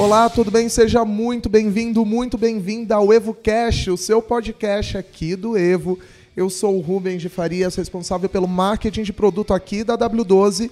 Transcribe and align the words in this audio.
Olá, 0.00 0.30
tudo 0.30 0.50
bem? 0.50 0.66
Seja 0.66 1.04
muito 1.04 1.46
bem-vindo, 1.50 2.06
muito 2.06 2.38
bem-vinda 2.38 2.94
ao 2.94 3.12
EvoCast, 3.12 3.90
o 3.90 3.98
seu 3.98 4.22
podcast 4.22 4.96
aqui 4.96 5.36
do 5.36 5.58
Evo. 5.58 5.98
Eu 6.34 6.48
sou 6.48 6.78
o 6.78 6.80
Rubens 6.80 7.20
de 7.20 7.28
Farias, 7.28 7.76
responsável 7.76 8.26
pelo 8.26 8.48
marketing 8.48 9.02
de 9.02 9.12
produto 9.12 9.52
aqui 9.52 9.84
da 9.84 9.98
W12. 9.98 10.70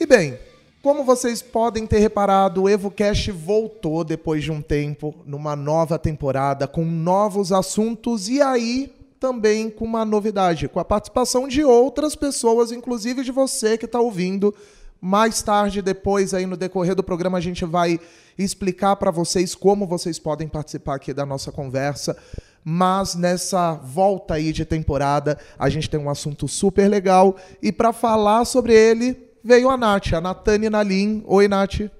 E 0.00 0.04
bem, 0.04 0.36
como 0.82 1.04
vocês 1.04 1.40
podem 1.40 1.86
ter 1.86 2.00
reparado, 2.00 2.64
o 2.64 2.68
EvoCast 2.68 3.30
voltou 3.30 4.02
depois 4.02 4.42
de 4.42 4.50
um 4.50 4.60
tempo, 4.60 5.14
numa 5.24 5.54
nova 5.54 5.96
temporada, 5.96 6.66
com 6.66 6.84
novos 6.84 7.52
assuntos 7.52 8.28
e 8.28 8.42
aí 8.42 8.92
também 9.20 9.70
com 9.70 9.84
uma 9.84 10.04
novidade, 10.04 10.66
com 10.66 10.80
a 10.80 10.84
participação 10.84 11.46
de 11.46 11.62
outras 11.62 12.16
pessoas, 12.16 12.72
inclusive 12.72 13.22
de 13.22 13.30
você 13.30 13.78
que 13.78 13.84
está 13.84 14.00
ouvindo. 14.00 14.52
Mais 15.00 15.42
tarde, 15.42 15.80
depois, 15.80 16.34
aí 16.34 16.44
no 16.44 16.56
decorrer 16.56 16.96
do 16.96 17.04
programa, 17.04 17.38
a 17.38 17.40
gente 17.40 17.64
vai 17.64 18.00
explicar 18.38 18.96
para 18.96 19.10
vocês 19.10 19.54
como 19.54 19.86
vocês 19.86 20.18
podem 20.18 20.48
participar 20.48 20.96
aqui 20.96 21.12
da 21.12 21.24
nossa 21.24 21.52
conversa. 21.52 22.16
Mas 22.64 23.14
nessa 23.14 23.74
volta 23.74 24.34
aí 24.34 24.52
de 24.52 24.64
temporada, 24.64 25.38
a 25.58 25.68
gente 25.68 25.90
tem 25.90 26.00
um 26.00 26.08
assunto 26.08 26.48
super 26.48 26.88
legal. 26.88 27.36
E 27.62 27.70
para 27.70 27.92
falar 27.92 28.44
sobre 28.46 28.72
ele, 28.72 29.16
veio 29.44 29.68
a 29.68 29.76
Nath, 29.76 30.14
a 30.14 30.20
Natane 30.20 30.70
Nalim. 30.70 31.22
Oi, 31.26 31.46
Nath. 31.46 31.90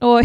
Oi. 0.00 0.24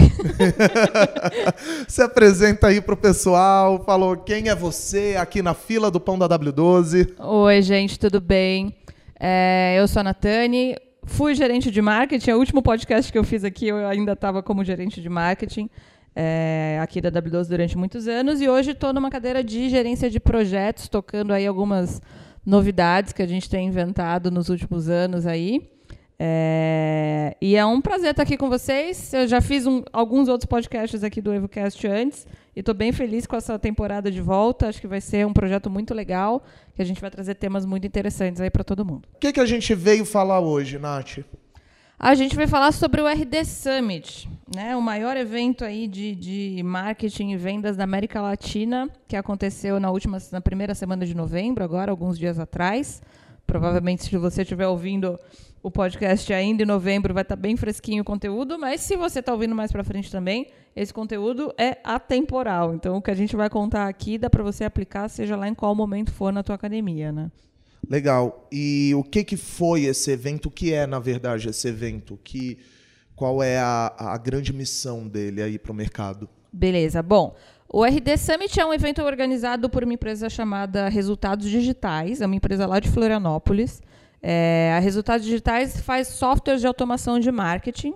Se 1.88 2.02
apresenta 2.02 2.68
aí 2.68 2.82
pro 2.82 2.98
pessoal, 2.98 3.82
falou 3.86 4.18
quem 4.18 4.50
é 4.50 4.56
você 4.56 5.16
aqui 5.18 5.42
na 5.42 5.54
fila 5.54 5.90
do 5.90 6.00
Pão 6.00 6.20
da 6.20 6.28
W12. 6.28 7.14
Oi, 7.18 7.62
gente, 7.62 7.98
tudo 7.98 8.20
bem? 8.20 8.76
É, 9.18 9.76
eu 9.78 9.88
sou 9.88 10.02
a 10.02 10.04
Natane, 10.04 10.76
fui 11.04 11.36
gerente 11.36 11.72
de 11.72 11.82
marketing. 11.82 12.32
O 12.32 12.40
último 12.40 12.62
podcast 12.62 13.12
que 13.12 13.18
eu 13.18 13.24
fiz 13.24 13.44
aqui, 13.44 13.68
eu 13.68 13.88
ainda 13.88 14.14
estava 14.14 14.42
como 14.44 14.64
gerente 14.64 15.02
de 15.02 15.10
marketing 15.10 15.70
é, 16.16 16.80
aqui 16.82 17.02
da 17.02 17.12
W12 17.12 17.48
durante 17.48 17.78
muitos 17.78 18.08
anos. 18.08 18.42
E 18.42 18.50
hoje 18.50 18.72
estou 18.72 18.94
numa 18.94 19.10
cadeira 19.10 19.44
de 19.44 19.70
gerência 19.70 20.10
de 20.10 20.20
projetos, 20.20 20.88
tocando 20.88 21.34
aí 21.34 21.46
algumas 21.46 22.02
novidades 22.46 23.14
que 23.14 23.22
a 23.22 23.28
gente 23.28 23.50
tem 23.50 23.68
inventado 23.68 24.32
nos 24.32 24.50
últimos 24.50 24.90
anos 24.90 25.26
aí. 25.26 25.70
É, 26.20 27.36
e 27.42 27.56
é 27.56 27.66
um 27.66 27.82
prazer 27.82 28.12
estar 28.12 28.24
aqui 28.24 28.38
com 28.38 28.50
vocês. 28.50 29.14
Eu 29.14 29.28
já 29.28 29.42
fiz 29.42 29.66
um, 29.66 29.84
alguns 29.92 30.28
outros 30.28 30.46
podcasts 30.46 31.04
aqui 31.04 31.22
do 31.22 31.34
EvoCast 31.34 31.88
antes 31.88 32.28
e 32.56 32.60
estou 32.60 32.76
bem 32.76 32.92
feliz 32.92 33.26
com 33.26 33.36
essa 33.36 33.58
temporada 33.58 34.12
de 34.12 34.22
volta. 34.22 34.68
Acho 34.68 34.82
que 34.82 34.88
vai 34.88 35.02
ser 35.02 35.26
um 35.26 35.34
projeto 35.34 35.70
muito 35.70 35.94
legal, 35.94 36.44
que 36.76 36.82
a 36.82 36.86
gente 36.86 37.00
vai 37.00 37.10
trazer 37.10 37.36
temas 37.36 37.66
muito 37.66 37.88
interessantes 37.88 38.42
aí 38.42 38.50
para 38.50 38.64
todo 38.64 38.86
mundo. 38.86 39.08
O 39.16 39.20
que, 39.20 39.34
que 39.34 39.40
a 39.40 39.46
gente 39.46 39.74
veio 39.74 40.06
falar 40.06 40.40
hoje, 40.40 40.78
Nath? 40.78 41.20
A 42.04 42.16
gente 42.16 42.36
vai 42.36 42.48
falar 42.48 42.72
sobre 42.72 43.00
o 43.00 43.08
RD 43.08 43.46
Summit, 43.46 44.28
né? 44.56 44.76
o 44.76 44.82
maior 44.82 45.16
evento 45.16 45.64
aí 45.64 45.88
de, 45.88 46.16
de 46.16 46.64
marketing 46.64 47.30
e 47.30 47.38
vendas 47.38 47.78
da 47.78 47.84
América 47.84 48.20
Latina, 48.20 48.90
que 49.08 49.16
aconteceu 49.16 49.80
na 49.80 49.92
última, 49.92 50.18
na 50.32 50.42
primeira 50.42 50.74
semana 50.74 51.06
de 51.06 51.16
novembro, 51.16 51.64
agora, 51.64 51.92
alguns 51.92 52.18
dias 52.18 52.40
atrás. 52.40 53.04
Provavelmente, 53.52 54.06
se 54.06 54.18
você 54.18 54.44
estiver 54.44 54.66
ouvindo 54.66 55.20
o 55.62 55.70
podcast 55.70 56.32
ainda 56.32 56.64
em 56.64 56.66
novembro 56.66 57.14
vai 57.14 57.22
estar 57.22 57.36
tá 57.36 57.42
bem 57.42 57.58
fresquinho 57.58 58.02
o 58.02 58.06
conteúdo, 58.06 58.58
mas 58.58 58.80
se 58.80 58.96
você 58.96 59.20
está 59.20 59.34
ouvindo 59.34 59.54
mais 59.54 59.74
para 59.74 59.84
frente 59.84 60.10
também, 60.10 60.48
esse 60.74 60.94
conteúdo 60.94 61.54
é 61.58 61.78
atemporal. 61.84 62.74
Então, 62.74 62.96
o 62.96 63.02
que 63.02 63.12
a 63.12 63.14
gente 63.14 63.36
vai 63.36 63.50
contar 63.50 63.90
aqui 63.90 64.18
dá 64.18 64.30
para 64.30 64.42
você 64.42 64.64
aplicar, 64.64 65.10
seja 65.10 65.36
lá 65.36 65.50
em 65.50 65.54
qual 65.54 65.76
momento 65.76 66.14
for 66.14 66.32
na 66.32 66.42
tua 66.42 66.56
academia, 66.56 67.12
né? 67.12 67.30
Legal. 67.90 68.48
E 68.50 68.94
o 68.96 69.04
que, 69.04 69.22
que 69.22 69.36
foi 69.36 69.84
esse 69.84 70.10
evento? 70.12 70.46
O 70.46 70.52
que 70.52 70.74
é, 70.74 70.88
na 70.88 71.00
verdade, 71.00 71.50
esse 71.50 71.68
evento? 71.68 72.18
Que, 72.24 72.58
qual 73.18 73.44
é 73.44 73.58
a, 73.58 73.94
a 73.98 74.18
grande 74.18 74.54
missão 74.54 75.06
dele 75.10 75.42
aí 75.42 75.60
para 75.60 75.74
o 75.74 75.76
mercado? 75.76 76.30
Beleza. 76.54 77.04
Bom, 77.04 77.36
o 77.74 77.86
RD 77.86 78.18
Summit 78.18 78.60
é 78.60 78.66
um 78.66 78.74
evento 78.74 79.02
organizado 79.02 79.70
por 79.70 79.84
uma 79.84 79.94
empresa 79.94 80.30
chamada 80.30 80.90
Resultados 80.90 81.50
Digitais, 81.50 82.20
é 82.20 82.26
uma 82.26 82.36
empresa 82.36 82.66
lá 82.66 82.82
de 82.82 82.90
Florianópolis. 82.90 83.82
É, 84.22 84.74
a 84.76 84.80
Resultados 84.80 85.26
Digitais 85.26 85.80
faz 85.80 86.10
softwares 86.10 86.60
de 86.60 86.68
automação 86.68 87.18
de 87.18 87.32
marketing, 87.32 87.96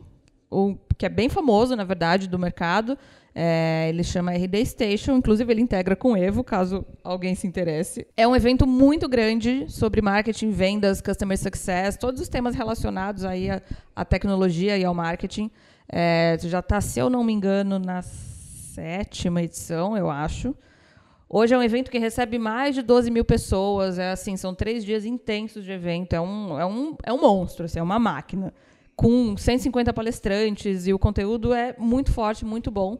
o, 0.49 0.77
que 0.97 1.05
é 1.05 1.09
bem 1.09 1.27
famoso, 1.27 1.75
na 1.75 1.83
verdade, 1.83 2.29
do 2.29 2.39
mercado. 2.39 2.97
É, 3.37 3.87
ele 3.89 4.01
chama 4.01 4.31
RD 4.31 4.65
Station, 4.65 5.17
inclusive 5.17 5.51
ele 5.51 5.61
integra 5.61 5.93
com 5.93 6.13
o 6.13 6.17
Evo, 6.17 6.41
caso 6.41 6.85
alguém 7.03 7.35
se 7.35 7.45
interesse. 7.45 8.07
É 8.15 8.25
um 8.25 8.33
evento 8.33 8.65
muito 8.65 9.09
grande 9.09 9.65
sobre 9.67 10.01
marketing, 10.01 10.51
vendas, 10.51 11.01
customer 11.01 11.37
success, 11.37 11.97
todos 11.97 12.21
os 12.21 12.29
temas 12.29 12.55
relacionados 12.55 13.25
aí 13.25 13.51
à, 13.51 13.61
à 13.93 14.05
tecnologia 14.05 14.77
e 14.77 14.85
ao 14.85 14.93
marketing. 14.93 15.51
É, 15.91 16.37
já 16.43 16.59
está, 16.59 16.79
se 16.79 16.97
eu 16.97 17.09
não 17.09 17.25
me 17.25 17.33
engano, 17.33 17.77
na 17.77 18.01
sétima 18.75 19.41
edição, 19.41 19.95
eu 19.95 20.09
acho. 20.09 20.53
Hoje 21.29 21.53
é 21.55 21.57
um 21.57 21.63
evento 21.63 21.89
que 21.89 21.97
recebe 21.97 22.37
mais 22.37 22.75
de 22.75 22.81
12 22.81 23.09
mil 23.09 23.23
pessoas. 23.23 23.97
É 23.97 24.11
assim, 24.11 24.35
são 24.35 24.53
três 24.53 24.83
dias 24.83 25.05
intensos 25.05 25.63
de 25.63 25.71
evento. 25.71 26.13
É 26.13 26.19
um, 26.19 26.59
é 26.59 26.65
um, 26.65 26.97
é 27.03 27.13
um 27.13 27.21
monstro, 27.21 27.65
assim, 27.65 27.79
é 27.79 27.83
uma 27.83 27.97
máquina. 27.97 28.53
Com 28.93 29.37
150 29.37 29.93
palestrantes 29.93 30.87
e 30.87 30.93
o 30.93 30.99
conteúdo 30.99 31.53
é 31.53 31.73
muito 31.79 32.11
forte, 32.11 32.43
muito 32.43 32.69
bom. 32.69 32.95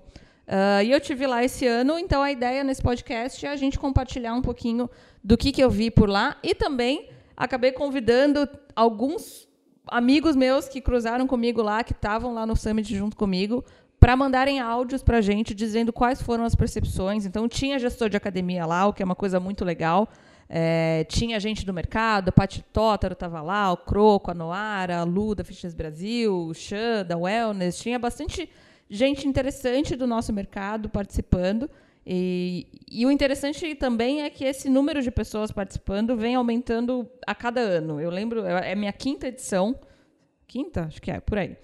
Uh, 0.48 0.82
e 0.84 0.92
eu 0.92 1.02
tive 1.02 1.28
lá 1.28 1.44
esse 1.44 1.68
ano, 1.68 2.00
então 2.00 2.22
a 2.22 2.32
ideia 2.32 2.64
nesse 2.64 2.82
podcast 2.82 3.46
é 3.46 3.50
a 3.50 3.56
gente 3.56 3.78
compartilhar 3.78 4.34
um 4.34 4.42
pouquinho 4.42 4.90
do 5.24 5.36
que, 5.36 5.52
que 5.52 5.62
eu 5.62 5.70
vi 5.70 5.90
por 5.90 6.08
lá 6.08 6.38
e 6.44 6.54
também 6.54 7.10
acabei 7.36 7.72
convidando 7.72 8.48
alguns 8.76 9.48
amigos 9.88 10.36
meus 10.36 10.68
que 10.68 10.82
cruzaram 10.82 11.28
comigo 11.28 11.62
lá, 11.62 11.84
que 11.84 11.94
estavam 11.94 12.34
lá 12.34 12.46
no 12.46 12.56
Summit 12.56 12.96
junto 12.96 13.16
comigo, 13.16 13.64
para 14.06 14.16
mandarem 14.16 14.60
áudios 14.60 15.02
para 15.02 15.18
a 15.18 15.22
gente 15.22 15.56
dizendo 15.56 15.92
quais 15.92 16.22
foram 16.22 16.44
as 16.44 16.54
percepções. 16.54 17.26
Então, 17.26 17.50
tinha 17.50 17.80
gestor 17.80 18.08
de 18.08 18.16
academia 18.16 18.64
lá, 18.64 18.86
o 18.86 18.94
que 18.94 19.02
é 19.02 19.06
uma 19.06 19.16
coisa 19.16 19.40
muito 19.40 19.66
legal. 19.66 20.08
É, 20.48 21.04
tinha 21.10 21.40
gente 21.40 21.66
do 21.66 21.74
mercado, 21.74 22.30
a 22.30 22.32
Pati 22.32 22.64
Tótaro 22.72 23.14
estava 23.14 23.42
lá, 23.42 23.72
o 23.72 23.78
Croco, 23.78 24.30
a 24.30 24.36
Noara, 24.36 25.00
a 25.00 25.04
Lu 25.04 25.34
da 25.34 25.44
Fitness 25.44 25.74
Brasil, 25.74 26.32
o 26.32 26.54
Xan 26.54 27.04
da 27.04 27.18
Wellness. 27.18 27.80
Tinha 27.80 27.98
bastante 27.98 28.48
gente 28.88 29.28
interessante 29.28 29.96
do 29.96 30.06
nosso 30.06 30.32
mercado 30.32 30.88
participando. 30.88 31.68
E, 32.06 32.68
e, 32.88 33.08
o 33.08 33.12
interessante 33.12 33.74
também 33.74 34.22
é 34.22 34.30
que 34.30 34.46
esse 34.46 34.70
número 34.70 35.02
de 35.02 35.10
pessoas 35.10 35.52
participando 35.52 36.16
vem 36.16 36.36
aumentando 36.36 37.10
a 37.26 37.34
cada 37.34 37.60
ano. 37.60 38.00
Eu 38.00 38.12
lembro, 38.12 38.46
é 38.46 38.76
minha 38.76 38.94
quinta 38.94 39.30
edição. 39.30 39.76
Quinta? 40.46 40.84
Acho 40.84 41.02
que 41.02 41.10
é, 41.10 41.20
por 41.20 41.40
aí. 41.40 41.58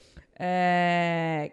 É, 0.44 1.52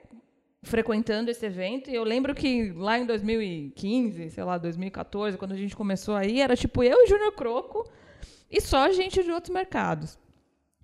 frequentando 0.62 1.30
esse 1.30 1.44
evento. 1.46 1.90
E 1.90 1.94
eu 1.94 2.04
lembro 2.04 2.34
que 2.34 2.72
lá 2.72 2.98
em 2.98 3.06
2015, 3.06 4.30
sei 4.30 4.44
lá, 4.44 4.58
2014, 4.58 5.36
quando 5.36 5.52
a 5.52 5.56
gente 5.56 5.76
começou 5.76 6.14
aí, 6.14 6.40
era 6.40 6.56
tipo 6.56 6.82
eu 6.82 7.04
e 7.04 7.06
Júnior 7.06 7.32
Croco 7.32 7.88
e 8.50 8.60
só 8.60 8.90
gente 8.90 9.22
de 9.22 9.30
outros 9.30 9.52
mercados. 9.52 10.18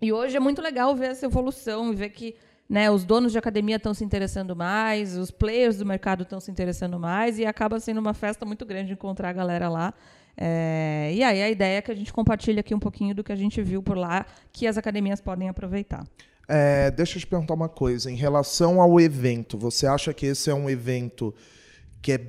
E 0.00 0.12
hoje 0.12 0.36
é 0.36 0.40
muito 0.40 0.60
legal 0.60 0.94
ver 0.94 1.10
essa 1.10 1.26
evolução 1.26 1.92
e 1.92 1.96
ver 1.96 2.10
que 2.10 2.34
né, 2.68 2.90
os 2.90 3.04
donos 3.04 3.32
de 3.32 3.38
academia 3.38 3.76
estão 3.76 3.92
se 3.92 4.04
interessando 4.04 4.56
mais, 4.56 5.16
os 5.16 5.30
players 5.30 5.78
do 5.78 5.86
mercado 5.86 6.22
estão 6.22 6.40
se 6.40 6.50
interessando 6.50 6.98
mais 6.98 7.38
e 7.38 7.44
acaba 7.44 7.78
sendo 7.78 7.98
uma 7.98 8.14
festa 8.14 8.44
muito 8.44 8.64
grande 8.64 8.92
encontrar 8.92 9.30
a 9.30 9.32
galera 9.32 9.68
lá. 9.68 9.94
É, 10.36 11.12
e 11.14 11.22
aí 11.22 11.42
a 11.42 11.50
ideia 11.50 11.78
é 11.78 11.82
que 11.82 11.90
a 11.90 11.94
gente 11.94 12.12
compartilhe 12.12 12.58
aqui 12.58 12.74
um 12.74 12.78
pouquinho 12.78 13.14
do 13.14 13.22
que 13.22 13.30
a 13.30 13.36
gente 13.36 13.62
viu 13.62 13.82
por 13.82 13.96
lá, 13.96 14.26
que 14.52 14.66
as 14.66 14.76
academias 14.76 15.20
podem 15.20 15.48
aproveitar. 15.48 16.04
É, 16.48 16.90
deixa 16.90 17.16
eu 17.16 17.20
te 17.20 17.26
perguntar 17.26 17.54
uma 17.54 17.68
coisa. 17.68 18.10
Em 18.10 18.16
relação 18.16 18.80
ao 18.80 19.00
evento, 19.00 19.56
você 19.56 19.86
acha 19.86 20.12
que 20.12 20.26
esse 20.26 20.50
é 20.50 20.54
um 20.54 20.68
evento 20.68 21.34
que 22.02 22.12
é 22.12 22.20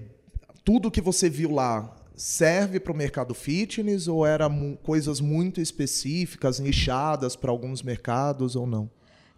tudo 0.63 0.89
que 0.89 1.01
você 1.01 1.29
viu 1.29 1.51
lá 1.51 1.95
serve 2.15 2.79
para 2.79 2.93
o 2.93 2.95
mercado 2.95 3.33
fitness 3.33 4.07
ou 4.07 4.25
era 4.25 4.49
coisas 4.81 5.19
muito 5.19 5.59
específicas, 5.59 6.59
nichadas 6.59 7.35
para 7.35 7.51
alguns 7.51 7.84
mercados 7.84 8.55
ou 8.55 8.66
não? 8.66 8.90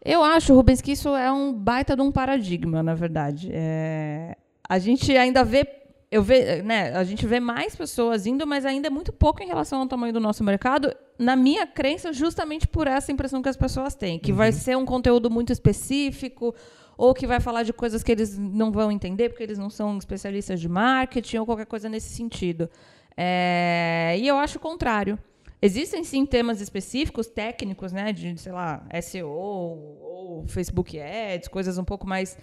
Eu 0.06 0.24
acho, 0.24 0.54
Rubens, 0.54 0.80
que 0.80 0.92
isso 0.92 1.10
é 1.10 1.31
um 1.31 1.52
baita 1.52 1.96
de 1.96 2.02
um 2.02 2.12
paradigma, 2.12 2.84
na 2.84 2.94
verdade. 2.94 3.50
É... 3.52 4.38
A 4.69 4.80
gente 4.80 5.16
ainda 5.18 5.44
vê 5.44 5.66
eu 6.09 6.24
ve, 6.24 6.62
né, 6.62 6.95
a 6.95 7.04
gente 7.04 7.25
vê 7.25 7.39
mais 7.39 7.75
pessoas 7.75 8.25
indo, 8.25 8.48
mas 8.48 8.65
ainda 8.65 8.88
é 8.88 8.89
muito 8.89 9.12
pouco 9.12 9.44
em 9.44 9.48
relação 9.48 9.81
ao 9.81 9.88
tamanho 9.88 10.13
do 10.13 10.19
nosso 10.19 10.44
mercado. 10.44 10.95
Na 11.19 11.36
minha 11.36 11.68
crença, 11.68 12.13
justamente 12.13 12.65
por 12.65 12.88
essa 12.88 13.12
impressão 13.12 13.42
que 13.42 13.50
as 13.50 13.57
pessoas 13.57 13.94
têm, 13.94 14.18
que 14.18 14.31
uhum. 14.31 14.38
vai 14.38 14.51
ser 14.51 14.77
um 14.77 14.86
conteúdo 14.86 15.30
muito 15.30 15.51
específico 15.51 16.56
ou 16.98 17.13
que 17.13 17.27
vai 17.27 17.39
falar 17.42 17.63
de 17.63 17.74
coisas 17.74 18.04
que 18.04 18.12
eles 18.12 18.38
não 18.38 18.71
vão 18.71 18.92
entender 18.92 19.30
porque 19.30 19.44
eles 19.44 19.57
não 19.57 19.69
são 19.69 19.98
especialistas 19.98 20.59
de 20.59 20.69
marketing 20.69 21.38
ou 21.38 21.45
qualquer 21.45 21.65
coisa 21.65 21.89
nesse 21.89 22.09
sentido. 22.09 22.69
É, 23.15 24.15
e 24.18 24.27
eu 24.27 24.38
acho 24.38 24.57
o 24.57 24.62
contrário. 24.62 25.19
Existem 25.62 26.04
sim 26.04 26.25
temas 26.25 26.62
específicos, 26.62 27.27
técnicos, 27.27 27.92
né, 27.92 28.13
de 28.13 28.39
sei 28.39 28.51
lá, 28.51 28.86
SEO 29.01 29.27
ou 29.27 30.45
Facebook 30.48 31.00
Ads, 31.00 31.48
coisas 31.48 31.77
um 31.77 31.83
pouco 31.83 32.07
mais 32.07 32.38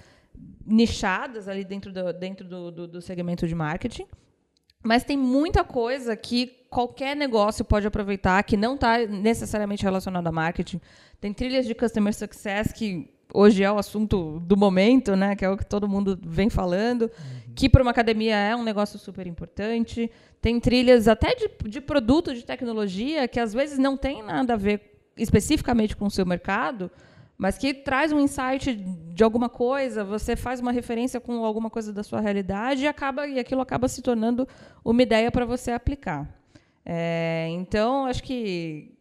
nichadas 0.66 1.48
ali 1.48 1.64
dentro 1.64 1.92
do, 1.92 2.12
dentro 2.12 2.48
do, 2.48 2.70
do, 2.70 2.88
do 2.88 3.00
segmento 3.02 3.46
de 3.46 3.54
marketing. 3.54 4.06
Mas 4.82 5.02
tem 5.02 5.16
muita 5.16 5.64
coisa 5.64 6.14
que 6.14 6.66
qualquer 6.68 7.16
negócio 7.16 7.64
pode 7.64 7.86
aproveitar 7.86 8.42
que 8.42 8.56
não 8.56 8.74
está 8.74 8.98
necessariamente 8.98 9.82
relacionado 9.82 10.26
a 10.26 10.32
marketing. 10.32 10.80
Tem 11.20 11.32
trilhas 11.32 11.66
de 11.66 11.74
customer 11.74 12.12
success 12.12 12.72
que 12.72 13.10
hoje 13.32 13.62
é 13.62 13.72
o 13.72 13.78
assunto 13.78 14.40
do 14.40 14.56
momento, 14.56 15.16
né? 15.16 15.34
Que 15.34 15.44
é 15.44 15.48
o 15.48 15.56
que 15.56 15.64
todo 15.64 15.88
mundo 15.88 16.18
vem 16.22 16.50
falando. 16.50 17.02
Uhum. 17.02 17.54
Que 17.54 17.68
para 17.68 17.80
uma 17.80 17.92
academia 17.92 18.36
é 18.36 18.54
um 18.54 18.62
negócio 18.62 18.98
super 18.98 19.26
importante. 19.26 20.10
Tem 20.40 20.60
trilhas 20.60 21.08
até 21.08 21.34
de, 21.34 21.48
de 21.68 21.80
produto 21.80 22.34
de 22.34 22.44
tecnologia 22.44 23.26
que 23.26 23.40
às 23.40 23.54
vezes 23.54 23.78
não 23.78 23.96
tem 23.96 24.22
nada 24.22 24.52
a 24.52 24.56
ver 24.56 25.00
especificamente 25.16 25.96
com 25.96 26.06
o 26.06 26.10
seu 26.10 26.26
mercado, 26.26 26.90
mas 27.36 27.58
que 27.58 27.74
traz 27.74 28.12
um 28.12 28.20
insight 28.20 28.74
de 28.74 29.24
alguma 29.24 29.48
coisa, 29.48 30.04
você 30.04 30.36
faz 30.36 30.60
uma 30.60 30.72
referência 30.72 31.20
com 31.20 31.44
alguma 31.44 31.68
coisa 31.68 31.92
da 31.92 32.02
sua 32.02 32.20
realidade 32.20 32.82
e 32.82 32.86
acaba 32.86 33.26
e 33.26 33.38
aquilo 33.38 33.60
acaba 33.60 33.88
se 33.88 34.02
tornando 34.02 34.46
uma 34.84 35.02
ideia 35.02 35.30
para 35.30 35.44
você 35.44 35.72
aplicar. 35.72 36.28
É, 36.86 37.48
então, 37.50 38.06
acho 38.06 38.22
que 38.22 38.94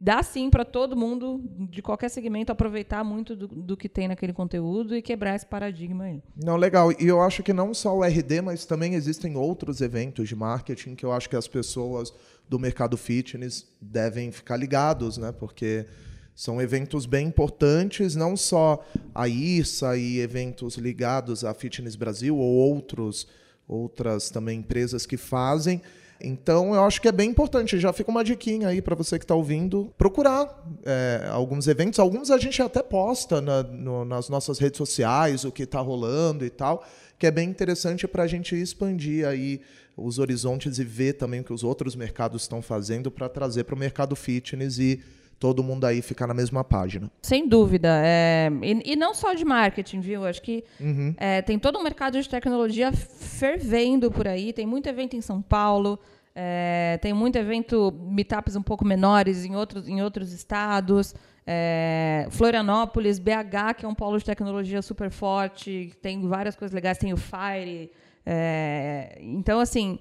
dá 0.00 0.22
sim 0.22 0.50
para 0.50 0.64
todo 0.64 0.96
mundo 0.96 1.42
de 1.70 1.80
qualquer 1.82 2.08
segmento 2.08 2.52
aproveitar 2.52 3.02
muito 3.02 3.34
do, 3.34 3.48
do, 3.48 3.76
que 3.76 3.88
tem 3.88 4.08
naquele 4.08 4.32
conteúdo 4.32 4.94
e 4.94 5.02
quebrar 5.02 5.34
esse 5.34 5.46
paradigma 5.46 6.04
aí. 6.04 6.22
Não, 6.36 6.56
legal. 6.56 6.92
E 6.92 7.06
eu 7.06 7.20
acho 7.20 7.42
que 7.42 7.52
não 7.52 7.72
só 7.72 7.96
o 7.96 8.04
RD, 8.04 8.42
mas 8.42 8.64
também 8.64 8.94
existem 8.94 9.36
outros 9.36 9.80
eventos 9.80 10.28
de 10.28 10.36
marketing 10.36 10.94
que 10.94 11.04
eu 11.04 11.12
acho 11.12 11.28
que 11.28 11.36
as 11.36 11.48
pessoas 11.48 12.12
do 12.48 12.58
mercado 12.58 12.96
fitness 12.96 13.66
devem 13.80 14.30
ficar 14.30 14.56
ligados, 14.56 15.18
né? 15.18 15.32
Porque 15.32 15.86
são 16.36 16.62
eventos 16.62 17.06
bem 17.06 17.26
importantes, 17.26 18.14
não 18.14 18.36
só 18.36 18.84
a 19.12 19.26
ISA 19.26 19.96
e 19.96 20.20
eventos 20.20 20.76
ligados 20.76 21.44
à 21.44 21.52
Fitness 21.52 21.96
Brasil 21.96 22.36
ou 22.36 22.54
outros 22.54 23.26
outras 23.68 24.30
também 24.30 24.60
empresas 24.60 25.04
que 25.04 25.16
fazem, 25.16 25.82
então, 26.20 26.74
eu 26.74 26.82
acho 26.84 27.00
que 27.00 27.08
é 27.08 27.12
bem 27.12 27.30
importante. 27.30 27.78
Já 27.78 27.92
fica 27.92 28.10
uma 28.10 28.24
diquinha 28.24 28.68
aí 28.68 28.80
para 28.80 28.94
você 28.94 29.18
que 29.18 29.24
está 29.24 29.34
ouvindo, 29.34 29.92
procurar 29.98 30.64
é, 30.84 31.28
alguns 31.30 31.68
eventos. 31.68 31.98
Alguns 31.98 32.30
a 32.30 32.38
gente 32.38 32.60
até 32.62 32.82
posta 32.82 33.40
na, 33.40 33.62
no, 33.62 34.04
nas 34.04 34.28
nossas 34.28 34.58
redes 34.58 34.78
sociais 34.78 35.44
o 35.44 35.52
que 35.52 35.64
está 35.64 35.80
rolando 35.80 36.44
e 36.44 36.50
tal, 36.50 36.86
que 37.18 37.26
é 37.26 37.30
bem 37.30 37.48
interessante 37.48 38.08
para 38.08 38.22
a 38.22 38.26
gente 38.26 38.56
expandir 38.56 39.26
aí 39.26 39.60
os 39.96 40.18
horizontes 40.18 40.78
e 40.78 40.84
ver 40.84 41.14
também 41.14 41.40
o 41.40 41.44
que 41.44 41.52
os 41.52 41.64
outros 41.64 41.94
mercados 41.94 42.42
estão 42.42 42.60
fazendo 42.60 43.10
para 43.10 43.28
trazer 43.28 43.64
para 43.64 43.74
o 43.74 43.78
mercado 43.78 44.14
fitness 44.14 44.78
e 44.78 45.02
todo 45.38 45.62
mundo 45.62 45.84
aí 45.84 46.00
ficar 46.00 46.26
na 46.26 46.34
mesma 46.34 46.64
página. 46.64 47.10
Sem 47.22 47.46
dúvida. 47.46 48.00
É, 48.02 48.50
e, 48.62 48.92
e, 48.92 48.96
não 48.96 49.14
só 49.14 49.34
de 49.34 49.44
marketing, 49.44 50.00
viu? 50.00 50.24
Acho 50.24 50.40
que 50.42 50.64
uhum. 50.80 51.14
é, 51.16 51.42
tem 51.42 51.58
todo 51.58 51.78
um 51.78 51.82
mercado 51.82 52.20
de 52.20 52.28
tecnologia 52.28 52.92
fervendo 52.92 54.10
por 54.10 54.26
aí. 54.26 54.52
Tem 54.52 54.66
muito 54.66 54.88
evento 54.88 55.14
em 55.14 55.20
São 55.20 55.42
Paulo. 55.42 55.98
É, 56.34 56.98
tem 57.00 57.12
muito 57.12 57.36
evento, 57.36 57.92
meetups 58.10 58.56
um 58.56 58.62
pouco 58.62 58.84
menores 58.84 59.44
em 59.44 59.54
outros, 59.54 59.88
em 59.88 60.02
outros 60.02 60.32
estados. 60.32 61.14
É, 61.46 62.26
Florianópolis, 62.30 63.18
BH, 63.18 63.74
que 63.78 63.86
é 63.86 63.88
um 63.88 63.94
polo 63.94 64.18
de 64.18 64.24
tecnologia 64.24 64.80
super 64.82 65.10
forte. 65.10 65.92
Tem 66.00 66.26
várias 66.26 66.56
coisas 66.56 66.74
legais. 66.74 66.98
Tem 66.98 67.12
o 67.12 67.16
Fire. 67.16 67.90
É, 68.24 69.18
então, 69.20 69.60
assim 69.60 69.98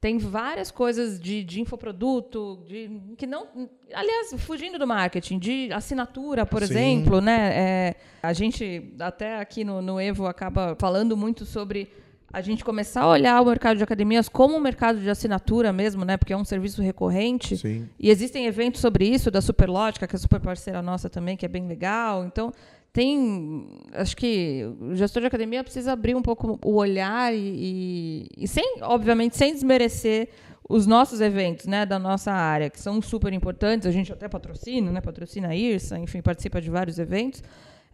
tem 0.00 0.16
várias 0.18 0.70
coisas 0.70 1.18
de, 1.18 1.42
de 1.42 1.60
infoproduto, 1.60 2.64
de, 2.66 2.88
que 3.16 3.26
não. 3.26 3.68
Aliás, 3.92 4.32
fugindo 4.38 4.78
do 4.78 4.86
marketing, 4.86 5.38
de 5.38 5.72
assinatura, 5.72 6.46
por 6.46 6.62
Sim. 6.62 6.72
exemplo, 6.72 7.20
né? 7.20 7.52
É, 7.52 7.94
a 8.22 8.32
gente, 8.32 8.94
até 9.00 9.38
aqui 9.40 9.64
no, 9.64 9.82
no 9.82 10.00
Evo, 10.00 10.26
acaba 10.26 10.76
falando 10.78 11.16
muito 11.16 11.44
sobre 11.44 11.90
a 12.32 12.40
gente 12.42 12.62
começar 12.62 13.02
a 13.02 13.08
olhar 13.08 13.40
o 13.40 13.44
mercado 13.46 13.78
de 13.78 13.82
academias 13.82 14.28
como 14.28 14.54
um 14.56 14.60
mercado 14.60 15.00
de 15.00 15.08
assinatura 15.08 15.72
mesmo, 15.72 16.04
né? 16.04 16.16
Porque 16.16 16.32
é 16.32 16.36
um 16.36 16.44
serviço 16.44 16.82
recorrente. 16.82 17.56
Sim. 17.56 17.88
E 17.98 18.10
existem 18.10 18.46
eventos 18.46 18.80
sobre 18.80 19.06
isso, 19.06 19.30
da 19.30 19.40
Superlógica, 19.40 20.06
que 20.06 20.14
é 20.14 20.18
super 20.18 20.38
parceira 20.38 20.82
nossa 20.82 21.08
também, 21.08 21.36
que 21.36 21.46
é 21.46 21.48
bem 21.48 21.66
legal. 21.66 22.26
Então, 22.26 22.52
tem 22.92 23.66
acho 23.94 24.16
que 24.16 24.66
o 24.80 24.94
gestor 24.94 25.22
de 25.22 25.28
academia 25.28 25.62
precisa 25.62 25.92
abrir 25.92 26.14
um 26.14 26.22
pouco 26.22 26.58
o 26.64 26.74
olhar 26.74 27.34
e, 27.34 28.26
e, 28.36 28.44
e, 28.44 28.48
sem 28.48 28.78
obviamente 28.82 29.36
sem 29.36 29.52
desmerecer 29.52 30.28
os 30.68 30.86
nossos 30.86 31.20
eventos 31.20 31.66
né 31.66 31.84
da 31.84 31.98
nossa 31.98 32.32
área 32.32 32.70
que 32.70 32.80
são 32.80 33.00
super 33.02 33.32
importantes 33.32 33.86
a 33.86 33.90
gente 33.90 34.10
até 34.10 34.26
patrocina 34.26 34.90
né 34.90 35.00
patrocina 35.00 35.48
a 35.48 35.54
IRSA 35.54 35.98
enfim 35.98 36.22
participa 36.22 36.60
de 36.60 36.70
vários 36.70 36.98
eventos 36.98 37.42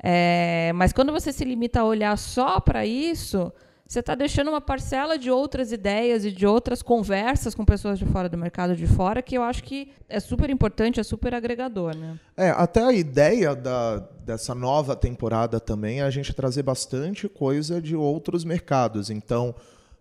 é, 0.02 0.72
mas 0.74 0.92
quando 0.92 1.12
você 1.12 1.32
se 1.32 1.44
limita 1.44 1.80
a 1.80 1.84
olhar 1.84 2.16
só 2.16 2.60
para 2.60 2.86
isso 2.86 3.52
você 3.86 4.00
está 4.00 4.14
deixando 4.14 4.48
uma 4.48 4.60
parcela 4.60 5.18
de 5.18 5.30
outras 5.30 5.70
ideias 5.70 6.24
e 6.24 6.32
de 6.32 6.46
outras 6.46 6.82
conversas 6.82 7.54
com 7.54 7.64
pessoas 7.64 7.98
de 7.98 8.06
fora 8.06 8.28
do 8.28 8.38
mercado 8.38 8.74
de 8.74 8.86
fora 8.86 9.20
que 9.20 9.36
eu 9.36 9.42
acho 9.42 9.62
que 9.62 9.92
é 10.08 10.18
super 10.18 10.48
importante, 10.48 10.98
é 10.98 11.02
super 11.02 11.34
agregador. 11.34 11.94
Né? 11.94 12.18
É, 12.36 12.48
até 12.50 12.82
a 12.82 12.92
ideia 12.92 13.54
da, 13.54 13.98
dessa 14.24 14.54
nova 14.54 14.96
temporada 14.96 15.60
também 15.60 16.00
é 16.00 16.02
a 16.02 16.10
gente 16.10 16.32
trazer 16.32 16.62
bastante 16.62 17.28
coisa 17.28 17.80
de 17.80 17.94
outros 17.94 18.42
mercados. 18.42 19.10
Então, 19.10 19.54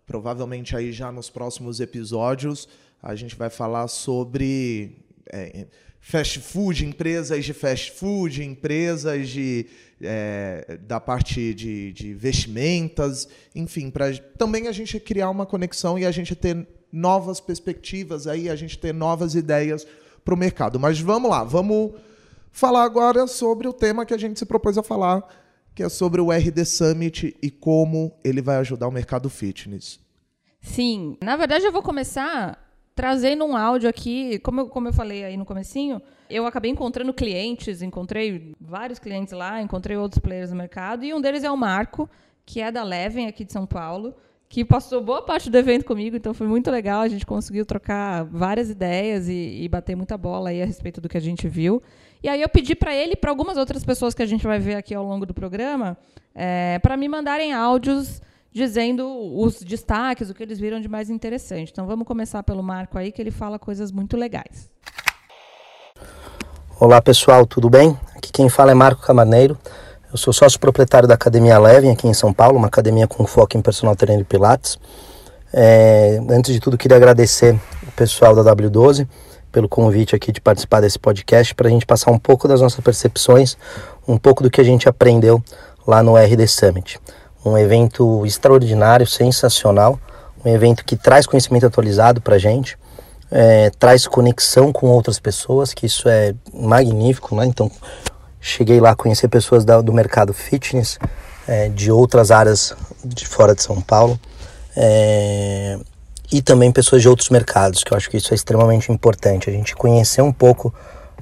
provavelmente 0.06 0.74
aí 0.74 0.90
já 0.90 1.12
nos 1.12 1.28
próximos 1.28 1.78
episódios 1.78 2.66
a 3.02 3.14
gente 3.14 3.36
vai 3.36 3.50
falar 3.50 3.86
sobre 3.88 5.04
é, 5.30 5.66
fast 6.00 6.40
food, 6.40 6.86
empresas 6.86 7.44
de 7.44 7.52
fast 7.52 7.92
food, 7.92 8.42
empresas 8.42 9.28
de 9.28 9.66
é, 10.04 10.78
da 10.82 11.00
parte 11.00 11.54
de, 11.54 11.92
de 11.92 12.14
vestimentas, 12.14 13.28
enfim, 13.54 13.90
para 13.90 14.16
também 14.38 14.68
a 14.68 14.72
gente 14.72 15.00
criar 15.00 15.30
uma 15.30 15.46
conexão 15.46 15.98
e 15.98 16.04
a 16.04 16.10
gente 16.10 16.34
ter 16.34 16.66
novas 16.92 17.40
perspectivas, 17.40 18.26
aí 18.26 18.48
a 18.48 18.56
gente 18.56 18.78
ter 18.78 18.94
novas 18.94 19.34
ideias 19.34 19.86
para 20.24 20.34
o 20.34 20.36
mercado. 20.36 20.78
Mas 20.78 21.00
vamos 21.00 21.30
lá, 21.30 21.42
vamos 21.42 21.92
falar 22.52 22.84
agora 22.84 23.26
sobre 23.26 23.66
o 23.66 23.72
tema 23.72 24.06
que 24.06 24.14
a 24.14 24.18
gente 24.18 24.38
se 24.38 24.46
propôs 24.46 24.78
a 24.78 24.82
falar, 24.82 25.26
que 25.74 25.82
é 25.82 25.88
sobre 25.88 26.20
o 26.20 26.30
RD 26.30 26.64
Summit 26.64 27.36
e 27.42 27.50
como 27.50 28.12
ele 28.22 28.40
vai 28.40 28.56
ajudar 28.56 28.86
o 28.86 28.92
mercado 28.92 29.28
fitness. 29.28 29.98
Sim, 30.60 31.18
na 31.22 31.36
verdade 31.36 31.64
eu 31.64 31.72
vou 31.72 31.82
começar 31.82 32.62
trazendo 32.94 33.44
um 33.44 33.56
áudio 33.56 33.88
aqui, 33.88 34.38
como 34.38 34.60
eu, 34.60 34.68
como 34.68 34.88
eu 34.88 34.92
falei 34.92 35.24
aí 35.24 35.36
no 35.36 35.44
comecinho, 35.44 36.00
eu 36.34 36.46
acabei 36.46 36.70
encontrando 36.70 37.14
clientes, 37.14 37.80
encontrei 37.80 38.54
vários 38.60 38.98
clientes 38.98 39.32
lá, 39.32 39.62
encontrei 39.62 39.96
outros 39.96 40.18
players 40.18 40.50
no 40.50 40.56
mercado, 40.56 41.04
e 41.04 41.14
um 41.14 41.20
deles 41.20 41.44
é 41.44 41.50
o 41.50 41.56
Marco, 41.56 42.10
que 42.44 42.60
é 42.60 42.72
da 42.72 42.82
Leven 42.82 43.26
aqui 43.26 43.44
de 43.44 43.52
São 43.52 43.64
Paulo, 43.64 44.14
que 44.48 44.64
passou 44.64 45.00
boa 45.00 45.22
parte 45.22 45.48
do 45.50 45.56
evento 45.56 45.84
comigo, 45.84 46.16
então 46.16 46.34
foi 46.34 46.46
muito 46.46 46.70
legal, 46.70 47.02
a 47.02 47.08
gente 47.08 47.24
conseguiu 47.24 47.64
trocar 47.64 48.24
várias 48.24 48.70
ideias 48.70 49.28
e, 49.28 49.62
e 49.62 49.68
bater 49.68 49.96
muita 49.96 50.18
bola 50.18 50.50
aí 50.50 50.62
a 50.62 50.66
respeito 50.66 51.00
do 51.00 51.08
que 51.08 51.16
a 51.16 51.20
gente 51.20 51.48
viu. 51.48 51.82
E 52.22 52.28
aí 52.28 52.40
eu 52.40 52.48
pedi 52.48 52.74
para 52.74 52.94
ele 52.94 53.12
e 53.12 53.16
para 53.16 53.30
algumas 53.30 53.56
outras 53.56 53.84
pessoas 53.84 54.14
que 54.14 54.22
a 54.22 54.26
gente 54.26 54.44
vai 54.44 54.58
ver 54.58 54.76
aqui 54.76 54.94
ao 54.94 55.04
longo 55.04 55.26
do 55.26 55.34
programa, 55.34 55.96
é, 56.34 56.78
para 56.80 56.96
me 56.96 57.08
mandarem 57.08 57.52
áudios 57.52 58.20
dizendo 58.52 59.08
os 59.36 59.60
destaques, 59.62 60.30
o 60.30 60.34
que 60.34 60.42
eles 60.42 60.60
viram 60.60 60.80
de 60.80 60.88
mais 60.88 61.10
interessante. 61.10 61.72
Então 61.72 61.86
vamos 61.86 62.06
começar 62.06 62.42
pelo 62.42 62.62
Marco 62.62 62.96
aí, 62.96 63.10
que 63.10 63.20
ele 63.20 63.32
fala 63.32 63.58
coisas 63.58 63.90
muito 63.90 64.16
legais. 64.16 64.70
Olá 66.84 67.00
pessoal, 67.00 67.46
tudo 67.46 67.70
bem? 67.70 67.98
Aqui 68.14 68.30
quem 68.30 68.46
fala 68.50 68.70
é 68.70 68.74
Marco 68.74 69.00
Camarneiro. 69.00 69.56
Eu 70.12 70.18
sou 70.18 70.34
sócio 70.34 70.60
proprietário 70.60 71.08
da 71.08 71.14
Academia 71.14 71.58
Levin 71.58 71.90
aqui 71.90 72.06
em 72.06 72.12
São 72.12 72.30
Paulo, 72.30 72.58
uma 72.58 72.66
academia 72.66 73.08
com 73.08 73.26
foco 73.26 73.56
em 73.56 73.62
personal 73.62 73.96
trainer 73.96 74.20
e 74.20 74.24
pilates. 74.24 74.78
É, 75.50 76.20
antes 76.28 76.52
de 76.52 76.60
tudo, 76.60 76.76
queria 76.76 76.98
agradecer 76.98 77.58
o 77.88 77.92
pessoal 77.92 78.34
da 78.34 78.54
W12 78.54 79.08
pelo 79.50 79.66
convite 79.66 80.14
aqui 80.14 80.30
de 80.30 80.42
participar 80.42 80.82
desse 80.82 80.98
podcast 80.98 81.54
para 81.54 81.68
a 81.68 81.70
gente 81.70 81.86
passar 81.86 82.10
um 82.10 82.18
pouco 82.18 82.46
das 82.46 82.60
nossas 82.60 82.80
percepções, 82.80 83.56
um 84.06 84.18
pouco 84.18 84.42
do 84.42 84.50
que 84.50 84.60
a 84.60 84.64
gente 84.64 84.86
aprendeu 84.86 85.42
lá 85.86 86.02
no 86.02 86.18
RD 86.18 86.46
Summit 86.46 87.00
um 87.46 87.56
evento 87.56 88.26
extraordinário, 88.26 89.06
sensacional, 89.06 89.98
um 90.44 90.50
evento 90.50 90.84
que 90.84 90.96
traz 90.96 91.26
conhecimento 91.26 91.64
atualizado 91.64 92.20
para 92.20 92.36
a 92.36 92.38
gente, 92.38 92.76
é, 93.36 93.68
traz 93.80 94.06
conexão 94.06 94.72
com 94.72 94.86
outras 94.86 95.18
pessoas, 95.18 95.74
que 95.74 95.86
isso 95.86 96.08
é 96.08 96.36
magnífico, 96.52 97.34
né? 97.34 97.44
Então, 97.44 97.68
cheguei 98.40 98.78
lá 98.78 98.90
a 98.90 98.94
conhecer 98.94 99.26
pessoas 99.26 99.64
da, 99.64 99.80
do 99.80 99.92
mercado 99.92 100.32
fitness, 100.32 101.00
é, 101.48 101.68
de 101.68 101.90
outras 101.90 102.30
áreas 102.30 102.76
de 103.04 103.26
fora 103.26 103.52
de 103.52 103.60
São 103.60 103.80
Paulo, 103.80 104.20
é, 104.76 105.76
e 106.30 106.40
também 106.40 106.70
pessoas 106.70 107.02
de 107.02 107.08
outros 107.08 107.28
mercados, 107.28 107.82
que 107.82 107.92
eu 107.92 107.96
acho 107.96 108.08
que 108.08 108.18
isso 108.18 108.32
é 108.32 108.36
extremamente 108.36 108.92
importante, 108.92 109.50
a 109.50 109.52
gente 109.52 109.74
conhecer 109.74 110.22
um 110.22 110.32
pouco 110.32 110.72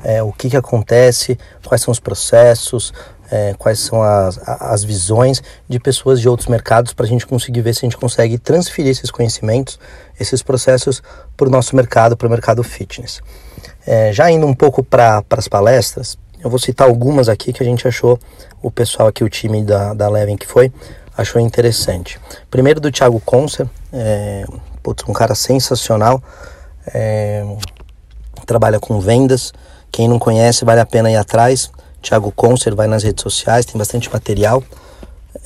é, 0.05 0.23
o 0.23 0.33
que, 0.33 0.51
que 0.51 0.57
acontece, 0.57 1.39
quais 1.65 1.81
são 1.81 1.93
os 1.93 2.01
processos, 2.01 2.93
é, 3.31 3.55
quais 3.55 3.79
são 3.79 4.03
as, 4.03 4.39
as 4.47 4.85
visões 4.85 5.43
de 5.67 5.81
pessoas 5.81 6.21
de 6.21 6.29
outros 6.29 6.47
mercados 6.47 6.93
para 6.93 7.07
a 7.07 7.09
gente 7.09 7.27
conseguir 7.27 7.63
ver 7.63 7.75
se 7.75 7.87
a 7.87 7.89
gente 7.89 7.97
consegue 7.97 8.37
transferir 8.37 8.91
esses 8.91 9.11
conhecimentos, 9.11 9.79
esses 10.19 10.43
processos 10.43 11.03
para 11.37 11.49
o 11.49 11.51
nosso 11.51 11.75
mercado, 11.75 12.17
para 12.17 12.27
o 12.27 12.31
mercado 12.31 12.63
fitness. 12.63 13.21
É, 13.87 14.13
já 14.13 14.31
indo 14.31 14.47
um 14.47 14.55
pouco 14.55 14.83
para 14.83 15.25
as 15.31 15.49
palestras, 15.49 16.17
eu 16.43 16.51
vou 16.51 16.59
citar 16.59 16.89
algumas 16.89 17.29
aqui 17.29 17.53
que 17.53 17.63
a 17.63 17.67
gente 17.67 17.87
achou, 17.87 18.19
o 18.63 18.71
pessoal 18.71 19.09
aqui, 19.09 19.25
o 19.25 19.29
time 19.29 19.63
da, 19.63 19.95
da 19.95 20.09
Levin 20.09 20.37
que 20.37 20.47
foi, 20.47 20.73
achou 21.17 21.41
interessante. 21.41 22.21
Primeiro 22.51 22.81
do 22.81 22.91
Thiago 22.91 23.21
Concer, 23.21 23.69
é, 23.93 24.45
putz, 24.83 25.05
um 25.09 25.13
cara 25.13 25.35
sensacional, 25.35 26.23
é, 26.93 27.45
trabalha 28.47 28.81
com 28.81 29.01
vendas, 29.01 29.53
quem 29.91 30.09
não 30.09 30.19
conhece 30.19 30.65
vale 30.65 30.81
a 30.81 30.87
pena 30.87 31.11
ir 31.11 31.17
atrás 31.17 31.71
Thiago 32.03 32.33
Conser, 32.33 32.75
vai 32.75 32.89
nas 32.89 33.05
redes 33.05 33.23
sociais, 33.23 33.65
tem 33.65 33.79
bastante 33.79 34.13
material. 34.13 34.63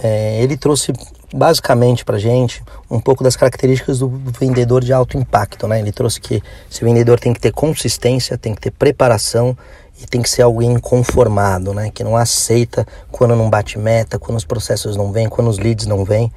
É, 0.02 0.42
ele 0.42 0.56
trouxe 0.56 0.92
basicamente 1.32 2.04
para 2.04 2.18
gente 2.18 2.62
um 2.90 3.00
pouco 3.00 3.24
das 3.24 3.36
características 3.36 3.98
do 3.98 4.08
vendedor 4.08 4.82
de 4.84 4.92
alto 4.92 5.16
impacto, 5.16 5.66
né? 5.66 5.80
Ele 5.80 5.92
trouxe 5.92 6.20
que 6.20 6.42
esse 6.70 6.84
vendedor 6.84 7.18
tem 7.18 7.32
que 7.32 7.40
ter 7.40 7.52
consistência, 7.52 8.38
tem 8.38 8.54
que 8.54 8.60
ter 8.60 8.70
preparação 8.70 9.56
e 10.00 10.06
tem 10.06 10.22
que 10.22 10.28
ser 10.28 10.42
alguém 10.42 10.72
inconformado, 10.72 11.72
né? 11.74 11.90
Que 11.92 12.04
não 12.04 12.16
aceita 12.16 12.86
quando 13.10 13.34
não 13.34 13.50
bate 13.50 13.78
meta, 13.78 14.18
quando 14.18 14.36
os 14.36 14.44
processos 14.44 14.96
não 14.96 15.10
vêm, 15.12 15.28
quando 15.28 15.48
os 15.48 15.58
leads 15.58 15.86
não 15.86 16.04
vêm. 16.04 16.32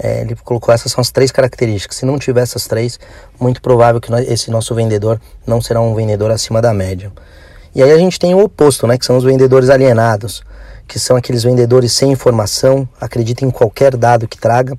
É, 0.00 0.20
ele 0.20 0.36
colocou 0.36 0.72
essas 0.72 0.92
são 0.92 1.00
as 1.02 1.10
três 1.10 1.32
características. 1.32 1.96
Se 1.96 2.06
não 2.06 2.18
tiver 2.18 2.42
essas 2.42 2.68
três, 2.68 3.00
muito 3.40 3.60
provável 3.60 4.00
que 4.00 4.12
esse 4.30 4.50
nosso 4.50 4.74
vendedor 4.74 5.20
não 5.44 5.60
será 5.60 5.80
um 5.80 5.94
vendedor 5.94 6.30
acima 6.30 6.62
da 6.62 6.72
média. 6.72 7.10
E 7.74 7.82
aí 7.82 7.90
a 7.90 7.98
gente 7.98 8.18
tem 8.18 8.34
o 8.34 8.42
oposto, 8.42 8.86
né? 8.86 8.96
Que 8.96 9.04
são 9.04 9.16
os 9.16 9.24
vendedores 9.24 9.68
alienados 9.70 10.42
que 10.88 10.98
são 10.98 11.16
aqueles 11.16 11.42
vendedores 11.42 11.92
sem 11.92 12.10
informação, 12.10 12.88
acreditam 13.00 13.46
em 13.46 13.50
qualquer 13.50 13.96
dado 13.96 14.26
que 14.26 14.38
traga, 14.38 14.76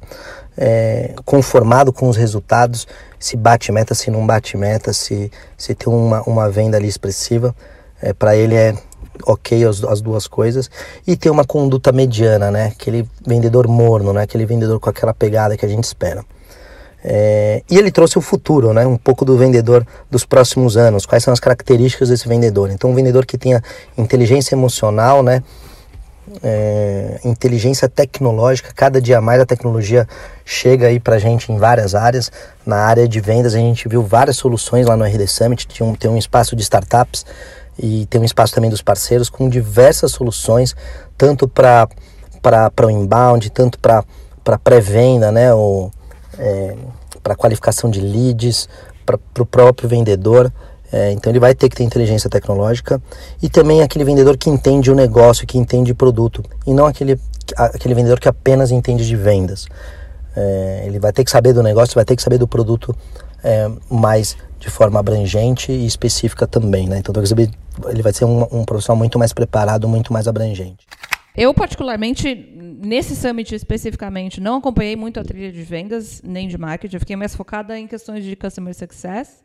é, 0.57 1.13
conformado 1.23 1.93
com 1.93 2.09
os 2.09 2.17
resultados, 2.17 2.85
se 3.17 3.37
bate 3.37 3.71
meta, 3.71 3.95
se 3.95 4.11
não 4.11 4.27
bate 4.27 4.57
meta, 4.57 4.91
se, 4.91 5.31
se 5.57 5.73
tem 5.73 5.93
uma, 5.93 6.21
uma 6.23 6.49
venda 6.49 6.75
ali 6.75 6.87
expressiva, 6.87 7.55
é, 8.01 8.11
para 8.11 8.35
ele 8.35 8.55
é 8.55 8.73
ok 9.25 9.63
as, 9.65 9.83
as, 9.83 10.01
duas 10.01 10.27
coisas, 10.27 10.69
e 11.07 11.15
tem 11.15 11.31
uma 11.31 11.45
conduta 11.45 11.91
mediana, 11.91 12.51
né? 12.51 12.67
aquele 12.67 13.07
vendedor 13.25 13.67
morno, 13.67 14.11
né? 14.11 14.23
aquele 14.23 14.45
vendedor 14.45 14.79
com 14.79 14.89
aquela 14.89 15.13
pegada 15.13 15.55
que 15.55 15.65
a 15.65 15.69
gente 15.69 15.83
espera. 15.83 16.25
É, 17.01 17.63
e 17.69 17.77
ele 17.77 17.91
trouxe 17.91 18.17
o 18.17 18.21
futuro, 18.21 18.73
né? 18.73 18.85
um 18.85 18.97
pouco 18.97 19.23
do 19.23 19.37
vendedor 19.37 19.87
dos 20.11 20.25
próximos 20.25 20.75
anos, 20.75 21.05
quais 21.05 21.23
são 21.23 21.33
as 21.33 21.39
características 21.39 22.09
desse 22.09 22.27
vendedor. 22.27 22.69
Então, 22.69 22.89
um 22.89 22.95
vendedor 22.95 23.25
que 23.25 23.37
tenha 23.37 23.63
inteligência 23.97 24.55
emocional, 24.55 25.23
né? 25.23 25.41
É, 26.43 27.19
inteligência 27.23 27.89
tecnológica. 27.89 28.71
Cada 28.75 29.01
dia 29.01 29.19
mais 29.21 29.41
a 29.41 29.45
tecnologia 29.45 30.07
chega 30.45 30.87
aí 30.87 30.99
para 30.99 31.17
gente 31.19 31.51
em 31.51 31.57
várias 31.57 31.95
áreas. 31.95 32.31
Na 32.65 32.77
área 32.77 33.07
de 33.07 33.19
vendas, 33.19 33.55
a 33.55 33.57
gente 33.57 33.87
viu 33.87 34.03
várias 34.03 34.37
soluções 34.37 34.85
lá 34.85 34.95
no 34.95 35.03
RD 35.03 35.27
Summit. 35.27 35.67
Tem 35.67 35.85
um, 35.85 35.95
tem 35.95 36.09
um 36.09 36.17
espaço 36.17 36.55
de 36.55 36.61
startups 36.61 37.25
e 37.77 38.05
tem 38.07 38.19
um 38.19 38.25
espaço 38.25 38.53
também 38.53 38.69
dos 38.69 38.81
parceiros 38.81 39.29
com 39.29 39.47
diversas 39.47 40.11
soluções, 40.11 40.75
tanto 41.17 41.47
para 41.47 41.87
o 42.83 42.89
inbound, 42.89 43.49
tanto 43.51 43.79
para 43.79 44.03
pré-venda, 44.63 45.31
né, 45.31 45.53
ou 45.53 45.91
é, 46.37 46.75
para 47.23 47.35
qualificação 47.35 47.89
de 47.89 48.01
leads, 48.01 48.67
para 49.05 49.17
o 49.39 49.45
próprio 49.45 49.87
vendedor. 49.87 50.51
É, 50.91 51.11
então 51.11 51.31
ele 51.31 51.39
vai 51.39 51.53
ter 51.53 51.69
que 51.69 51.75
ter 51.75 51.83
inteligência 51.83 52.29
tecnológica 52.29 53.01
e 53.41 53.49
também 53.49 53.81
aquele 53.81 54.03
vendedor 54.03 54.37
que 54.37 54.49
entende 54.49 54.91
o 54.91 54.95
negócio, 54.95 55.45
que 55.45 55.57
entende 55.57 55.91
o 55.91 55.95
produto 55.95 56.43
e 56.65 56.73
não 56.73 56.85
aquele, 56.85 57.19
aquele 57.55 57.93
vendedor 57.93 58.19
que 58.19 58.27
apenas 58.27 58.71
entende 58.71 59.05
de 59.05 59.15
vendas. 59.15 59.67
É, 60.35 60.83
ele 60.85 60.99
vai 60.99 61.13
ter 61.13 61.23
que 61.23 61.31
saber 61.31 61.53
do 61.53 61.61
negócio, 61.61 61.93
vai 61.93 62.05
ter 62.05 62.15
que 62.15 62.23
saber 62.23 62.37
do 62.37 62.47
produto 62.47 62.95
é, 63.43 63.69
mais 63.89 64.35
de 64.59 64.69
forma 64.69 64.99
abrangente 64.99 65.71
e 65.71 65.85
específica 65.85 66.45
também, 66.47 66.87
né? 66.87 66.99
Então 66.99 67.13
ele 67.87 68.01
vai 68.01 68.11
ser 68.11 68.25
um, 68.25 68.43
um 68.51 68.65
profissional 68.65 68.97
muito 68.97 69.17
mais 69.17 69.31
preparado, 69.31 69.87
muito 69.87 70.11
mais 70.11 70.27
abrangente. 70.27 70.85
Eu, 71.35 71.53
particularmente, 71.53 72.35
nesse 72.83 73.15
summit 73.15 73.55
especificamente, 73.55 74.41
não 74.41 74.57
acompanhei 74.57 74.95
muito 74.95 75.19
a 75.19 75.23
trilha 75.23 75.51
de 75.51 75.61
vendas 75.61 76.21
nem 76.23 76.47
de 76.47 76.57
marketing. 76.57 76.95
Eu 76.95 76.99
fiquei 76.99 77.15
mais 77.15 77.33
focada 77.33 77.79
em 77.79 77.87
questões 77.87 78.25
de 78.25 78.35
customer 78.35 78.73
success 78.73 79.41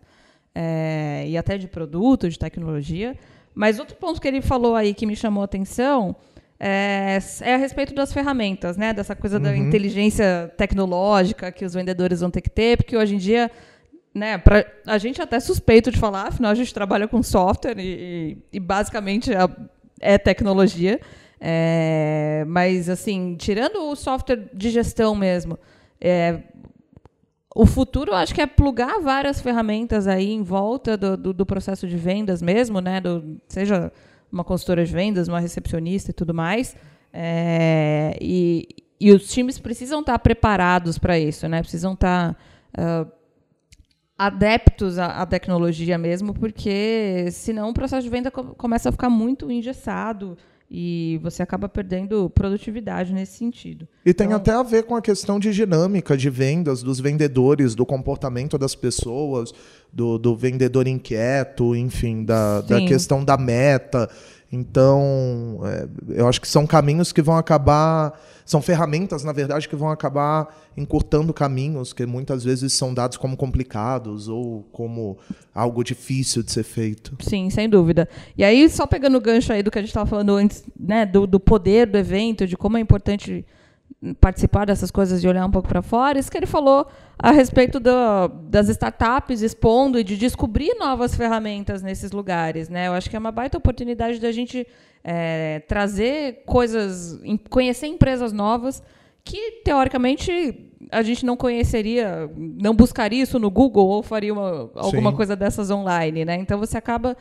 é, 0.55 1.25
e 1.27 1.37
até 1.37 1.59
de 1.59 1.67
produto, 1.67 2.29
de 2.29 2.39
tecnologia. 2.39 3.17
Mas 3.55 3.79
outro 3.79 3.97
ponto 3.97 4.21
que 4.21 4.29
ele 4.29 4.41
falou 4.41 4.75
aí 4.75 4.95
que 4.95 5.07
me 5.07 5.17
chamou 5.17 5.43
a 5.43 5.45
atenção 5.45 6.17
é, 6.59 7.19
é 7.43 7.55
a 7.55 7.59
respeito 7.59 7.95
das 7.95 8.13
ferramentas, 8.13 8.77
né? 8.77 8.93
Dessa 8.93 9.15
coisa 9.15 9.37
uhum. 9.37 9.43
da 9.43 9.57
inteligência 9.57 10.53
tecnológica 10.57 11.51
que 11.53 11.65
os 11.65 11.75
vendedores 11.75 12.21
vão 12.21 12.31
ter 12.31 12.41
que 12.41 12.51
ter, 12.51 12.77
porque 12.77 12.97
hoje 12.97 13.15
em 13.15 13.19
dia, 13.19 13.51
né? 14.15 14.39
Pra, 14.39 14.65
a 14.87 14.99
gente 14.99 15.21
até 15.21 15.41
suspeito 15.41 15.91
de 15.91 15.99
falar, 15.99 16.29
afinal 16.29 16.53
a 16.53 16.55
gente 16.55 16.73
trabalha 16.73 17.09
com 17.09 17.23
software 17.23 17.79
e, 17.79 18.39
e 18.53 18.61
basicamente 18.61 19.33
é, 19.33 19.49
é 20.01 20.19
tecnologia. 20.19 21.01
É, 21.41 22.45
mas 22.47 22.89
assim, 22.89 23.37
tirando 23.37 23.91
o 23.91 23.95
software 23.95 24.49
de 24.55 24.71
gestão 24.71 25.15
mesmo, 25.15 25.59
é, 26.01 26.39
o 27.55 27.67
futuro, 27.67 28.11
eu 28.11 28.17
acho 28.17 28.35
que 28.35 28.41
é 28.41 28.47
plugar 28.47 29.01
várias 29.01 29.41
ferramentas 29.41 30.09
aí 30.09 30.33
em 30.33 30.43
volta 30.43 30.97
do, 30.97 31.17
do, 31.17 31.33
do 31.33 31.47
processo 31.47 31.87
de 31.87 31.97
vendas 31.97 32.43
mesmo, 32.43 32.81
né? 32.81 33.01
Do, 33.01 33.41
seja 33.47 33.93
uma 34.31 34.43
consultora 34.43 34.85
de 34.85 34.93
vendas, 34.93 35.29
uma 35.29 35.39
recepcionista 35.39 36.11
e 36.11 36.15
tudo 36.15 36.35
mais. 36.35 36.77
É, 37.13 38.19
e, 38.21 38.67
e 38.99 39.13
os 39.13 39.29
times 39.29 39.61
precisam 39.61 40.01
estar 40.01 40.19
preparados 40.19 40.99
para 40.99 41.17
isso, 41.17 41.49
né? 41.49 41.61
Precisam 41.61 41.93
estar 41.93 42.37
uh, 42.77 43.09
adeptos 44.19 44.99
à, 44.99 45.23
à, 45.23 45.27
tecnologia 45.27 45.97
mesmo, 45.97 46.35
porque 46.35 47.29
senão 47.31 47.71
o 47.71 47.75
processo 47.75 48.03
de 48.03 48.11
venda 48.11 48.33
começa 48.33 48.89
a 48.89 48.93
ficar 48.93 49.09
muito 49.09 49.49
engessado 49.49 50.37
e 50.71 51.21
você 51.23 51.43
acaba 51.43 51.69
perdendo 51.69 52.29
produtividade 52.31 53.13
nesse 53.13 53.39
sentido. 53.39 53.87
E 54.05 54.15
tem 54.15 54.27
então, 54.27 54.37
até 54.37 54.53
a 54.53 54.63
ver 54.63 54.85
com 54.85 54.97
a 54.97 55.03
questão 55.03 55.39
de 55.39 55.53
dinâmica 55.53 56.17
de 56.17 56.31
vendas 56.31 56.83
dos 56.83 56.99
vendedores, 56.99 57.75
do 57.75 57.85
comportamento 57.85 58.57
das 58.57 58.75
pessoas, 58.75 59.53
do, 59.93 60.19
do 60.19 60.35
vendedor 60.35 60.89
inquieto, 60.89 61.77
enfim, 61.77 62.25
da, 62.25 62.61
da 62.63 62.81
questão 62.87 63.25
da 63.25 63.37
meta. 63.37 64.11
Então, 64.55 65.61
é, 65.65 65.89
eu 66.21 66.29
acho 66.29 66.41
que 66.41 66.49
são 66.49 66.67
caminhos 66.67 67.13
que 67.13 67.21
vão 67.21 67.37
acabar 67.37 68.19
são 68.45 68.61
ferramentas, 68.61 69.25
na 69.25 69.33
verdade, 69.33 69.69
que 69.69 69.75
vão 69.75 69.91
acabar 69.91 70.55
encurtando 70.77 71.33
caminhos 71.33 71.93
que 71.93 72.05
muitas 72.05 72.45
vezes 72.45 72.75
são 72.75 72.93
dados 72.93 73.17
como 73.17 73.37
complicados 73.37 74.29
ou 74.29 74.65
como 74.71 75.17
algo 75.55 75.83
difícil 75.83 76.43
de 76.43 76.53
ser 76.53 76.63
feito. 76.63 77.17
Sim, 77.21 77.49
sem 77.49 77.69
dúvida. 77.69 78.09
E 78.37 78.45
aí, 78.45 78.69
só 78.69 78.87
pegando 78.87 79.17
o 79.17 79.21
gancho 79.21 79.53
aí 79.53 79.63
do 79.63 79.71
que 79.71 79.79
a 79.79 79.83
gente 79.83 79.89
estava 79.89 80.09
falando 80.09 80.35
antes, 80.35 80.63
né, 80.79 81.07
do, 81.07 81.27
do 81.27 81.41
poder 81.41 81.87
do 81.87 81.97
evento, 81.97 82.47
de 82.47 82.57
como 82.57 82.77
é 82.77 82.81
importante 82.81 83.47
participar 84.21 84.67
dessas 84.67 84.91
coisas 84.91 85.23
e 85.23 85.29
olhar 85.29 85.47
um 85.47 85.51
pouco 85.51 85.69
para 85.69 85.83
fora, 85.83 86.19
isso 86.19 86.31
que 86.31 86.37
ele 86.37 86.47
falou 86.47 86.87
a 87.19 87.31
respeito 87.31 87.79
do, 87.81 88.29
das 88.49 88.69
startups 88.69 89.41
expondo 89.41 89.99
e 89.99 90.05
de 90.05 90.17
descobrir 90.17 90.75
novas 90.79 91.15
ferramentas 91.15 91.83
nesses 91.83 92.13
lugares. 92.13 92.69
Né? 92.69 92.89
Eu 92.89 92.93
acho 92.93 93.09
que 93.09 93.17
é 93.17 93.19
uma 93.19 93.33
baita 93.33 93.57
oportunidade 93.57 94.21
da 94.21 94.33
gente 94.33 94.67
é, 95.03 95.61
trazer 95.69 96.43
coisas, 96.45 97.21
conhecer 97.49 97.87
empresas 97.87 98.33
novas 98.33 98.83
que, 99.25 99.63
teoricamente, 99.65 100.71
a 100.95 101.03
gente 101.03 101.27
não 101.27 101.37
conheceria, 101.37 102.31
não 102.37 102.75
buscaria 102.75 103.23
isso 103.23 103.39
no 103.39 103.51
Google 103.51 103.87
ou 103.87 104.03
faria 104.03 104.33
uma, 104.33 104.71
alguma 104.75 105.11
Sim. 105.11 105.17
coisa 105.17 105.37
dessas 105.37 105.71
online. 105.71 106.25
Né? 106.25 106.37
Então, 106.37 106.59
você 106.59 106.79
acaba. 106.79 107.17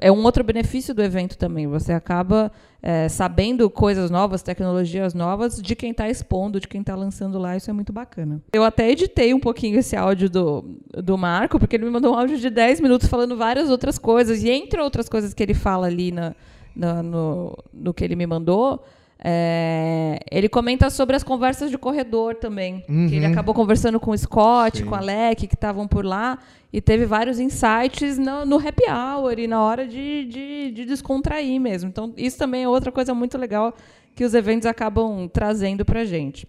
É 0.00 0.10
um 0.10 0.24
outro 0.24 0.42
benefício 0.42 0.92
do 0.92 1.02
evento 1.02 1.38
também. 1.38 1.66
Você 1.68 1.92
acaba 1.92 2.50
é, 2.82 3.08
sabendo 3.08 3.70
coisas 3.70 4.10
novas, 4.10 4.42
tecnologias 4.42 5.14
novas, 5.14 5.62
de 5.62 5.76
quem 5.76 5.92
está 5.92 6.08
expondo, 6.08 6.58
de 6.58 6.66
quem 6.66 6.80
está 6.80 6.96
lançando 6.96 7.38
lá. 7.38 7.56
Isso 7.56 7.70
é 7.70 7.72
muito 7.72 7.92
bacana. 7.92 8.42
Eu 8.52 8.64
até 8.64 8.90
editei 8.90 9.32
um 9.32 9.40
pouquinho 9.40 9.78
esse 9.78 9.94
áudio 9.94 10.28
do, 10.28 10.64
do 10.92 11.16
Marco, 11.16 11.58
porque 11.58 11.76
ele 11.76 11.84
me 11.84 11.90
mandou 11.90 12.12
um 12.14 12.18
áudio 12.18 12.38
de 12.38 12.50
10 12.50 12.80
minutos 12.80 13.06
falando 13.08 13.36
várias 13.36 13.70
outras 13.70 13.98
coisas. 13.98 14.42
E 14.42 14.50
entre 14.50 14.80
outras 14.80 15.08
coisas 15.08 15.32
que 15.32 15.42
ele 15.42 15.54
fala 15.54 15.86
ali 15.86 16.10
na 16.10 16.34
no, 16.78 17.02
no, 17.02 17.58
no 17.74 17.94
que 17.94 18.04
ele 18.04 18.14
me 18.14 18.26
mandou, 18.26 18.84
é, 19.22 20.20
ele 20.30 20.48
comenta 20.48 20.88
sobre 20.90 21.16
as 21.16 21.24
conversas 21.24 21.70
de 21.70 21.78
corredor 21.78 22.36
também. 22.36 22.84
Uhum. 22.88 23.06
ele 23.06 23.26
acabou 23.26 23.54
conversando 23.54 23.98
com 23.98 24.12
o 24.12 24.18
Scott, 24.18 24.78
Sim. 24.78 24.84
com 24.84 24.94
a 24.94 24.98
Alec, 24.98 25.46
que 25.46 25.54
estavam 25.54 25.88
por 25.88 26.04
lá, 26.04 26.38
e 26.72 26.80
teve 26.80 27.04
vários 27.04 27.40
insights 27.40 28.16
no, 28.16 28.44
no 28.44 28.56
happy 28.56 28.84
hour 28.88 29.38
e 29.38 29.46
na 29.46 29.60
hora 29.62 29.86
de, 29.86 30.24
de, 30.26 30.70
de, 30.70 30.84
descontrair 30.84 31.60
mesmo. 31.60 31.88
Então, 31.88 32.12
isso 32.16 32.38
também 32.38 32.62
é 32.62 32.68
outra 32.68 32.92
coisa 32.92 33.12
muito 33.14 33.36
legal 33.36 33.74
que 34.14 34.24
os 34.24 34.34
eventos 34.34 34.66
acabam 34.66 35.28
trazendo 35.28 35.84
para 35.84 36.04
gente. 36.04 36.46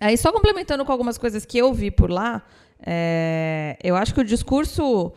Aí, 0.00 0.16
só 0.16 0.32
complementando 0.32 0.84
com 0.84 0.90
algumas 0.90 1.16
coisas 1.16 1.44
que 1.44 1.58
eu 1.58 1.72
vi 1.72 1.90
por 1.90 2.10
lá, 2.10 2.42
é, 2.84 3.76
eu 3.82 3.94
acho 3.94 4.12
que 4.12 4.20
o 4.20 4.24
discurso 4.24 5.12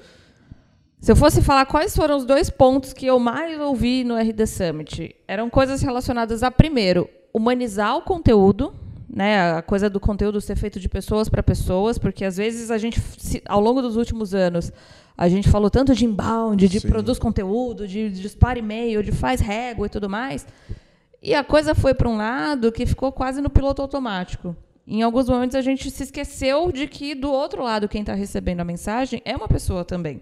se 1.05 1.12
eu 1.12 1.15
fosse 1.15 1.39
falar 1.39 1.67
quais 1.67 1.95
foram 1.95 2.17
os 2.17 2.25
dois 2.25 2.50
pontos 2.50 2.91
que 2.91 3.05
eu 3.05 3.19
mais 3.19 3.59
ouvi 3.59 4.03
no 4.03 4.17
RD 4.17 4.47
Summit, 4.47 5.15
eram 5.27 5.51
coisas 5.51 5.83
relacionadas 5.83 6.41
a, 6.41 6.50
primeiro, 6.50 7.07
humanizar 7.31 7.95
o 7.95 8.01
conteúdo, 8.01 8.74
né, 9.07 9.51
a 9.51 9.62
coisa 9.62 9.88
do 9.88 10.00
conteúdo 10.00 10.41
ser 10.41 10.55
feito 10.55 10.79
de 10.79 10.89
pessoas 10.89 11.29
para 11.29 11.43
pessoas, 11.43 12.00
porque 12.00 12.25
às 12.25 12.38
vezes 12.38 12.71
a 12.71 12.79
gente, 12.79 13.00
ao 13.47 13.62
longo 13.62 13.83
dos 13.83 13.97
últimos 13.97 14.33
anos, 14.33 14.74
a 15.15 15.29
gente 15.29 15.47
falou 15.47 15.69
tanto 15.69 15.93
de 15.93 16.05
inbound, 16.05 16.67
de 16.67 16.79
Sim. 16.79 16.88
produz 16.88 17.19
conteúdo, 17.19 17.88
de 17.88 18.09
dispara 18.09 18.57
e-mail, 18.57 19.03
de 19.03 19.12
faz 19.12 19.39
régua 19.39 19.85
e 19.85 19.89
tudo 19.91 20.09
mais, 20.09 20.47
e 21.21 21.35
a 21.35 21.43
coisa 21.43 21.75
foi 21.75 21.93
para 21.93 22.09
um 22.09 22.17
lado 22.17 22.71
que 22.71 22.83
ficou 22.83 23.12
quase 23.12 23.41
no 23.41 23.50
piloto 23.51 23.79
automático. 23.79 24.55
Em 24.88 25.03
alguns 25.03 25.29
momentos 25.29 25.55
a 25.55 25.62
gente 25.62 25.91
se 25.91 26.01
esqueceu 26.01 26.71
de 26.71 26.88
que 26.88 27.13
do 27.13 27.31
outro 27.31 27.62
lado 27.62 27.88
quem 27.88 28.01
está 28.01 28.15
recebendo 28.15 28.62
a 28.62 28.65
mensagem 28.65 29.21
é 29.24 29.35
uma 29.35 29.47
pessoa 29.47 29.85
também. 29.85 30.19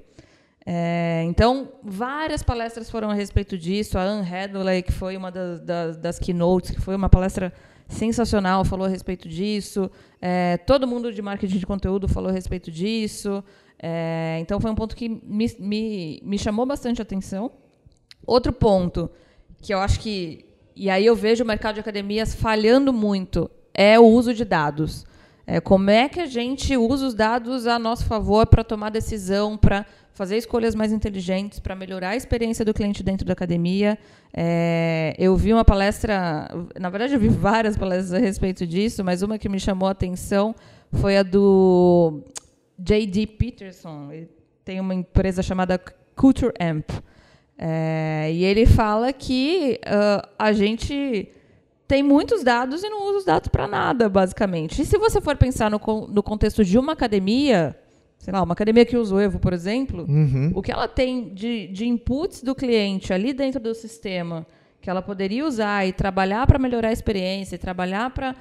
É, 0.66 1.24
então, 1.26 1.74
várias 1.84 2.42
palestras 2.42 2.90
foram 2.90 3.10
a 3.10 3.14
respeito 3.14 3.58
disso. 3.58 3.98
A 3.98 4.02
Anne 4.02 4.28
Hathaway, 4.28 4.82
que 4.82 4.92
foi 4.92 5.18
uma 5.18 5.32
das, 5.32 5.60
das, 5.60 5.98
das 5.98 6.20
keynotes, 6.20 6.72
que 6.72 6.82
foi 6.82 6.96
uma 6.96 7.10
palestra 7.10 7.54
sensacional, 7.88 8.64
falou 8.64 8.86
a 8.86 8.90
respeito 8.90 9.28
disso. 9.28 9.92
É, 10.22 10.58
todo 10.58 10.88
mundo 10.88 11.12
de 11.12 11.22
marketing 11.22 11.58
de 11.58 11.66
conteúdo 11.66 12.08
falou 12.08 12.30
a 12.30 12.34
respeito 12.34 12.72
disso. 12.72 13.44
É, 13.78 14.38
então, 14.40 14.60
foi 14.60 14.72
um 14.72 14.76
ponto 14.76 14.96
que 14.96 15.10
me, 15.10 15.52
me, 15.60 16.22
me 16.24 16.40
chamou 16.40 16.66
bastante 16.66 17.02
atenção. 17.02 17.52
Outro 18.26 18.54
ponto 18.54 19.10
que 19.62 19.74
eu 19.74 19.80
acho 19.80 20.00
que. 20.00 20.46
E 20.76 20.90
aí 20.90 21.06
eu 21.06 21.16
vejo 21.16 21.44
o 21.44 21.48
mercado 21.48 21.76
de 21.76 21.82
academias 21.82 22.34
falhando 22.34 22.92
muito 22.92 23.52
é 23.74 24.00
o 24.00 24.06
uso 24.06 24.34
de 24.34 24.46
dados. 24.46 25.06
É, 25.46 25.60
como 25.60 25.90
é 25.90 26.08
que 26.08 26.22
a 26.22 26.26
gente 26.26 26.76
usa 26.78 27.06
os 27.06 27.14
dados 27.14 27.68
a 27.68 27.78
nosso 27.78 28.06
favor 28.06 28.48
para 28.48 28.64
tomar 28.64 28.90
decisão, 28.90 29.58
para 29.58 29.86
fazer 30.14 30.38
escolhas 30.38 30.74
mais 30.74 30.94
inteligentes, 30.94 31.60
para 31.60 31.76
melhorar 31.76 32.10
a 32.10 32.16
experiência 32.16 32.64
do 32.64 32.74
cliente 32.74 33.04
dentro 33.04 33.26
da 33.26 33.34
academia? 33.34 33.98
É, 34.34 35.14
eu 35.18 35.36
vi 35.36 35.52
uma 35.54 35.66
palestra, 35.66 36.48
na 36.80 36.90
verdade, 36.90 37.14
eu 37.14 37.20
vi 37.20 37.28
várias 37.28 37.78
palestras 37.78 38.14
a 38.14 38.20
respeito 38.20 38.66
disso, 38.66 39.04
mas 39.04 39.22
uma 39.22 39.38
que 39.38 39.50
me 39.50 39.60
chamou 39.60 39.88
a 39.90 39.92
atenção 39.92 40.56
foi 40.94 41.18
a 41.18 41.24
do 41.24 42.22
J.D. 42.80 43.28
Peterson. 43.28 44.12
Ele 44.12 44.30
tem 44.64 44.80
uma 44.80 44.94
empresa 44.94 45.44
chamada 45.44 45.80
Culture 46.16 46.54
Amp. 46.60 46.90
É, 47.58 48.30
e 48.32 48.44
ele 48.44 48.66
fala 48.66 49.12
que 49.12 49.80
uh, 49.86 50.28
a 50.40 50.52
gente 50.54 51.30
tem 51.94 52.02
muitos 52.02 52.44
dados 52.44 52.84
e 52.84 52.90
não 52.90 53.08
usa 53.08 53.18
os 53.20 53.26
dados 53.26 53.50
para 53.50 53.68
nada, 53.68 54.10
basicamente. 54.10 54.82
E 54.82 54.86
se 54.86 54.98
você 54.98 55.22
for 55.22 55.38
pensar 55.38 55.70
no, 55.70 55.80
no 56.08 56.24
contexto 56.24 56.66
de 56.66 56.80
uma 56.80 56.94
academia, 56.94 57.76
sei 58.18 58.34
lá, 58.34 58.42
uma 58.42 58.54
academia 58.54 58.84
que 58.84 58.98
usa 58.98 59.14
o 59.14 59.20
Evo, 59.20 59.38
por 59.38 59.54
exemplo, 59.54 60.04
uhum. 60.10 60.52
o 60.56 60.62
que 60.64 60.72
ela 60.72 60.88
tem 60.88 61.32
de, 61.36 61.68
de 61.68 61.88
inputs 61.88 62.42
do 62.42 62.56
cliente 62.56 63.14
ali 63.14 63.32
dentro 63.32 63.60
do 63.60 63.76
sistema 63.76 64.44
que 64.82 64.90
ela 64.90 65.04
poderia 65.04 65.46
usar 65.46 65.86
e 65.88 65.94
trabalhar 65.94 66.48
para 66.48 66.58
melhorar 66.58 66.90
a 66.90 66.92
experiência, 66.92 67.58
e 67.58 67.60
trabalhar 67.60 68.10
para 68.10 68.36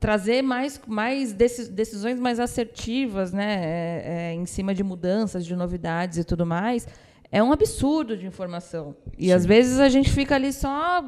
trazer 0.00 0.40
mais, 0.40 0.80
mais 0.86 1.34
decisões 1.34 2.18
mais 2.18 2.40
assertivas 2.40 3.30
né, 3.30 3.60
é, 3.62 4.04
é, 4.06 4.34
em 4.34 4.46
cima 4.46 4.74
de 4.74 4.82
mudanças, 4.82 5.44
de 5.44 5.54
novidades 5.54 6.16
e 6.16 6.24
tudo 6.24 6.46
mais, 6.46 6.88
é 7.30 7.42
um 7.42 7.52
absurdo 7.52 8.16
de 8.16 8.26
informação. 8.26 8.96
E 9.18 9.26
Sim. 9.26 9.32
às 9.32 9.44
vezes 9.44 9.80
a 9.80 9.90
gente 9.90 10.10
fica 10.10 10.34
ali 10.34 10.50
só 10.50 11.04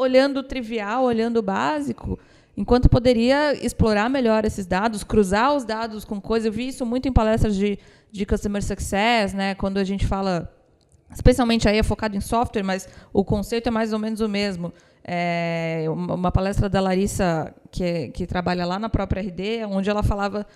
olhando 0.00 0.38
o 0.38 0.42
trivial, 0.42 1.04
olhando 1.04 1.38
o 1.38 1.42
básico, 1.42 2.18
enquanto 2.56 2.88
poderia 2.88 3.52
explorar 3.64 4.08
melhor 4.08 4.44
esses 4.44 4.66
dados, 4.66 5.04
cruzar 5.04 5.54
os 5.54 5.64
dados 5.64 6.04
com 6.04 6.20
coisas. 6.20 6.46
Eu 6.46 6.52
vi 6.52 6.68
isso 6.68 6.86
muito 6.86 7.06
em 7.06 7.12
palestras 7.12 7.54
de, 7.54 7.78
de 8.10 8.24
Customer 8.24 8.62
Success, 8.62 9.34
né, 9.34 9.54
quando 9.54 9.78
a 9.78 9.84
gente 9.84 10.06
fala, 10.06 10.50
especialmente 11.12 11.68
aí 11.68 11.78
é 11.78 11.82
focado 11.82 12.16
em 12.16 12.20
software, 12.20 12.62
mas 12.62 12.88
o 13.12 13.24
conceito 13.24 13.68
é 13.68 13.70
mais 13.70 13.92
ou 13.92 13.98
menos 13.98 14.20
o 14.20 14.28
mesmo. 14.28 14.72
É, 15.04 15.86
uma 15.88 16.30
palestra 16.30 16.68
da 16.68 16.80
Larissa, 16.80 17.54
que, 17.70 18.08
que 18.08 18.26
trabalha 18.26 18.64
lá 18.64 18.78
na 18.78 18.88
própria 18.88 19.22
RD, 19.22 19.64
onde 19.66 19.90
ela 19.90 20.02
falava, 20.02 20.46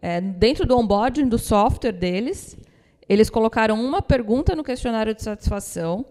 é, 0.00 0.20
dentro 0.20 0.66
do 0.66 0.76
onboarding 0.76 1.28
do 1.28 1.38
software 1.38 1.92
deles, 1.92 2.56
eles 3.08 3.28
colocaram 3.28 3.80
uma 3.82 4.00
pergunta 4.00 4.54
no 4.54 4.64
questionário 4.64 5.14
de 5.14 5.22
satisfação, 5.22 6.04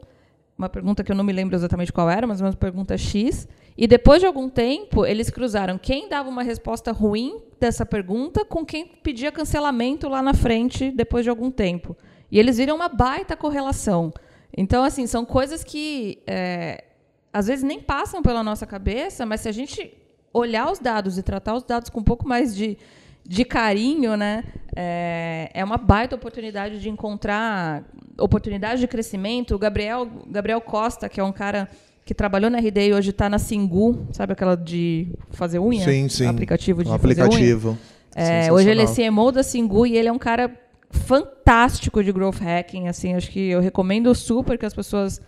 uma 0.62 0.70
pergunta 0.70 1.04
que 1.04 1.12
eu 1.12 1.16
não 1.16 1.24
me 1.24 1.34
lembro 1.34 1.56
exatamente 1.56 1.92
qual 1.92 2.10
era, 2.10 2.28
mas 2.28 2.40
uma 2.40 2.54
pergunta 2.54 2.98
X. 2.98 3.48
E 3.76 3.88
depois 3.88 4.20
de 4.20 4.28
algum 4.28 4.48
tempo, 4.48 5.06
eles 5.06 5.30
cruzaram 5.30 5.78
quem 5.78 6.08
dava 6.08 6.30
uma 6.30 6.44
resposta 6.44 6.92
ruim 6.92 7.42
dessa 7.60 7.86
pergunta 7.86 8.46
com 8.46 8.64
quem 8.64 8.86
pedia 8.86 9.32
cancelamento 9.32 10.08
lá 10.08 10.22
na 10.22 10.34
frente 10.34 10.92
depois 10.92 11.24
de 11.24 11.30
algum 11.30 11.50
tempo. 11.50 11.98
E 12.32 12.38
eles 12.38 12.58
viram 12.58 12.76
uma 12.76 12.88
baita 12.88 13.36
correlação. 13.36 14.14
Então, 14.56 14.84
assim, 14.84 15.08
são 15.08 15.26
coisas 15.26 15.64
que 15.64 16.20
é, 16.28 16.84
às 17.34 17.48
vezes 17.48 17.64
nem 17.64 17.80
passam 17.80 18.22
pela 18.22 18.44
nossa 18.44 18.68
cabeça, 18.68 19.26
mas 19.26 19.42
se 19.42 19.50
a 19.50 19.52
gente 19.52 19.98
olhar 20.34 20.72
os 20.72 20.80
dados 20.80 21.18
e 21.18 21.24
tratar 21.24 21.56
os 21.56 21.64
dados 21.64 21.90
com 21.90 22.02
um 22.02 22.04
pouco 22.04 22.28
mais 22.28 22.56
de, 22.56 22.78
de 23.26 23.46
carinho, 23.46 24.16
né, 24.16 24.44
é, 24.76 25.50
é 25.54 25.64
uma 25.64 25.78
baita 25.78 26.16
oportunidade 26.16 26.80
de 26.80 26.90
encontrar 26.90 27.84
oportunidade 28.18 28.82
de 28.82 28.88
crescimento. 28.88 29.56
O 29.56 29.60
Gabriel, 29.60 30.08
Gabriel 30.28 30.62
Costa, 30.62 31.10
que 31.10 31.20
é 31.20 31.24
um 31.24 31.32
cara 31.32 31.70
que 32.06 32.14
trabalhou 32.14 32.50
na 32.50 32.60
RD 32.60 32.88
e 32.88 32.94
hoje 32.94 33.12
está 33.12 33.30
na 33.30 33.38
Singu, 33.38 34.08
sabe 34.12 34.34
aquela 34.34 34.56
de 34.56 35.08
fazer 35.32 35.60
unha? 35.60 35.84
Sim, 35.84 36.10
sim. 36.10 36.26
Aplicativo 36.26 36.84
de 36.84 36.90
um 36.90 36.94
aplicativo. 36.94 37.78
É, 38.16 38.52
hoje 38.52 38.70
ele 38.70 38.82
é 38.82 38.86
CMO 38.86 39.32
da 39.32 39.44
Singu 39.44 39.86
e 39.86 39.98
ele 39.98 40.08
é 40.08 40.12
um 40.12 40.20
cara 40.20 40.52
fantástico 40.90 42.04
de 42.04 42.12
growth 42.12 42.40
hacking. 42.40 42.88
Assim, 42.88 43.14
acho 43.14 43.30
que 43.30 43.40
eu 43.40 43.62
recomendo 43.62 44.14
super 44.14 44.58
que 44.58 44.66
as 44.66 44.74
pessoas 44.74 45.22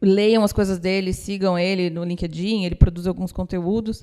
leiam 0.00 0.42
as 0.42 0.52
coisas 0.52 0.78
dele, 0.78 1.12
sigam 1.12 1.58
ele 1.58 1.90
no 1.90 2.02
LinkedIn. 2.02 2.64
Ele 2.64 2.74
produz 2.74 3.06
alguns 3.06 3.30
conteúdos 3.30 4.02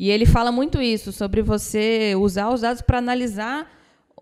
e 0.00 0.12
ele 0.12 0.24
fala 0.24 0.52
muito 0.52 0.80
isso 0.80 1.10
sobre 1.10 1.42
você 1.42 2.14
usar 2.14 2.50
os 2.50 2.60
dados 2.60 2.80
para 2.80 2.98
analisar 2.98 3.68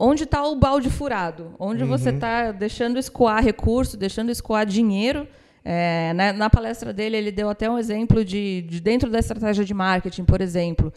onde 0.00 0.24
está 0.24 0.42
o 0.42 0.56
balde 0.56 0.88
furado, 0.88 1.54
onde 1.58 1.82
uhum. 1.82 1.88
você 1.90 2.08
está 2.08 2.50
deixando 2.50 2.98
escoar 2.98 3.44
recurso, 3.44 3.94
deixando 3.94 4.30
escoar 4.30 4.64
dinheiro. 4.64 5.28
É, 5.62 6.14
na, 6.14 6.32
na, 6.32 6.48
palestra 6.48 6.94
dele, 6.94 7.18
ele 7.18 7.30
deu 7.30 7.50
até 7.50 7.68
um 7.68 7.78
exemplo 7.78 8.24
de, 8.24 8.62
de 8.62 8.80
dentro 8.80 9.10
da 9.10 9.18
estratégia 9.18 9.66
de 9.66 9.74
marketing, 9.74 10.24
por 10.24 10.40
exemplo. 10.40 10.90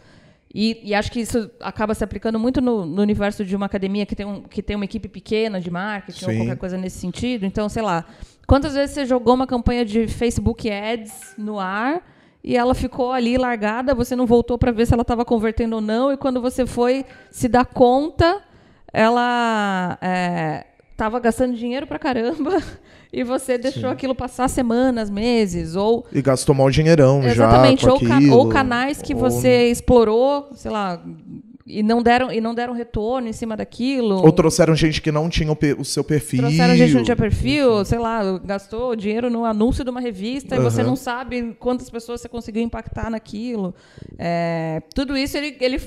E, 0.54 0.80
e, 0.82 0.94
acho 0.94 1.12
que 1.12 1.20
isso 1.20 1.50
acaba 1.60 1.94
se 1.94 2.02
aplicando 2.02 2.38
muito 2.38 2.62
no, 2.62 2.86
no, 2.86 3.02
universo 3.02 3.44
de 3.44 3.54
uma 3.54 3.66
academia 3.66 4.06
que 4.06 4.16
tem, 4.16 4.24
um, 4.24 4.40
que 4.42 4.62
tem 4.62 4.76
uma 4.76 4.84
equipe 4.86 5.08
pequena 5.08 5.60
de 5.60 5.70
marketing 5.70 6.24
Sim. 6.24 6.30
ou 6.30 6.36
qualquer 6.38 6.56
coisa 6.56 6.78
nesse 6.78 6.98
sentido. 6.98 7.44
Então, 7.44 7.68
sei 7.68 7.82
lá, 7.82 8.06
quantas 8.46 8.72
vezes 8.72 8.94
você 8.94 9.04
jogou 9.04 9.34
uma 9.34 9.46
campanha 9.46 9.84
de 9.84 10.08
Facebook 10.08 10.70
Ads 10.70 11.34
no 11.36 11.60
ar 11.60 12.02
e 12.42 12.56
ela 12.56 12.74
ficou 12.74 13.12
ali 13.12 13.36
largada, 13.36 13.94
você 13.94 14.16
não 14.16 14.26
voltou 14.26 14.56
para 14.56 14.72
ver 14.72 14.86
se 14.86 14.94
ela 14.94 15.02
estava 15.02 15.24
convertendo 15.24 15.76
ou 15.76 15.80
não, 15.80 16.12
e 16.12 16.16
quando 16.16 16.40
você 16.40 16.66
foi 16.66 17.04
se 17.30 17.48
dar 17.48 17.66
conta, 17.66 18.40
ela 18.92 19.98
estava 20.90 21.18
é, 21.18 21.20
gastando 21.20 21.54
dinheiro 21.54 21.86
pra 21.86 21.98
caramba 21.98 22.62
e 23.12 23.22
você 23.22 23.58
deixou 23.58 23.82
Sim. 23.82 23.88
aquilo 23.88 24.14
passar 24.14 24.48
semanas, 24.48 25.10
meses, 25.10 25.76
ou... 25.76 26.06
E 26.12 26.22
gastou 26.22 26.54
mal 26.54 26.70
dinheirão 26.70 27.22
Exatamente, 27.22 27.84
já 27.84 27.92
ou, 27.92 28.00
ca 28.00 28.18
ou 28.32 28.48
canais 28.48 29.02
que 29.02 29.14
ou... 29.14 29.20
você 29.20 29.70
explorou, 29.70 30.48
sei 30.54 30.70
lá, 30.70 31.02
e 31.70 31.82
não 31.82 32.02
deram 32.02 32.32
e 32.32 32.40
não 32.40 32.54
deram 32.54 32.72
retorno 32.72 33.28
em 33.28 33.32
cima 33.32 33.56
daquilo. 33.56 34.16
Ou 34.16 34.32
trouxeram 34.32 34.74
gente 34.74 35.00
que 35.00 35.12
não 35.12 35.28
tinha 35.28 35.52
o, 35.52 35.58
o 35.78 35.84
seu 35.84 36.02
perfil. 36.02 36.40
Trouxeram 36.40 36.74
gente 36.74 36.90
que 36.90 36.96
não 36.96 37.04
tinha 37.04 37.16
perfil, 37.16 37.84
sei 37.84 37.98
lá, 37.98 38.38
gastou 38.38 38.96
dinheiro 38.96 39.30
no 39.30 39.44
anúncio 39.44 39.84
de 39.84 39.90
uma 39.90 40.00
revista 40.00 40.56
uhum. 40.56 40.60
e 40.60 40.64
você 40.64 40.82
não 40.82 40.96
sabe 40.96 41.54
quantas 41.58 41.88
pessoas 41.88 42.20
você 42.20 42.28
conseguiu 42.28 42.62
impactar 42.62 43.10
naquilo. 43.10 43.74
É, 44.18 44.82
tudo 44.94 45.16
isso 45.16 45.36
ele, 45.36 45.56
ele 45.60 45.78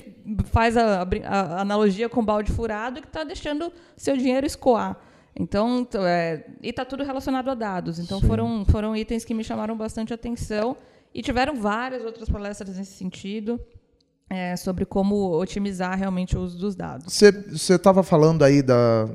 faz 0.46 0.78
a, 0.78 1.06
a, 1.26 1.62
analogia 1.62 2.08
com 2.08 2.24
balde 2.24 2.52
furado 2.52 3.02
que 3.02 3.08
está 3.08 3.24
deixando 3.24 3.72
seu 3.98 4.16
dinheiro 4.16 4.46
escoar. 4.46 4.98
Então, 5.36 5.88
é, 6.06 6.46
e 6.62 6.70
está 6.70 6.86
tudo 6.86 7.04
relacionado 7.04 7.50
a 7.50 7.56
dados. 7.56 7.98
Então, 8.00 8.22
foram, 8.22 8.64
foram 8.66 8.96
itens 8.96 9.26
que 9.26 9.34
me 9.34 9.44
chamaram 9.44 9.76
bastante 9.76 10.14
atenção 10.14 10.78
e 11.14 11.22
tiveram 11.22 11.56
várias 11.56 12.04
outras 12.06 12.30
palestras 12.30 12.78
nesse 12.78 12.94
sentido 12.94 13.60
é, 14.30 14.56
sobre 14.56 14.86
como 14.86 15.32
otimizar 15.40 15.98
realmente 15.98 16.38
o 16.38 16.42
uso 16.42 16.58
dos 16.58 16.76
dados. 16.76 17.14
Você 17.14 17.74
estava 17.76 18.04
falando 18.04 18.44
aí 18.44 18.62
da, 18.62 19.08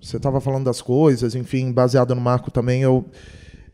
você 0.00 0.16
estava 0.16 0.40
falando 0.40 0.64
das 0.64 0.80
coisas, 0.80 1.34
enfim, 1.34 1.72
baseado 1.72 2.14
no 2.14 2.20
marco 2.20 2.50
também. 2.50 2.82
Eu 2.82 3.04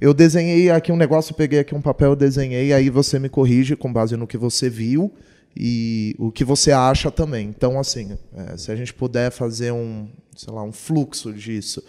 eu 0.01 0.15
desenhei 0.15 0.71
aqui 0.71 0.93
um 0.93 0.97
negócio, 0.97 1.35
peguei 1.35 1.59
aqui 1.59 1.75
um 1.75 1.83
papel, 1.83 2.15
desenhei, 2.15 2.73
aí 2.73 2.89
você 2.89 3.19
me 3.19 3.29
corrige 3.29 3.75
com 3.75 3.93
base 3.93 4.17
no 4.17 4.29
que 4.29 4.39
você 4.39 4.71
viu 4.71 5.13
e 5.57 6.15
o 6.21 6.31
que 6.31 6.45
você 6.45 6.71
acha 6.71 7.11
também. 7.11 7.49
Então, 7.49 7.81
assim, 7.81 8.17
é, 8.33 8.57
se 8.57 8.71
a 8.71 8.77
gente 8.77 8.95
puder 8.95 9.33
fazer 9.33 9.73
um, 9.73 10.09
sei 10.37 10.55
lá, 10.55 10.63
um 10.63 10.71
fluxo 10.71 11.33
disso, 11.33 11.83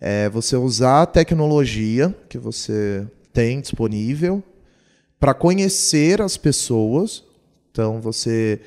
é 0.00 0.28
você 0.28 0.56
usar 0.56 1.02
a 1.02 1.06
tecnologia 1.06 2.12
que 2.28 2.36
você 2.36 3.06
tem 3.32 3.60
disponível 3.60 4.42
para 5.20 5.32
conhecer 5.32 6.20
as 6.20 6.36
pessoas, 6.36 7.22
então 7.72 8.00
você 8.00 8.60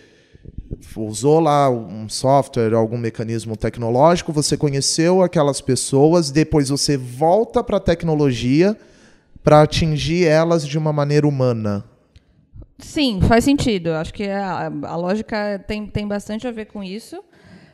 usou 0.98 1.40
lá 1.40 1.70
um 1.70 2.10
software, 2.10 2.74
algum 2.74 2.98
mecanismo 2.98 3.56
tecnológico, 3.56 4.34
você 4.34 4.58
conheceu 4.58 5.22
aquelas 5.22 5.62
pessoas, 5.62 6.32
depois 6.32 6.70
você 6.70 6.98
volta 6.98 7.64
para 7.64 7.78
a 7.78 7.80
tecnologia 7.80 8.76
para 9.44 9.62
atingir 9.62 10.26
elas 10.26 10.68
de 10.68 10.78
uma 10.78 10.92
maneira 10.92 11.28
humana. 11.28 11.86
Sim, 12.80 13.22
faz 13.22 13.44
sentido. 13.44 13.92
Acho 13.94 14.14
que 14.14 14.28
a, 14.28 14.72
a, 14.84 14.96
lógica 14.96 15.64
tem, 15.68 15.86
tem 15.86 16.08
bastante 16.08 16.48
a 16.48 16.52
ver 16.52 16.66
com 16.66 16.84
isso. 16.84 17.24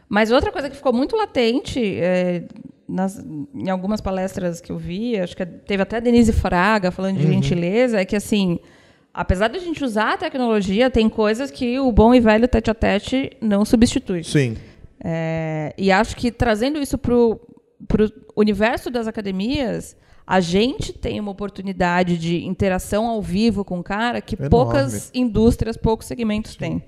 Mas 0.08 0.30
outra 0.30 0.52
coisa 0.52 0.70
que 0.70 0.76
ficou 0.76 0.94
muito 0.94 1.16
latente 1.16 1.80
é, 1.98 2.44
nas, 2.88 3.24
em 3.56 3.70
algumas 3.70 4.02
palestras 4.02 4.60
que 4.60 4.72
eu 4.72 4.78
vi, 4.78 5.18
acho 5.18 5.36
que 5.36 5.46
teve 5.46 5.82
até 5.82 5.98
a 5.98 6.00
Denise 6.02 6.34
Fraga 6.34 6.92
falando 6.92 7.18
de 7.18 7.26
uhum. 7.26 7.32
gentileza, 7.32 8.02
é 8.02 8.06
que 8.06 8.18
assim 8.18 8.60
apesar 9.14 9.48
de 9.48 9.58
a 9.58 9.62
gente 9.62 9.84
usar 9.84 10.14
a 10.14 10.18
tecnologia, 10.18 10.90
tem 10.90 11.10
coisas 11.10 11.52
que 11.52 11.80
o 11.80 11.92
bom 11.92 12.14
e 12.14 12.20
velho 12.20 12.48
tete 12.48 12.72
a 12.72 12.74
tete 12.74 13.32
não 13.42 13.66
substitui. 13.66 14.24
Sim. 14.24 14.58
É, 15.04 15.74
e 15.78 15.92
acho 15.92 16.16
que 16.16 16.32
trazendo 16.32 16.80
isso 16.80 16.98
para 16.98 17.14
o 17.14 17.40
universo 18.36 18.90
das 18.90 19.08
academias, 19.08 19.98
a 20.26 20.40
gente 20.40 20.94
tem 20.94 21.20
uma 21.20 21.32
oportunidade 21.32 22.18
de 22.18 22.46
interação 22.46 23.08
ao 23.08 23.22
vivo 23.22 23.66
com 23.66 23.80
o 23.80 23.84
cara 23.84 24.22
que 24.22 24.36
Enorme. 24.36 24.50
poucas 24.50 25.12
indústrias, 25.14 25.76
poucos 25.76 26.06
segmentos 26.08 26.56
têm. 26.56 26.84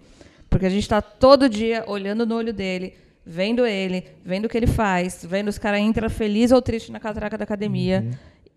Porque 0.49 0.65
a 0.65 0.69
gente 0.69 0.83
está 0.83 1.01
todo 1.01 1.49
dia 1.49 1.83
olhando 1.87 2.25
no 2.25 2.35
olho 2.35 2.53
dele, 2.53 2.93
vendo 3.25 3.65
ele, 3.65 4.05
vendo 4.23 4.45
o 4.45 4.49
que 4.49 4.55
ele 4.55 4.67
faz, 4.67 5.25
vendo 5.27 5.47
os 5.47 5.57
caras 5.57 5.81
entram 5.81 6.09
feliz 6.09 6.51
ou 6.51 6.61
triste 6.61 6.91
na 6.91 6.99
catraca 6.99 7.37
da 7.37 7.43
academia. 7.43 8.05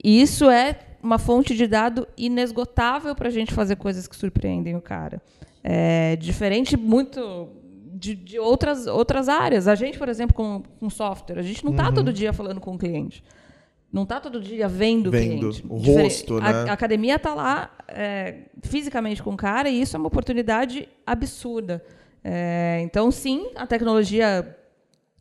E 0.05 0.21
isso 0.21 0.51
é 0.51 0.79
uma 1.07 1.19
fonte 1.19 1.55
de 1.55 1.67
dado 1.67 2.07
inesgotável 2.19 3.15
para 3.15 3.29
a 3.29 3.31
gente 3.31 3.55
fazer 3.55 3.77
coisas 3.77 4.07
que 4.07 4.17
surpreendem 4.17 4.77
o 4.77 4.83
cara. 4.83 5.23
É 5.63 6.17
diferente 6.17 6.77
muito 6.77 7.49
de, 7.95 8.15
de 8.15 8.39
outras, 8.39 8.87
outras 8.87 9.29
áreas. 9.29 9.67
A 9.69 9.75
gente, 9.75 9.99
por 9.99 10.09
exemplo, 10.09 10.35
com, 10.35 10.63
com 10.79 10.91
software, 10.91 11.39
a 11.39 11.43
gente 11.43 11.65
não 11.65 11.73
está 11.73 11.91
todo 11.91 12.13
dia 12.13 12.33
falando 12.33 12.61
com 12.61 12.75
o 12.75 12.79
cliente. 12.79 13.23
Não 13.93 14.03
está 14.03 14.21
todo 14.21 14.41
dia 14.41 14.69
vendo, 14.69 15.11
Vendo 15.11 15.49
o 15.49 15.53
cliente. 15.53 15.67
o 15.69 16.03
rosto, 16.03 16.37
a, 16.39 16.41
né? 16.41 16.71
a 16.71 16.73
academia 16.73 17.17
está 17.17 17.33
lá 17.33 17.71
é, 17.89 18.41
fisicamente 18.63 19.23
com 19.23 19.31
o 19.31 19.37
cara 19.37 19.71
e 19.71 19.81
isso 19.81 19.97
é 19.97 19.99
uma 19.99 20.09
oportunidade 20.09 20.89
absurda. 21.07 21.83
É, 22.23 22.81
então, 22.83 23.11
sim, 23.11 23.49
a 23.55 23.67
tecnologia 23.67 24.57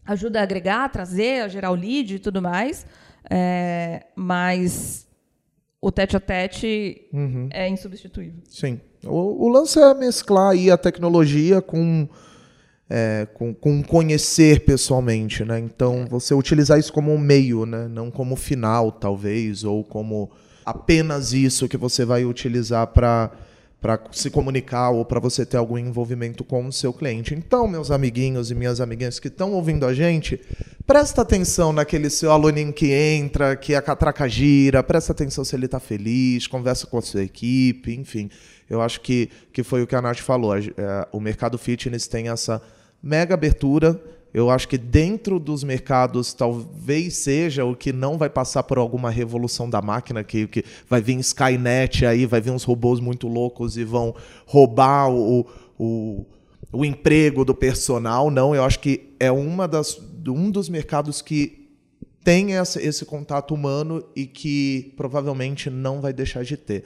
ajuda 0.04 0.40
a 0.40 0.44
agregar, 0.44 0.86
a 0.86 0.90
trazer, 0.90 1.44
a 1.44 1.48
gerar 1.48 1.72
o 1.72 1.76
lead 1.76 2.16
e 2.16 2.20
tudo 2.20 2.42
mais, 2.42 2.86
é, 3.30 4.08
mas 4.16 5.05
o 5.86 5.92
tete 5.92 6.18
a 6.18 6.20
tete 6.20 7.08
Uhum. 7.14 7.48
é 7.52 7.70
insubstituível. 7.70 8.42
Sim. 8.50 8.82
O, 9.04 9.46
o 9.46 9.50
lance 9.50 9.80
é 9.80 9.94
mesclar 9.94 10.54
aí 10.54 10.72
a 10.72 10.78
tecnologia 10.78 11.62
com, 11.62 12.10
é, 12.90 13.28
com, 13.36 13.54
com 13.54 13.84
conhecer 13.84 14.62
pessoalmente, 14.62 15.46
né? 15.46 15.60
Então, 15.60 16.08
você 16.10 16.34
utilizar 16.34 16.80
isso 16.80 16.92
como 16.92 17.14
um 17.14 17.20
meio, 17.20 17.68
né? 17.68 17.88
Não 17.88 18.10
como 18.10 18.36
final, 18.36 18.92
talvez, 18.92 19.64
ou 19.64 19.84
como 19.84 20.32
apenas 20.66 21.34
isso 21.34 21.70
que 21.70 21.78
você 21.78 22.04
vai 22.04 22.26
utilizar 22.26 22.88
para 22.88 23.32
para 23.80 24.00
se 24.12 24.32
comunicar 24.32 24.90
ou 24.90 25.06
para 25.06 25.20
você 25.20 25.46
ter 25.46 25.58
algum 25.58 25.78
envolvimento 25.78 26.44
com 26.44 26.66
o 26.66 26.74
seu 26.74 26.92
cliente. 26.92 27.36
Então, 27.36 27.68
meus 27.68 27.92
amiguinhos 27.92 28.50
e 28.50 28.56
minhas 28.56 28.82
amiguinhas 28.82 29.20
que 29.20 29.28
estão 29.28 29.54
ouvindo 29.54 29.86
a 29.86 29.94
gente, 29.94 30.42
presta 30.86 31.24
atenção 31.24 31.74
naquele 31.74 32.10
seu 32.10 32.32
aluninho 32.32 32.72
que 32.72 32.92
entra, 32.92 33.56
que 33.56 33.74
a 33.74 33.82
catraca 33.82 34.28
gira, 34.30 34.84
presta 34.84 35.12
atenção 35.12 35.44
se 35.44 35.56
ele 35.56 35.66
está 35.66 35.80
feliz, 35.80 36.48
conversa 36.48 36.86
com 36.86 36.98
a 36.98 37.02
sua 37.02 37.24
equipe, 37.24 37.96
enfim. 37.96 38.30
Eu 38.70 38.82
acho 38.82 39.02
que, 39.02 39.30
que 39.52 39.64
foi 39.64 39.82
o 39.82 39.88
que 39.88 39.96
a 39.96 40.02
Nath 40.02 40.20
falou. 40.20 40.56
é, 40.58 40.64
o 41.12 41.20
mercado 41.20 41.58
fitness 41.58 42.08
tem 42.08 42.30
essa 42.30 42.62
mega 43.02 43.34
abertura. 43.34 44.00
Eu 44.34 44.50
acho 44.50 44.68
que 44.68 44.78
dentro 44.78 45.40
dos 45.40 45.64
mercados 45.64 46.34
talvez 46.34 47.16
seja 47.16 47.64
o 47.64 47.76
que 47.76 47.94
não 47.94 48.18
vai 48.18 48.30
passar 48.30 48.64
por 48.64 48.78
alguma 48.78 49.10
revolução 49.10 49.70
da 49.70 49.82
máquina, 49.82 50.24
que, 50.24 50.46
que 50.48 50.64
vai 50.90 51.02
vir 51.02 51.18
Skynet 51.20 52.06
aí, 52.06 52.26
vai 52.26 52.42
vir 52.42 52.52
uns 52.52 52.64
robôs 52.64 53.00
muito 53.00 53.28
loucos 53.28 53.78
e 53.78 53.86
vão 53.86 54.14
roubar 54.46 55.10
o, 55.10 55.48
o, 55.80 56.26
o 56.72 56.84
emprego 56.84 57.46
do 57.46 57.56
personal. 57.56 58.30
Não, 58.30 58.54
eu 58.54 58.64
acho 58.64 58.80
que 58.80 59.16
é 59.20 59.32
uma 59.32 59.70
das, 59.70 59.98
um 60.32 60.50
dos 60.50 60.70
mercados 60.70 61.22
que 61.22 61.66
tem 62.24 62.56
essa, 62.56 62.82
esse 62.82 63.06
contato 63.06 63.54
humano 63.54 64.04
e 64.16 64.26
que 64.26 64.94
provavelmente 64.98 65.70
não 65.70 66.02
vai 66.02 66.12
deixar 66.12 66.44
de 66.44 66.58
ter. 66.58 66.84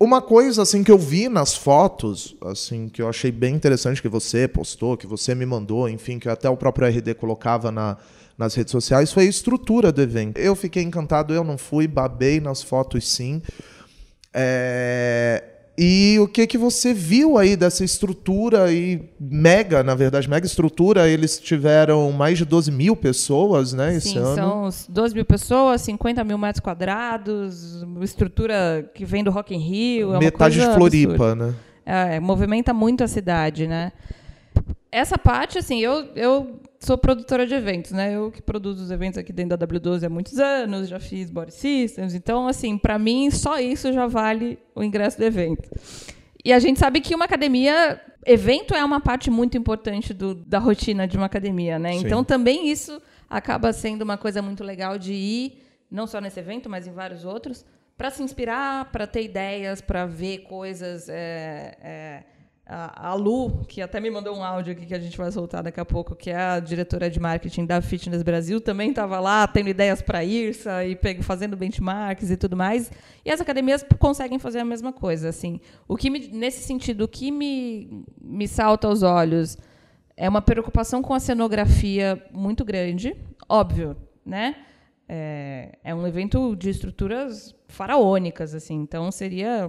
Uma 0.00 0.20
coisa 0.20 0.62
assim 0.62 0.82
que 0.82 0.90
eu 0.90 0.98
vi 0.98 1.28
nas 1.28 1.54
fotos, 1.54 2.34
assim 2.42 2.88
que 2.88 3.00
eu 3.00 3.08
achei 3.08 3.30
bem 3.30 3.54
interessante 3.54 4.02
que 4.02 4.08
você 4.08 4.48
postou, 4.48 4.96
que 4.96 5.06
você 5.06 5.34
me 5.34 5.46
mandou, 5.46 5.88
enfim, 5.88 6.18
que 6.18 6.28
até 6.28 6.48
o 6.48 6.56
próprio 6.56 6.88
RD 6.88 7.14
colocava 7.14 7.70
na, 7.70 7.96
nas 8.36 8.54
redes 8.54 8.72
sociais, 8.72 9.12
foi 9.12 9.26
a 9.26 9.28
estrutura 9.28 9.92
do 9.92 10.02
evento. 10.02 10.38
Eu 10.38 10.56
fiquei 10.56 10.82
encantado, 10.82 11.32
eu 11.32 11.44
não 11.44 11.56
fui, 11.56 11.86
babei 11.86 12.40
nas 12.40 12.62
fotos 12.62 13.06
sim. 13.06 13.40
É, 14.34 15.51
E 15.76 16.18
o 16.20 16.28
que 16.28 16.46
que 16.46 16.58
você 16.58 16.92
viu 16.92 17.38
aí 17.38 17.56
dessa 17.56 17.82
estrutura 17.82 18.64
aí 18.64 19.08
mega, 19.18 19.82
na 19.82 19.94
verdade, 19.94 20.28
mega 20.28 20.44
estrutura? 20.46 21.08
Eles 21.08 21.38
tiveram 21.40 22.12
mais 22.12 22.36
de 22.36 22.44
12 22.44 22.70
mil 22.70 22.94
pessoas, 22.94 23.72
né, 23.72 23.96
esse 23.96 24.10
Sim, 24.10 24.18
ano. 24.18 24.34
são 24.34 24.64
uns 24.64 24.86
12 24.86 25.14
mil 25.14 25.24
pessoas, 25.24 25.80
50 25.80 26.22
mil 26.24 26.36
metros 26.36 26.60
quadrados, 26.60 27.82
estrutura 28.02 28.90
que 28.94 29.04
vem 29.06 29.24
do 29.24 29.30
Rock 29.30 29.54
in 29.54 29.58
Rio. 29.58 30.08
É 30.08 30.10
uma 30.12 30.18
Metade 30.18 30.60
de 30.60 30.74
Floripa, 30.74 31.12
absurda. 31.12 31.46
né? 31.46 31.54
É, 31.84 32.20
movimenta 32.20 32.74
muito 32.74 33.02
a 33.02 33.08
cidade, 33.08 33.66
né? 33.66 33.92
Essa 34.90 35.16
parte, 35.16 35.58
assim, 35.58 35.80
eu, 35.80 36.06
eu 36.14 36.60
sou 36.84 36.98
produtora 36.98 37.46
de 37.46 37.54
eventos, 37.54 37.92
né? 37.92 38.14
Eu 38.14 38.30
que 38.30 38.42
produzo 38.42 38.82
os 38.84 38.90
eventos 38.90 39.16
aqui 39.18 39.32
dentro 39.32 39.56
da 39.56 39.66
W12 39.66 40.04
há 40.04 40.08
muitos 40.08 40.38
anos, 40.38 40.88
já 40.88 40.98
fiz 40.98 41.30
Body 41.30 41.52
Systems, 41.52 42.14
então, 42.14 42.46
assim, 42.48 42.76
para 42.76 42.98
mim, 42.98 43.30
só 43.30 43.58
isso 43.60 43.92
já 43.92 44.06
vale 44.06 44.58
o 44.74 44.82
ingresso 44.82 45.18
do 45.18 45.24
evento. 45.24 45.68
E 46.44 46.52
a 46.52 46.58
gente 46.58 46.78
sabe 46.80 47.00
que 47.00 47.14
uma 47.14 47.24
academia, 47.24 48.00
evento 48.26 48.74
é 48.74 48.84
uma 48.84 49.00
parte 49.00 49.30
muito 49.30 49.56
importante 49.56 50.12
do- 50.12 50.34
da 50.34 50.58
rotina 50.58 51.06
de 51.06 51.16
uma 51.16 51.26
academia, 51.26 51.78
né? 51.78 51.92
Sim. 51.92 52.06
Então, 52.06 52.24
também 52.24 52.68
isso 52.70 53.00
acaba 53.30 53.72
sendo 53.72 54.02
uma 54.02 54.18
coisa 54.18 54.42
muito 54.42 54.64
legal 54.64 54.98
de 54.98 55.12
ir, 55.12 55.62
não 55.90 56.06
só 56.06 56.20
nesse 56.20 56.40
evento, 56.40 56.68
mas 56.68 56.86
em 56.86 56.92
vários 56.92 57.24
outros, 57.24 57.64
para 57.96 58.10
se 58.10 58.22
inspirar, 58.22 58.90
para 58.90 59.06
ter 59.06 59.22
ideias, 59.22 59.80
para 59.80 60.04
ver 60.06 60.38
coisas. 60.38 61.08
é, 61.08 61.76
é, 61.80 62.22
a, 62.72 63.10
a 63.10 63.14
Lu, 63.14 63.64
que 63.68 63.82
até 63.82 64.00
me 64.00 64.10
mandou 64.10 64.34
um 64.36 64.42
áudio 64.42 64.72
aqui 64.72 64.86
que 64.86 64.94
a 64.94 64.98
gente 64.98 65.16
vai 65.18 65.30
soltar 65.30 65.62
daqui 65.62 65.78
a 65.78 65.84
pouco, 65.84 66.16
que 66.16 66.30
é 66.30 66.36
a 66.36 66.58
diretora 66.60 67.10
de 67.10 67.20
marketing 67.20 67.66
da 67.66 67.82
Fitness 67.82 68.22
Brasil, 68.22 68.60
também 68.60 68.90
estava 68.90 69.20
lá 69.20 69.46
tendo 69.46 69.68
ideias 69.68 70.00
para 70.00 70.24
IRSA 70.24 70.84
e 70.86 70.96
pego- 70.96 71.22
fazendo 71.22 71.56
benchmarks 71.56 72.30
e 72.30 72.36
tudo 72.36 72.56
mais. 72.56 72.90
E 73.24 73.30
as 73.30 73.40
academias 73.40 73.84
conseguem 73.98 74.38
fazer 74.38 74.60
a 74.60 74.64
mesma 74.64 74.92
coisa. 74.92 75.28
Assim, 75.28 75.60
o 75.86 75.96
que 75.96 76.08
me- 76.08 76.28
nesse 76.28 76.62
sentido, 76.62 77.04
o 77.04 77.08
que 77.08 77.30
me, 77.30 78.04
me 78.20 78.48
salta 78.48 78.88
aos 78.88 79.02
olhos 79.02 79.58
é 80.16 80.28
uma 80.28 80.40
preocupação 80.40 81.02
com 81.02 81.12
a 81.14 81.20
cenografia 81.20 82.22
muito 82.32 82.64
grande, 82.64 83.14
óbvio, 83.48 83.96
né? 84.24 84.56
É, 85.08 85.78
é 85.84 85.94
um 85.94 86.06
evento 86.06 86.54
de 86.56 86.70
estruturas 86.70 87.54
faraônicas, 87.72 88.54
assim, 88.54 88.74
então 88.74 89.10
seria 89.10 89.68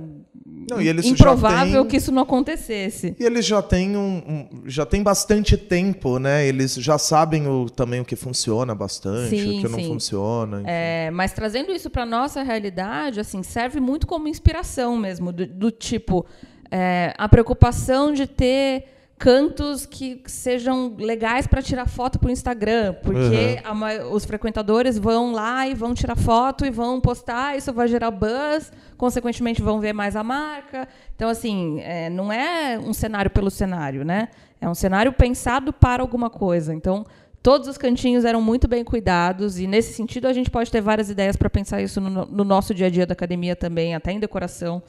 Não, 0.70 0.82
improvável 0.82 1.86
que 1.86 1.98
isso 1.98 2.12
não 2.12 2.22
acontecesse. 2.24 3.16
E 3.20 3.24
eles 3.24 3.46
já 3.46 3.62
têm 3.62 3.96
um, 3.98 4.18
um- 4.28 4.63
já 4.70 4.86
tem 4.86 5.02
bastante 5.02 5.58
tempo, 5.58 6.20
né? 6.20 6.46
Eles 6.46 6.76
já 6.76 6.98
sabem 6.98 7.48
o, 7.48 7.70
também 7.70 8.00
o 8.02 8.06
que 8.06 8.16
funciona 8.16 8.76
bastante, 8.76 9.30
Sim, 9.30 9.58
o 9.60 9.62
que 9.62 9.68
não 9.70 9.80
sim. 9.80 9.88
funciona. 9.88 10.58
enfim. 10.58 10.66
É, 10.70 11.12
mas 11.12 11.34
trazendo 11.34 11.72
isso 11.72 11.89
para 11.89 12.06
nossa 12.06 12.44
realidade, 12.44 13.20
assim, 13.20 13.42
serve 13.44 13.80
muito 13.80 14.06
como 14.06 14.28
inspiração 14.28 14.98
mesmo, 14.98 15.32
do, 15.32 15.48
do 15.48 15.72
tipo 15.72 16.26
é, 16.70 17.13
a 17.18 17.30
preocupação 17.30 18.12
de 18.13 18.28
ter 18.28 18.86
cantos 19.24 19.86
que 19.86 20.22
sejam 20.26 20.96
legais 21.00 21.48
para 21.48 21.62
tirar 21.62 21.88
foto 21.88 22.20
para 22.20 22.28
o 22.28 22.32
Instagram, 22.32 22.94
porque 23.02 23.58
a 23.64 23.74
ma- 23.74 23.94
os 24.12 24.26
frequentadores 24.26 24.98
vão 24.98 25.32
lá 25.32 25.66
e 25.66 25.74
vão 25.74 25.94
tirar 25.94 26.18
foto 26.18 26.66
e 26.66 26.70
vão 26.70 27.00
postar, 27.00 27.56
isso 27.58 27.72
vai 27.72 27.88
gerar 27.88 28.12
buzz, 28.12 28.70
consequentemente 28.98 29.62
vão 29.62 29.80
ver 29.80 29.94
mais 29.94 30.18
a 30.18 30.24
marca. 30.26 30.90
Então, 31.16 31.30
assim, 31.30 31.80
é, 31.80 32.10
não 32.10 32.34
é 32.34 32.78
um 32.78 32.92
cenário 32.94 33.32
pelo 33.32 33.50
cenário, 33.50 34.04
né? 34.04 34.28
É 34.60 34.68
um 34.68 34.76
cenário 34.76 35.14
pensado 35.14 35.72
para 35.72 36.04
alguma 36.04 36.30
coisa. 36.30 36.74
Então, 36.74 37.06
Todos 37.42 37.68
os 37.68 37.78
cantinhos 37.78 38.24
eram 38.24 38.42
muito 38.42 38.70
bem 38.70 38.86
cuidados 38.86 39.60
e 39.60 39.68
nesse 39.68 39.92
sentido 39.94 40.30
a 40.30 40.34
gente 40.34 40.50
pode 40.50 40.72
ter 40.72 40.80
várias 40.80 41.10
ideias 41.10 41.36
para 41.36 41.50
pensar 41.50 41.82
isso 41.82 42.00
no, 42.00 42.26
no 42.26 42.44
nosso 42.46 42.74
dia 42.74 42.88
a 42.88 42.90
dia 42.90 43.06
da 43.06 43.12
academia 43.12 43.54
também, 43.54 43.94
até 43.94 44.14
em 44.14 44.20
decoração. 44.20 44.82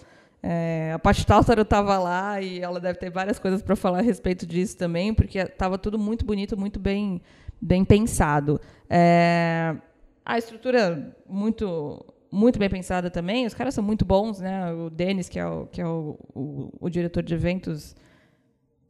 É, 0.47 0.93
a 0.95 0.99
Paty 0.99 1.25
Táltaro 1.25 1.63
estava 1.63 1.99
lá 1.99 2.39
e 2.39 2.61
ela 2.61 2.79
deve 2.79 2.99
ter 2.99 3.09
várias 3.09 3.39
coisas 3.39 3.63
para 3.63 3.75
falar 3.75 4.01
a 4.01 4.03
respeito 4.03 4.45
disso 4.45 4.77
também, 4.77 5.15
porque 5.15 5.39
estava 5.39 5.79
tudo 5.79 5.99
muito 5.99 6.23
bonito, 6.23 6.55
muito 6.55 6.79
bem, 6.79 7.23
bem 7.59 7.83
pensado. 7.83 8.61
É, 8.91 9.75
a 10.23 10.37
estrutura 10.37 11.17
muito 11.27 12.05
muito 12.31 12.59
bem 12.59 12.69
pensada 12.69 13.11
também. 13.11 13.47
Os 13.47 13.55
caras 13.55 13.73
são 13.73 13.83
muito 13.83 14.05
bons, 14.05 14.41
né? 14.41 14.71
O 14.71 14.91
Denis, 14.91 15.31
que 15.31 15.39
é 15.39 15.47
o, 15.47 15.67
que 15.67 15.81
é 15.81 15.87
o, 15.87 16.19
o, 16.35 16.69
o 16.79 16.91
diretor 16.91 17.23
de 17.23 17.33
eventos, 17.33 17.97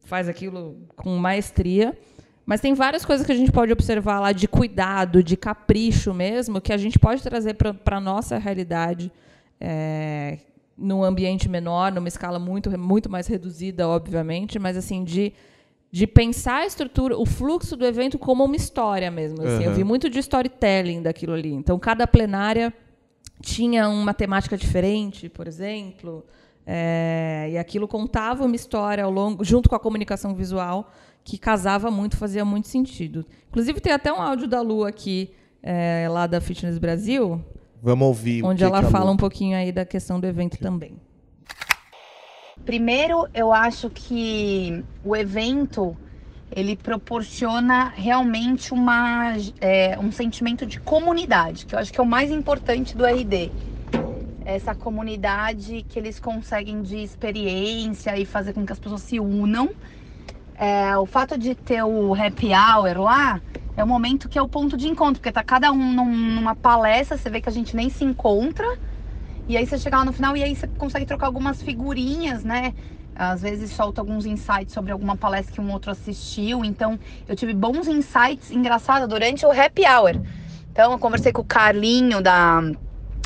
faz 0.03 0.27
aquilo 0.27 0.85
com 0.97 1.15
maestria. 1.15 1.97
Mas 2.45 2.59
tem 2.59 2.73
várias 2.73 3.05
coisas 3.05 3.25
que 3.25 3.31
a 3.31 3.35
gente 3.35 3.51
pode 3.51 3.71
observar 3.71 4.19
lá 4.19 4.33
de 4.33 4.45
cuidado, 4.45 5.23
de 5.23 5.37
capricho 5.37 6.13
mesmo, 6.13 6.59
que 6.59 6.73
a 6.73 6.77
gente 6.77 6.99
pode 6.99 7.23
trazer 7.23 7.53
para 7.53 7.97
a 7.97 8.01
nossa 8.01 8.37
realidade 8.37 9.09
é, 9.61 10.39
num 10.77 11.03
ambiente 11.03 11.47
menor, 11.47 11.91
numa 11.91 12.07
escala 12.07 12.37
muito, 12.39 12.69
muito 12.77 13.09
mais 13.09 13.27
reduzida, 13.27 13.87
obviamente, 13.87 14.59
mas 14.59 14.75
assim, 14.75 15.03
de, 15.03 15.31
de 15.91 16.05
pensar 16.05 16.57
a 16.57 16.65
estrutura, 16.65 17.17
o 17.17 17.25
fluxo 17.25 17.75
do 17.77 17.85
evento 17.85 18.19
como 18.19 18.43
uma 18.43 18.55
história 18.55 19.09
mesmo. 19.09 19.41
assim. 19.41 19.63
Eu 19.63 19.69
Uhum. 19.71 19.75
vi 19.77 19.83
muito 19.83 20.09
de 20.09 20.19
storytelling 20.19 21.01
daquilo 21.01 21.33
ali. 21.33 21.53
Então, 21.53 21.79
cada 21.79 22.05
plenária 22.05 22.73
tinha 23.41 23.87
uma 23.89 24.13
temática 24.13 24.57
diferente, 24.57 25.29
por 25.29 25.47
exemplo, 25.47 26.25
é, 26.65 27.49
e 27.51 27.57
aquilo 27.57 27.87
contava 27.87 28.43
uma 28.43 28.55
história 28.55 29.03
ao 29.03 29.11
longo, 29.11 29.43
junto 29.43 29.69
com 29.69 29.75
a 29.75 29.79
comunicação 29.79 30.33
visual, 30.33 30.91
que 31.23 31.37
casava 31.37 31.89
muito, 31.89 32.17
fazia 32.17 32.43
muito 32.45 32.67
sentido. 32.67 33.25
Inclusive, 33.49 33.79
tem 33.79 33.93
até 33.93 34.11
um 34.11 34.21
áudio 34.21 34.47
da 34.47 34.61
Lu 34.61 34.83
aqui, 34.85 35.31
é, 35.63 36.07
lá 36.09 36.27
da 36.27 36.39
Fitness 36.41 36.77
Brasil. 36.77 37.41
Vamos 37.85 38.07
ouvir. 38.07 38.43
Onde 38.43 38.63
ela 38.63 38.81
fala 38.81 39.11
um 39.11 39.15
pouquinho 39.15 39.55
aí 39.55 39.71
da 39.71 39.85
questão 39.85 40.19
do 40.19 40.25
evento 40.25 40.57
também. 40.57 40.99
Primeiro, 42.65 43.27
eu 43.31 43.53
acho 43.53 43.91
que 43.91 44.83
o 45.03 45.15
evento 45.15 45.95
ele 46.51 46.75
proporciona 46.75 47.93
realmente 47.95 48.73
uma, 48.73 49.35
é, 49.61 49.99
um 49.99 50.11
sentimento 50.11 50.65
de 50.65 50.79
comunidade, 50.79 51.67
que 51.67 51.75
eu 51.75 51.79
acho 51.79 51.93
que 51.93 51.99
é 51.99 52.03
o 52.03 52.07
mais 52.07 52.31
importante 52.31 52.97
do 52.97 53.05
RD. 53.05 53.51
Essa 54.43 54.73
comunidade 54.73 55.85
que 55.87 55.99
eles 55.99 56.19
conseguem 56.19 56.81
de 56.81 56.97
experiência 56.97 58.17
e 58.17 58.25
fazer 58.25 58.53
com 58.53 58.65
que 58.65 58.73
as 58.73 58.79
pessoas 58.79 59.01
se 59.01 59.19
unam. 59.19 59.69
É, 60.55 60.97
o 60.97 61.05
fato 61.05 61.37
de 61.37 61.53
ter 61.53 61.83
o 61.83 62.15
happy 62.15 62.47
hour 62.47 62.99
lá 62.99 63.39
é 63.77 63.83
o 63.83 63.87
momento 63.87 64.29
que 64.29 64.37
é 64.37 64.41
o 64.41 64.47
ponto 64.47 64.77
de 64.77 64.87
encontro, 64.87 65.15
porque 65.15 65.31
tá 65.31 65.43
cada 65.43 65.71
um 65.71 65.93
num, 65.93 66.05
numa 66.05 66.55
palestra, 66.55 67.17
você 67.17 67.29
vê 67.29 67.41
que 67.41 67.49
a 67.49 67.51
gente 67.51 67.75
nem 67.75 67.89
se 67.89 68.03
encontra. 68.03 68.65
E 69.47 69.57
aí 69.57 69.65
você 69.65 69.77
chega 69.77 69.97
lá 69.97 70.05
no 70.05 70.13
final 70.13 70.35
e 70.35 70.43
aí 70.43 70.55
você 70.55 70.67
consegue 70.67 71.05
trocar 71.05 71.27
algumas 71.27 71.61
figurinhas, 71.61 72.43
né? 72.43 72.73
Às 73.15 73.41
vezes 73.41 73.71
solta 73.71 74.01
alguns 74.01 74.25
insights 74.25 74.73
sobre 74.73 74.91
alguma 74.91 75.15
palestra 75.15 75.53
que 75.53 75.61
um 75.61 75.71
outro 75.71 75.91
assistiu. 75.91 76.65
Então, 76.65 76.99
eu 77.27 77.35
tive 77.35 77.53
bons 77.53 77.87
insights 77.87 78.51
engraçados 78.51 79.07
durante 79.07 79.45
o 79.45 79.51
happy 79.51 79.83
hour. 79.85 80.21
Então, 80.71 80.91
eu 80.91 80.99
conversei 80.99 81.31
com 81.31 81.41
o 81.41 81.45
Carlinho 81.45 82.21
da, 82.21 82.61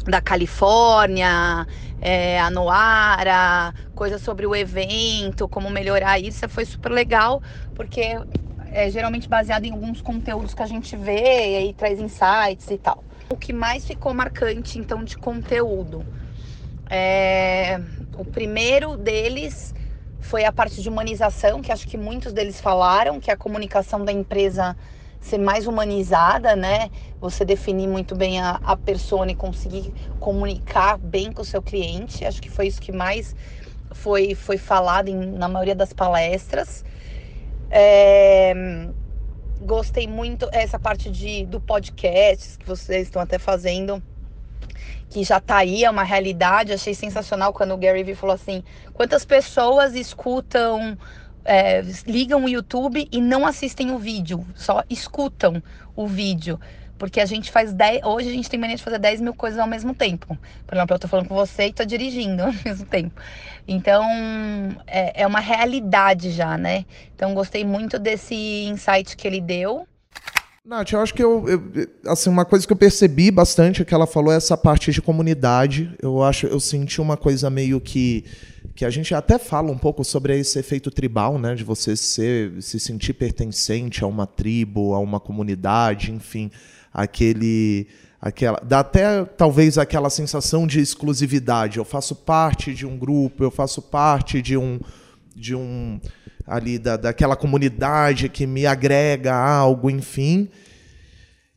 da 0.06 0.22
Califórnia, 0.22 1.66
é, 2.02 2.40
a 2.40 2.52
Noara, 2.52 3.74
coisas 3.96 4.22
sobre 4.22 4.46
o 4.46 4.56
evento, 4.56 5.48
como 5.48 5.70
melhorar 5.70 6.20
isso. 6.20 6.48
Foi 6.50 6.66
super 6.66 6.92
legal, 6.92 7.42
porque 7.74 8.20
é 8.72 8.90
geralmente 8.90 9.28
baseado 9.28 9.66
em 9.66 9.72
alguns 9.72 10.02
conteúdos 10.02 10.54
que 10.54 10.62
a 10.62 10.68
gente 10.68 10.96
vê 10.96 11.52
e 11.52 11.56
aí 11.58 11.74
traz 11.74 12.00
insights 12.00 12.70
e 12.70 12.78
tal. 12.78 13.04
O 13.30 13.38
que 13.38 13.54
mais 13.54 13.86
ficou 13.86 14.14
marcante, 14.14 14.80
então, 14.80 15.04
de 15.04 15.18
conteúdo? 15.18 16.06
É, 16.90 17.80
o 18.18 18.26
primeiro 18.26 18.98
deles 18.98 19.74
foi 20.20 20.44
a 20.44 20.52
parte 20.52 20.82
de 20.82 20.90
humanização, 20.90 21.62
que 21.62 21.72
acho 21.72 21.88
que 21.88 21.98
muitos 21.98 22.34
deles 22.34 22.60
falaram, 22.60 23.20
que 23.20 23.30
é 23.30 23.34
a 23.34 23.38
comunicação 23.38 24.04
da 24.04 24.12
empresa 24.12 24.76
ser 25.20 25.38
mais 25.38 25.68
humanizada, 25.68 26.56
né? 26.56 26.90
Você 27.20 27.44
definir 27.44 27.88
muito 27.88 28.16
bem 28.16 28.42
a, 28.42 28.60
a 28.64 28.76
persona 28.76 29.32
e 29.32 29.36
conseguir 29.36 29.94
comunicar 30.20 30.98
bem 30.98 31.32
com 31.32 31.42
o 31.42 31.46
seu 31.46 31.62
cliente. 31.62 32.26
Acho 32.26 32.42
que 32.42 32.50
foi 32.50 32.68
isso 32.68 32.82
que 32.82 32.92
mais 32.92 33.36
foi, 33.92 34.34
foi 34.36 34.58
falado 34.58 35.10
em, 35.10 35.16
na 35.16 35.48
maioria 35.48 35.76
das 35.76 35.94
palestras. 35.94 36.84
É, 37.70 38.54
gostei 39.62 40.08
muito 40.08 40.50
essa 40.52 40.80
parte 40.80 41.10
de, 41.10 41.46
do 41.46 41.60
podcast 41.60 42.58
que 42.58 42.66
vocês 42.66 43.04
estão 43.04 43.22
até 43.22 43.38
fazendo 43.38 44.02
que 45.10 45.24
já 45.24 45.40
tá 45.40 45.58
aí, 45.58 45.84
é 45.84 45.90
uma 45.90 46.04
realidade. 46.04 46.72
Achei 46.72 46.94
sensacional 46.94 47.52
quando 47.52 47.74
o 47.74 47.78
Gary 47.78 48.04
Vee 48.04 48.16
falou 48.16 48.36
assim: 48.36 48.64
quantas 48.94 49.26
pessoas 49.26 49.96
escutam, 49.96 50.98
é, 51.44 51.82
ligam 52.06 52.46
o 52.46 52.50
YouTube 52.50 53.08
e 53.12 53.22
não 53.22 53.46
assistem 53.46 53.92
o 53.92 53.98
vídeo, 53.98 54.46
só 54.56 54.84
escutam 54.90 55.62
o 55.96 56.08
vídeo. 56.08 56.60
Porque 57.00 57.20
a 57.20 57.26
gente 57.26 57.50
faz 57.50 57.74
10. 57.74 58.04
Hoje 58.04 58.30
a 58.30 58.32
gente 58.32 58.50
tem 58.50 58.60
mania 58.60 58.76
de 58.76 58.84
fazer 58.84 59.00
10 59.00 59.22
mil 59.22 59.34
coisas 59.34 59.60
ao 59.60 59.66
mesmo 59.66 59.96
tempo. 59.96 60.38
Por 60.68 60.76
exemplo, 60.76 60.96
eu 60.96 61.00
tô 61.00 61.08
falando 61.08 61.28
com 61.28 61.34
você 61.34 61.68
e 61.68 61.74
tô 61.74 61.84
dirigindo 61.86 62.44
ao 62.46 62.54
mesmo 62.64 62.86
tempo. 62.86 63.20
Então, 63.68 64.04
é, 64.86 65.24
é 65.24 65.26
uma 65.26 65.40
realidade 65.40 66.30
já, 66.32 66.58
né? 66.58 66.86
Então, 67.16 67.34
gostei 67.34 67.64
muito 67.64 67.98
desse 67.98 68.36
insight 68.66 69.16
que 69.16 69.28
ele 69.28 69.42
deu. 69.42 69.88
Nath, 70.66 70.92
eu 70.92 71.00
acho 71.00 71.14
que 71.14 71.24
eu, 71.24 71.48
eu, 71.48 71.88
assim, 72.06 72.30
uma 72.30 72.46
coisa 72.46 72.68
que 72.68 72.72
eu 72.72 72.78
percebi 72.78 73.32
bastante 73.32 73.82
é 73.82 73.86
que 73.86 73.94
ela 73.94 74.06
falou 74.06 74.32
essa 74.32 74.56
parte 74.58 74.92
de 74.92 75.02
comunidade. 75.02 75.96
Eu 76.00 76.22
acho, 76.22 76.46
eu 76.46 76.60
senti 76.60 77.02
uma 77.02 77.18
coisa 77.18 77.50
meio 77.50 77.80
que 77.82 78.26
que 78.76 78.86
a 78.86 78.90
gente 78.90 79.14
até 79.14 79.38
fala 79.38 79.70
um 79.70 79.78
pouco 79.78 80.06
sobre 80.06 80.40
esse 80.40 80.58
efeito 80.58 80.90
tribal, 80.90 81.38
né, 81.38 81.54
de 81.54 81.66
você 81.66 81.98
ser, 81.98 82.62
se 82.62 82.80
sentir 82.80 83.14
pertencente 83.14 84.06
a 84.06 84.08
uma 84.08 84.26
tribo, 84.26 84.94
a 84.94 85.00
uma 85.00 85.20
comunidade, 85.20 86.14
enfim, 86.14 86.50
aquele 86.94 87.88
aquela 88.22 88.60
dá 88.64 88.80
até 88.80 89.24
talvez 89.24 89.78
aquela 89.78 90.10
sensação 90.10 90.68
de 90.68 90.80
exclusividade. 90.80 91.78
Eu 91.78 91.86
faço 91.86 92.16
parte 92.16 92.74
de 92.74 92.86
um 92.86 92.98
grupo, 92.98 93.44
eu 93.44 93.52
faço 93.52 93.82
parte 93.82 94.42
de 94.42 94.58
um 94.58 94.80
de 95.36 95.56
um 95.56 96.00
ali 96.46 96.80
da, 96.80 96.98
daquela 96.98 97.36
comunidade 97.36 98.28
que 98.28 98.46
me 98.48 98.66
agrega 98.66 99.34
a 99.34 99.50
algo, 99.50 99.90
enfim. 99.90 100.50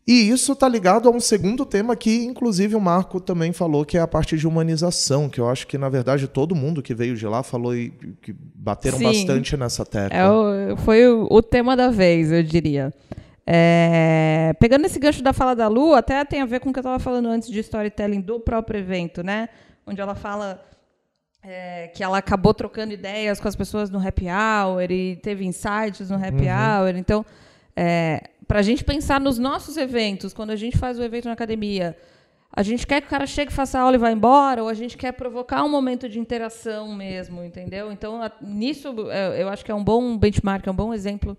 E 0.07 0.29
isso 0.29 0.53
está 0.53 0.69
ligado 0.69 1.09
a 1.09 1.13
um 1.13 1.21
segundo 1.21 1.65
tema 1.65 1.95
que, 1.95 2.25
inclusive, 2.25 2.75
o 2.75 2.81
Marco 2.81 3.21
também 3.21 3.53
falou, 3.53 3.85
que 3.85 3.97
é 3.97 4.01
a 4.01 4.07
parte 4.07 4.37
de 4.37 4.49
humanização, 4.49 5.29
que 5.29 5.41
eu 5.41 5.49
acho 5.49 5.65
que, 5.67 5.79
na 5.79 5.89
verdade, 5.89 6.27
todo 6.27 6.57
mundo 6.57 6.83
que 6.83 6.93
veio 6.93 7.17
de 7.17 7.25
lá 7.25 7.43
falou 7.45 7.75
e 7.75 7.91
que 8.21 8.35
bateram 8.55 8.99
Sim. 8.99 9.05
bastante 9.05 9.57
nessa 9.57 9.87
tecla. 9.87 10.19
É 10.19 10.29
o, 10.29 10.77
foi 10.79 11.07
o, 11.07 11.29
o, 11.31 11.41
tema 11.41 11.77
da 11.77 11.89
vez, 11.89 12.33
eu 12.33 12.43
diria. 12.43 12.93
É, 13.47 14.55
pegando 14.61 14.85
esse 14.85 14.99
gancho 14.99 15.23
da 15.23 15.33
fala 15.33 15.55
da 15.55 15.67
Lu, 15.69 15.95
até 15.95 16.25
tem 16.25 16.41
a 16.41 16.47
ver 16.47 16.61
com 16.61 16.71
o 16.71 16.73
que 16.73 16.79
eu 16.79 16.83
estava 16.83 16.99
falando 16.99 17.27
antes 17.27 17.51
de 17.51 17.59
storytelling 17.61 18.21
do 18.21 18.39
próprio 18.39 18.79
evento, 18.79 19.23
né? 19.23 19.49
Onde 19.87 20.01
ela 20.01 20.15
fala 20.15 20.65
é, 21.43 21.89
que 21.89 22.05
ela 22.05 22.19
acabou 22.19 22.55
trocando 22.55 22.93
ideias 22.93 23.41
com 23.41 23.49
as 23.49 23.57
pessoas 23.57 23.91
no 23.91 23.99
happy 23.99 24.27
hour 24.27 24.91
e 24.91 25.17
teve 25.17 25.45
insights 25.45 26.09
no 26.09 26.17
happy 26.17 26.47
uhum. 26.47 26.81
hour. 26.81 26.97
Então, 26.97 27.27
é, 27.75 28.31
para 28.47 28.61
a 28.61 28.63
gente 28.63 28.85
pensar 28.85 29.21
nos 29.21 29.39
nossos 29.39 29.77
eventos, 29.77 30.33
quando 30.33 30.51
a 30.51 30.57
gente 30.57 30.79
faz 30.79 30.99
o 30.99 31.03
evento 31.03 31.25
na 31.25 31.33
academia, 31.33 31.97
a 32.55 32.63
gente 32.63 32.87
quer 32.87 33.01
que 33.01 33.07
o 33.07 33.11
cara 33.11 33.27
chegue, 33.27 33.53
faça 33.53 33.79
a 33.79 33.83
aula 33.83 33.97
e 33.97 33.99
vá 33.99 34.13
embora, 34.13 34.63
ou 34.63 34.69
a 34.69 34.75
gente 34.75 34.97
quer 34.97 35.13
provocar 35.13 35.65
um 35.65 35.71
momento 35.71 36.09
de 36.09 36.21
interação 36.21 36.95
mesmo, 36.95 37.43
entendeu? 37.43 37.91
Então, 37.91 38.23
a, 38.23 38.31
nisso, 38.41 38.95
é, 39.11 39.43
eu 39.43 39.49
acho 39.49 39.65
que 39.65 39.73
é 39.73 39.75
um 39.75 39.83
bom 39.83 40.17
benchmark, 40.17 40.67
é 40.67 40.71
um 40.71 40.77
bom 40.77 40.93
exemplo 40.93 41.37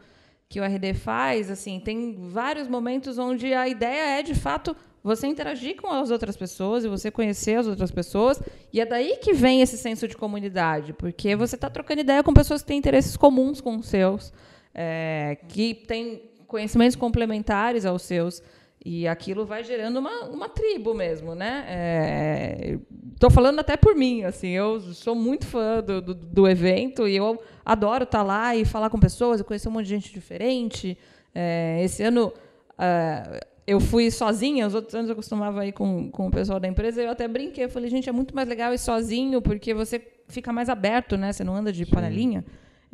que 0.53 0.59
o 0.59 0.63
RD 0.63 0.93
faz. 0.93 1.49
Assim, 1.49 1.79
tem 1.79 2.15
vários 2.29 2.67
momentos 2.67 3.17
onde 3.17 3.51
a 3.55 3.67
ideia 3.67 4.19
é, 4.19 4.21
de 4.21 4.35
fato, 4.35 4.75
você 5.03 5.25
interagir 5.25 5.75
com 5.75 5.87
as 5.87 6.11
outras 6.11 6.37
pessoas 6.37 6.85
e 6.85 6.87
você 6.87 7.09
conhecer 7.09 7.55
as 7.55 7.65
outras 7.65 7.89
pessoas. 7.89 8.39
E 8.71 8.79
é 8.79 8.85
daí 8.85 9.17
que 9.17 9.33
vem 9.33 9.61
esse 9.61 9.77
senso 9.79 10.07
de 10.07 10.15
comunidade, 10.15 10.93
porque 10.93 11.35
você 11.35 11.55
está 11.55 11.71
trocando 11.71 12.01
ideia 12.01 12.21
com 12.21 12.31
pessoas 12.31 12.61
que 12.61 12.67
têm 12.67 12.77
interesses 12.77 13.17
comuns 13.17 13.59
com 13.59 13.77
os 13.77 13.87
seus, 13.87 14.31
é, 14.75 15.39
que 15.49 15.73
têm 15.73 16.21
conhecimentos 16.45 16.95
complementares 16.95 17.83
aos 17.83 18.03
seus. 18.03 18.39
E 18.85 19.07
aquilo 19.07 19.45
vai 19.45 19.63
gerando 19.63 19.97
uma, 19.97 20.25
uma 20.25 20.49
tribo 20.49 20.93
mesmo, 20.93 21.33
né? 21.33 22.79
Estou 23.13 23.29
é, 23.29 23.33
falando 23.33 23.59
até 23.59 23.77
por 23.77 23.95
mim, 23.95 24.23
assim, 24.23 24.49
eu 24.49 24.81
sou 24.81 25.15
muito 25.15 25.47
fã 25.47 25.81
do, 25.81 26.01
do, 26.01 26.13
do, 26.13 26.47
evento 26.49 27.07
e 27.07 27.15
eu 27.15 27.41
adoro 27.63 28.03
estar 28.03 28.17
tá 28.17 28.23
lá 28.23 28.55
e 28.55 28.65
falar 28.65 28.89
com 28.89 28.99
pessoas, 28.99 29.39
e 29.39 29.43
conhecer 29.43 29.69
um 29.69 29.71
monte 29.71 29.85
de 29.85 29.91
gente 29.91 30.13
diferente. 30.13 30.97
É, 31.33 31.81
esse 31.81 32.03
ano 32.03 32.33
é, 32.77 33.39
eu 33.65 33.79
fui 33.79 34.11
sozinha, 34.11 34.67
os 34.67 34.75
outros 34.75 34.93
anos 34.93 35.09
eu 35.09 35.15
costumava 35.15 35.65
ir 35.65 35.71
com, 35.71 36.11
com 36.11 36.27
o 36.27 36.31
pessoal 36.31 36.59
da 36.59 36.67
empresa, 36.67 37.01
eu 37.01 37.09
até 37.09 37.25
brinquei, 37.25 37.63
eu 37.63 37.69
falei, 37.69 37.89
gente, 37.89 38.09
é 38.09 38.11
muito 38.11 38.35
mais 38.35 38.49
legal 38.49 38.73
ir 38.73 38.77
sozinho, 38.77 39.41
porque 39.41 39.73
você 39.73 40.01
fica 40.27 40.51
mais 40.51 40.67
aberto, 40.67 41.15
né? 41.15 41.31
Você 41.31 41.43
não 41.45 41.55
anda 41.55 41.71
de 41.71 41.85
Sim. 41.85 41.91
panelinha. 41.91 42.43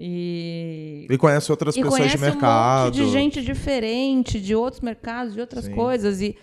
E, 0.01 1.05
e 1.09 1.17
conhece 1.17 1.51
outras 1.51 1.75
e 1.75 1.81
pessoas 1.81 1.99
conhece 1.99 2.15
de 2.15 2.21
mercado. 2.21 2.83
Um 2.83 2.85
monte 2.85 2.95
de 2.95 3.11
gente 3.11 3.41
diferente, 3.41 4.39
de 4.39 4.55
outros 4.55 4.81
mercados, 4.81 5.33
de 5.33 5.41
outras 5.41 5.65
Sim. 5.65 5.73
coisas. 5.75 6.21
E, 6.21 6.37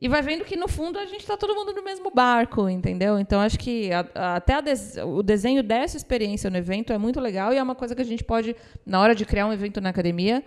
e 0.00 0.08
vai 0.08 0.22
vendo 0.22 0.42
que, 0.42 0.56
no 0.56 0.66
fundo, 0.66 0.98
a 0.98 1.04
gente 1.04 1.20
está 1.20 1.36
todo 1.36 1.54
mundo 1.54 1.74
no 1.74 1.84
mesmo 1.84 2.10
barco, 2.10 2.66
entendeu? 2.66 3.18
Então, 3.18 3.40
acho 3.40 3.58
que 3.58 3.92
a, 3.92 4.06
a, 4.14 4.36
até 4.36 4.62
des, 4.62 4.96
o 5.04 5.22
desenho 5.22 5.62
dessa 5.62 5.98
experiência 5.98 6.48
no 6.48 6.56
evento 6.56 6.90
é 6.90 6.96
muito 6.96 7.20
legal 7.20 7.52
e 7.52 7.58
é 7.58 7.62
uma 7.62 7.74
coisa 7.74 7.94
que 7.94 8.00
a 8.00 8.04
gente 8.06 8.24
pode, 8.24 8.56
na 8.86 8.98
hora 8.98 9.14
de 9.14 9.26
criar 9.26 9.46
um 9.46 9.52
evento 9.52 9.82
na 9.82 9.90
academia, 9.90 10.42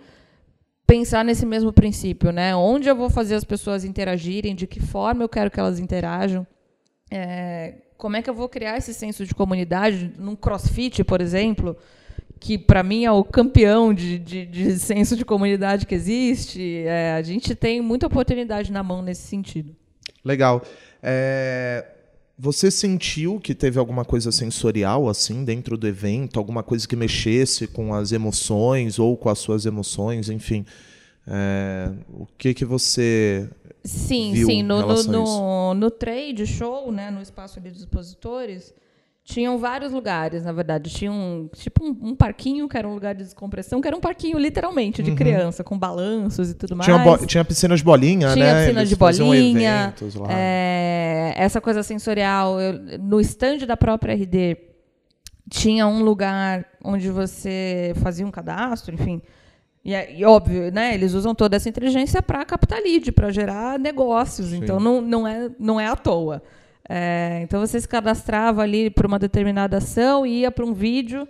pensar 0.84 1.24
nesse 1.24 1.46
mesmo 1.46 1.72
princípio, 1.72 2.32
né? 2.32 2.56
Onde 2.56 2.88
eu 2.88 2.96
vou 2.96 3.08
fazer 3.08 3.36
as 3.36 3.44
pessoas 3.44 3.84
interagirem, 3.84 4.56
de 4.56 4.66
que 4.66 4.80
forma 4.80 5.22
eu 5.22 5.28
quero 5.28 5.48
que 5.48 5.60
elas 5.60 5.78
interajam, 5.78 6.44
é, 7.08 7.74
como 7.96 8.16
é 8.16 8.22
que 8.22 8.28
eu 8.28 8.34
vou 8.34 8.48
criar 8.48 8.76
esse 8.78 8.92
senso 8.92 9.24
de 9.24 9.32
comunidade 9.32 10.12
num 10.18 10.34
CrossFit, 10.34 11.04
por 11.04 11.20
exemplo, 11.20 11.76
que 12.42 12.58
para 12.58 12.82
mim 12.82 13.04
é 13.04 13.12
o 13.12 13.22
campeão 13.22 13.94
de, 13.94 14.18
de, 14.18 14.44
de, 14.44 14.76
senso 14.76 15.16
de 15.16 15.24
comunidade 15.24 15.86
que 15.86 15.94
existe. 15.94 16.82
É, 16.84 17.12
a 17.12 17.22
gente 17.22 17.54
tem 17.54 17.80
muita 17.80 18.08
oportunidade 18.08 18.72
na 18.72 18.82
mão 18.82 19.00
nesse 19.00 19.22
sentido. 19.28 19.76
Legal. 20.24 20.60
É, 21.00 21.86
você 22.36 22.68
sentiu 22.68 23.38
que 23.38 23.54
teve 23.54 23.78
alguma 23.78 24.04
coisa 24.04 24.32
sensorial 24.32 25.08
assim 25.08 25.44
dentro 25.44 25.76
do 25.76 25.86
evento, 25.86 26.36
alguma 26.36 26.64
coisa 26.64 26.86
que 26.86 26.96
mexesse 26.96 27.68
com 27.68 27.94
as 27.94 28.10
emoções 28.10 28.98
ou 28.98 29.16
com 29.16 29.28
as 29.28 29.38
suas 29.38 29.64
emoções, 29.64 30.28
enfim? 30.28 30.66
É, 31.24 31.92
o 32.12 32.26
que 32.36 32.52
que 32.52 32.64
você 32.64 33.48
sim 33.84 34.32
viu 34.32 34.48
sim 34.48 34.64
no, 34.64 34.80
no, 34.80 35.02
no, 35.04 35.74
no, 35.74 35.90
trade 35.92 36.44
show, 36.44 36.90
né, 36.90 37.08
no 37.08 37.22
espaço 37.22 37.60
de 37.60 37.68
expositores, 37.68 38.74
tinham 39.24 39.56
vários 39.56 39.92
lugares, 39.92 40.44
na 40.44 40.52
verdade. 40.52 40.90
Tinha 40.90 41.12
um, 41.12 41.48
tipo 41.54 41.84
um, 41.84 41.96
um 42.10 42.14
parquinho, 42.16 42.68
que 42.68 42.76
era 42.76 42.88
um 42.88 42.94
lugar 42.94 43.14
de 43.14 43.22
descompressão, 43.22 43.80
que 43.80 43.86
era 43.86 43.96
um 43.96 44.00
parquinho, 44.00 44.36
literalmente, 44.38 45.02
de 45.02 45.10
Uhum. 45.10 45.16
criança, 45.16 45.62
com 45.62 45.78
balanços 45.78 46.50
e 46.50 46.54
tudo 46.54 46.74
mais. 46.74 46.86
Tinha, 46.86 47.18
tinha 47.26 47.44
piscina 47.44 47.76
de 47.76 47.84
bolinha, 47.84 48.32
Tinha 48.32 48.44
né? 48.44 48.60
piscina 48.62 48.80
Eles 48.80 48.88
de 48.90 48.96
bolinha. 48.96 49.94
É, 50.28 51.34
essa 51.36 51.60
coisa 51.60 51.82
sensorial. 51.82 52.60
eu- 52.60 52.98
no 52.98 53.20
stand 53.20 53.58
da 53.66 53.76
própria 53.76 54.12
RD, 54.14 54.56
tinha 55.50 55.86
um 55.86 56.02
lugar 56.02 56.64
onde 56.82 57.08
você 57.10 57.92
fazia 58.02 58.26
um 58.26 58.30
cadastro, 58.30 58.94
enfim. 58.94 59.20
E, 59.84 59.94
é- 59.94 60.14
e 60.16 60.24
óbvio, 60.24 60.70
né? 60.72 60.94
Eles 60.94 61.12
usam 61.12 61.34
toda 61.34 61.56
essa 61.56 61.68
inteligência 61.68 62.22
para 62.22 62.44
captar 62.44 62.80
lead, 62.80 63.10
para 63.12 63.30
gerar 63.30 63.78
negócios. 63.78 64.52
Então 64.52 64.78
não, 64.80 65.00
não, 65.00 65.26
é, 65.26 65.50
não 65.58 65.78
é 65.80 65.86
à 65.86 65.96
toa. 65.96 66.42
É, 66.88 67.40
então 67.42 67.60
você 67.60 67.80
se 67.80 67.88
cadastrava 67.88 68.62
ali 68.62 68.90
para 68.90 69.06
uma 69.06 69.18
determinada 69.18 69.78
ação 69.78 70.26
e 70.26 70.40
ia 70.40 70.50
para 70.50 70.64
um 70.64 70.72
vídeo 70.72 71.26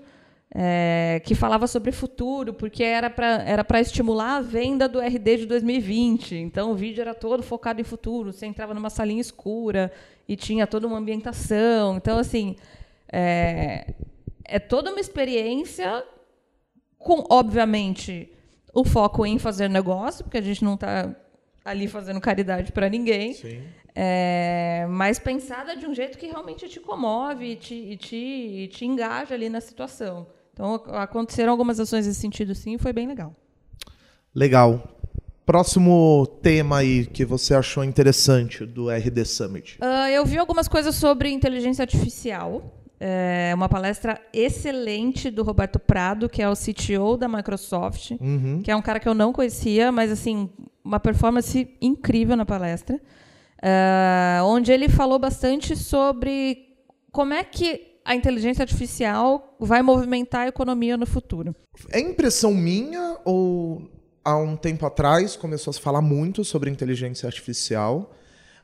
é, 0.55 1.21
que 1.25 1.35
falava 1.35 1.67
sobre 1.67 1.93
futuro, 1.93 2.53
porque 2.53 2.83
era 2.83 3.09
para 3.09 3.43
era 3.43 3.81
estimular 3.81 4.37
a 4.37 4.41
venda 4.41 4.89
do 4.89 5.01
RD 5.01 5.39
de 5.39 5.47
2020. 5.47 6.37
Então 6.37 6.73
o 6.73 6.75
vídeo 6.75 7.01
era 7.01 7.15
todo 7.15 7.43
focado 7.43 7.81
em 7.81 7.85
futuro. 7.85 8.33
Você 8.33 8.47
entrava 8.47 8.75
numa 8.75 8.91
salinha 8.91 9.21
escura 9.21 9.93
e 10.29 10.37
tinha 10.37 10.67
toda 10.67 10.87
uma 10.87 10.99
ambientação. 10.99 11.97
Então 11.97 12.19
assim 12.19 12.57
é, 13.11 13.95
é 14.45 14.59
toda 14.59 14.91
uma 14.91 15.01
experiência 15.01 16.05
com, 16.99 17.25
obviamente, 17.31 18.31
o 18.73 18.85
foco 18.85 19.27
em 19.27 19.39
fazer 19.39 19.69
negócio, 19.69 20.25
porque 20.25 20.39
a 20.39 20.43
gente 20.43 20.65
não 20.65 20.75
está 20.75 21.15
ali 21.65 21.89
fazendo 21.89 22.21
caridade 22.21 22.73
para 22.73 22.89
ninguém. 22.89 23.35
Sim. 23.35 23.63
É, 23.95 24.87
mas 24.89 25.19
pensada 25.19 25.77
de 25.77 25.87
um 25.87 25.95
jeito 25.95 26.17
que 26.17 26.27
realmente 26.27 26.69
te 26.69 26.81
comove 26.81 27.53
e 27.53 27.57
te, 27.57 27.75
e 27.75 27.97
te, 27.97 28.17
e 28.17 28.69
te 28.69 28.87
engaja 28.87 29.35
ali 29.35 29.49
na 29.49 29.61
situação. 29.61 30.27
Então, 30.53 30.75
aconteceram 30.93 31.51
algumas 31.53 31.79
ações 31.81 32.07
nesse 32.07 32.21
sentido, 32.21 32.55
sim, 32.55 32.75
e 32.75 32.79
foi 32.79 32.93
bem 32.93 33.07
legal. 33.07 33.35
Legal. 34.35 34.83
Próximo 35.45 36.27
tema 36.41 36.79
aí 36.79 37.05
que 37.05 37.25
você 37.25 37.55
achou 37.55 37.83
interessante 37.83 38.65
do 38.65 38.89
RD 38.91 39.25
Summit. 39.25 39.77
Ah, 39.81 40.11
eu 40.11 40.25
vi 40.25 40.39
algumas 40.39 40.69
coisas 40.69 40.95
sobre 40.95 41.31
inteligência 41.31 41.83
artificial. 41.83 42.79
É 43.01 43.53
uma 43.55 43.69
palestra 43.69 44.21
excelente 44.33 45.29
do 45.29 45.43
Roberto 45.43 45.79
Prado, 45.81 46.29
que 46.29 46.41
é 46.41 46.49
o 46.49 46.55
CTO 46.55 47.17
da 47.17 47.27
Microsoft, 47.29 48.13
Uhum. 48.21 48.63
que 48.63 48.71
é 48.71 48.77
um 48.77 48.81
cara 48.81 49.01
que 49.01 49.09
eu 49.09 49.15
não 49.15 49.33
conhecia, 49.33 49.91
mas 49.91 50.13
assim, 50.13 50.49
uma 50.85 51.01
performance 51.01 51.69
incrível 51.81 52.37
na 52.37 52.47
palestra. 52.47 53.01
Ah, 53.63 54.43
onde 54.45 54.73
ele 54.73 54.89
falou 54.89 55.19
bastante 55.19 55.77
sobre 55.77 56.67
como 57.13 57.33
é 57.33 57.45
que 57.45 57.93
a 58.05 58.15
inteligência 58.17 58.63
artificial 58.63 59.57
vai 59.61 59.83
movimentar 59.83 60.43
a 60.43 60.49
economia 60.49 60.97
no 60.97 61.07
futuro. 61.07 61.55
É 61.91 62.01
impressão 62.01 62.53
minha 62.53 63.19
ou 63.25 63.89
há 64.25 64.37
um 64.37 64.57
tempo 64.57 64.85
atrás 64.85 65.37
começou 65.37 65.71
a 65.71 65.75
se 65.75 65.81
falar 65.81 66.01
muito 66.01 66.45
sobre 66.45 66.71
inteligência 66.71 67.27
artificial? 67.27 68.13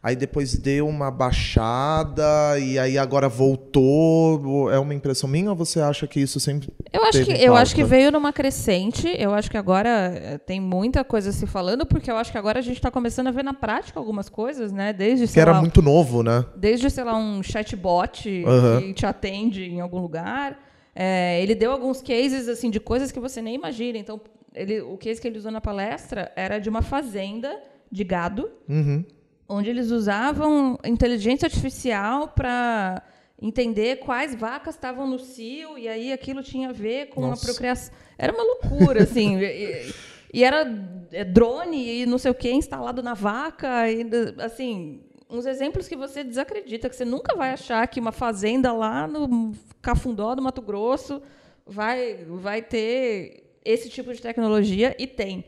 Aí 0.08 0.16
depois 0.16 0.56
deu 0.56 0.88
uma 0.88 1.10
baixada 1.10 2.58
e 2.58 2.78
aí 2.78 2.96
agora 2.96 3.28
voltou. 3.28 4.72
É 4.72 4.78
uma 4.78 4.94
impressão 4.94 5.28
minha 5.28 5.50
ou 5.50 5.54
você 5.54 5.80
acha 5.80 6.06
que 6.06 6.18
isso 6.18 6.40
sempre 6.40 6.70
Eu 6.90 7.04
acho, 7.04 7.24
que, 7.26 7.32
eu 7.32 7.54
acho 7.54 7.74
que 7.74 7.84
veio 7.84 8.10
numa 8.10 8.32
crescente. 8.32 9.06
Eu 9.18 9.34
acho 9.34 9.50
que 9.50 9.58
agora 9.58 9.90
eh, 9.90 10.38
tem 10.38 10.62
muita 10.62 11.04
coisa 11.04 11.30
se 11.30 11.46
falando, 11.46 11.84
porque 11.84 12.10
eu 12.10 12.16
acho 12.16 12.32
que 12.32 12.38
agora 12.38 12.58
a 12.58 12.62
gente 12.62 12.78
está 12.78 12.90
começando 12.90 13.26
a 13.26 13.30
ver 13.30 13.44
na 13.44 13.52
prática 13.52 14.00
algumas 14.00 14.30
coisas, 14.30 14.72
né? 14.72 14.94
Desde, 14.94 15.28
que 15.28 15.38
era 15.38 15.52
lá, 15.52 15.60
muito 15.60 15.82
novo, 15.82 16.22
né? 16.22 16.42
desde, 16.56 16.88
sei 16.88 17.04
lá, 17.04 17.14
um 17.14 17.42
chatbot 17.42 18.44
Aham. 18.46 18.80
que 18.80 18.94
te 18.94 19.04
atende 19.04 19.64
em 19.64 19.82
algum 19.82 19.98
lugar. 19.98 20.58
É, 20.96 21.38
ele 21.42 21.54
deu 21.54 21.70
alguns 21.70 22.00
cases 22.00 22.48
assim 22.48 22.70
de 22.70 22.80
coisas 22.80 23.12
que 23.12 23.20
você 23.20 23.42
nem 23.42 23.54
imagina. 23.56 23.98
Então, 23.98 24.18
ele, 24.54 24.80
o 24.80 24.96
case 24.96 25.20
que 25.20 25.28
ele 25.28 25.36
usou 25.36 25.52
na 25.52 25.60
palestra 25.60 26.32
era 26.34 26.58
de 26.58 26.70
uma 26.70 26.80
fazenda 26.80 27.54
de 27.92 28.04
gado, 28.04 28.50
Uhum. 28.66 29.04
Onde 29.48 29.70
eles 29.70 29.90
usavam 29.90 30.78
inteligência 30.84 31.46
artificial 31.46 32.28
para 32.28 33.02
entender 33.40 33.96
quais 34.00 34.34
vacas 34.34 34.74
estavam 34.74 35.06
no 35.06 35.18
cio 35.18 35.78
e 35.78 35.88
aí 35.88 36.12
aquilo 36.12 36.42
tinha 36.42 36.70
a 36.70 36.72
ver 36.72 37.06
com 37.06 37.22
Nossa. 37.22 37.42
a 37.42 37.46
procriação. 37.46 37.94
Era 38.18 38.32
uma 38.32 38.42
loucura, 38.42 39.04
assim. 39.04 39.38
e, 39.40 39.94
e 40.34 40.44
era 40.44 40.66
é, 41.12 41.24
drone 41.24 42.02
e 42.02 42.06
não 42.06 42.18
sei 42.18 42.30
o 42.30 42.34
que 42.34 42.50
instalado 42.50 43.02
na 43.02 43.14
vaca 43.14 43.90
e 43.90 44.04
assim 44.38 45.00
uns 45.30 45.46
exemplos 45.46 45.86
que 45.86 45.96
você 45.96 46.24
desacredita 46.24 46.88
que 46.88 46.96
você 46.96 47.04
nunca 47.04 47.36
vai 47.36 47.50
achar 47.50 47.86
que 47.86 48.00
uma 48.00 48.12
fazenda 48.12 48.72
lá 48.72 49.06
no 49.06 49.52
Cafundó 49.80 50.34
do 50.34 50.42
Mato 50.42 50.62
Grosso 50.62 51.22
vai 51.66 52.24
vai 52.28 52.62
ter 52.62 53.44
esse 53.64 53.88
tipo 53.88 54.12
de 54.12 54.20
tecnologia 54.20 54.96
e 54.98 55.06
tem. 55.06 55.44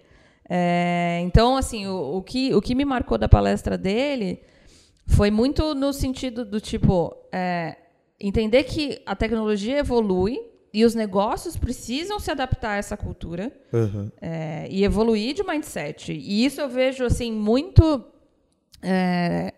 É, 0.53 1.21
então, 1.23 1.57
assim, 1.57 1.87
o, 1.87 2.17
o, 2.17 2.23
que, 2.23 2.53
o 2.53 2.61
que 2.61 2.75
me 2.75 2.85
marcou 2.85 3.17
da 3.17 3.29
palestra 3.29 3.79
dele 3.79 4.43
foi 5.07 5.31
muito 5.31 5.77
no 5.77 5.93
sentido 5.93 6.45
do 6.45 6.61
tipo 6.61 7.17
é, 7.33 7.77
entender 8.19 8.65
que 8.65 9.01
a 9.07 9.15
tecnologia 9.15 9.79
evolui 9.79 10.41
e 10.75 10.85
os 10.85 10.95
negócios 10.95 11.57
precisam 11.57 12.19
se 12.19 12.33
adaptar 12.33 12.73
a 12.73 12.77
essa 12.77 12.97
cultura 12.97 13.53
Uhum. 13.73 14.11
é, 14.21 14.67
e 14.69 14.85
evoluir 14.85 15.35
de 15.35 15.45
mindset. 15.45 16.13
E 16.13 16.45
isso 16.45 16.61
eu 16.61 16.69
vejo 16.69 17.05
assim 17.05 17.31
muito 17.33 18.05
é, 18.83 19.55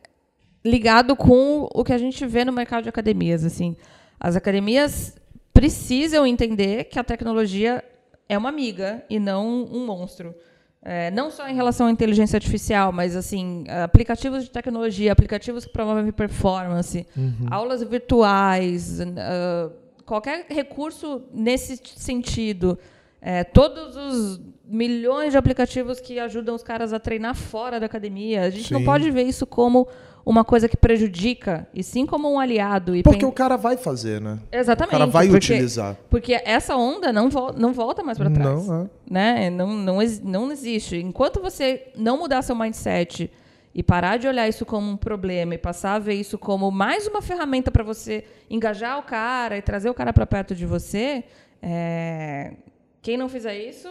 ligado 0.63 1.17
com 1.17 1.69
o 1.75 1.83
que 1.83 1.93
a 1.93 1.99
gente 1.99 2.27
vê 2.27 2.45
no 2.45 2.53
mercado 2.53 2.83
de 2.83 2.89
academias. 2.91 3.45
Assim, 3.45 3.77
as 4.21 4.37
academias 4.37 5.17
precisam 5.55 6.27
entender 6.27 6.85
que 6.85 6.99
a 6.99 7.05
tecnologia 7.05 7.83
é 8.29 8.37
uma 8.37 8.49
amiga 8.51 9.05
e 9.09 9.19
não 9.19 9.65
um 9.65 9.87
monstro. 9.87 10.35
É, 10.85 11.13
não 11.13 11.31
só 11.31 11.49
em 11.49 11.55
relação 11.55 11.87
à 11.87 11.91
inteligência 11.93 12.37
artificial, 12.37 12.91
mas 12.91 13.15
assim 13.15 13.65
aplicativos 13.85 14.43
de 14.43 14.51
tecnologia, 14.51 15.13
aplicativos 15.13 15.65
que 15.65 15.73
promovem 15.73 16.11
performance, 16.11 17.07
aulas 17.49 17.85
virtuais, 17.85 19.01
ah, 19.01 19.71
qualquer 20.05 20.47
recurso 20.49 21.23
nesse 21.33 21.81
sentido. 21.97 22.77
É, 23.21 23.45
todos 23.45 23.97
os 23.97 24.41
milhões 24.65 25.31
de 25.31 25.39
aplicativos 25.39 26.01
que 26.01 26.19
ajudam 26.19 26.55
os 26.55 26.63
caras 26.63 26.93
a 26.93 26.99
treinar 26.99 27.37
fora 27.37 27.79
da 27.79 27.87
academia. 27.87 28.43
A 28.43 28.51
gente 28.51 28.73
não 28.73 28.81
Sim. 28.81 28.87
pode 28.87 29.11
ver 29.13 29.23
isso 29.23 29.47
como 29.47 29.87
uma 30.25 30.45
coisa 30.45 30.69
que 30.69 30.77
prejudica, 30.77 31.67
e 31.75 31.83
sim 31.83 32.07
como 32.07 32.31
um 32.33 32.39
aliado. 32.39 32.95
E 32.95 33.03
Porque 33.03 33.21
pen- 33.21 33.29
o 33.29 33.33
cara 33.33 33.57
vai 33.57 33.77
fazer, 33.77 34.21
né? 34.21 34.39
Exatamente. 34.53 34.95
O 34.95 34.99
cara 34.99 35.07
vai 35.11 35.27
porque, 35.27 35.53
utilizar. 35.53 35.97
Porque 36.09 36.41
essa 36.45 36.77
onda 36.77 37.13
não, 37.13 37.29
vol- 37.29 37.53
não 37.53 37.73
volta 37.73 38.03
mais 38.05 38.17
para 38.19 38.31
trás. 38.31 38.67
Não, 38.67 38.83
é. 38.83 38.89
Né? 39.11 39.51
Não, 39.51 39.69
não, 39.75 39.99
não 40.23 40.53
existe. 40.53 40.97
Enquanto 40.97 41.41
você 41.41 41.89
não 41.97 42.19
mudar 42.19 42.43
seu 42.43 42.55
mindset 42.55 43.31
e 43.75 43.83
parar 43.83 44.19
de 44.19 44.29
olhar 44.29 44.49
isso 44.49 44.65
como 44.67 44.91
um 44.91 44.97
problema 44.97 45.55
e 45.55 45.59
passar 45.59 45.95
a 45.95 45.99
ver 45.99 46.15
isso 46.15 46.39
como 46.39 46.71
mais 46.71 47.07
uma 47.07 47.21
ferramenta 47.23 47.71
para 47.71 47.83
você 47.83 48.25
engajar 48.51 48.99
o 48.99 49.03
cara 49.03 49.57
e 49.57 49.63
trazer 49.63 49.89
o 49.91 49.95
cara 49.95 50.13
para 50.13 50.27
perto 50.27 50.55
de 50.55 50.67
você, 50.67 51.25
é, 51.61 52.53
quem 53.01 53.17
não 53.17 53.29
fizer 53.29 53.57
isso 53.59 53.89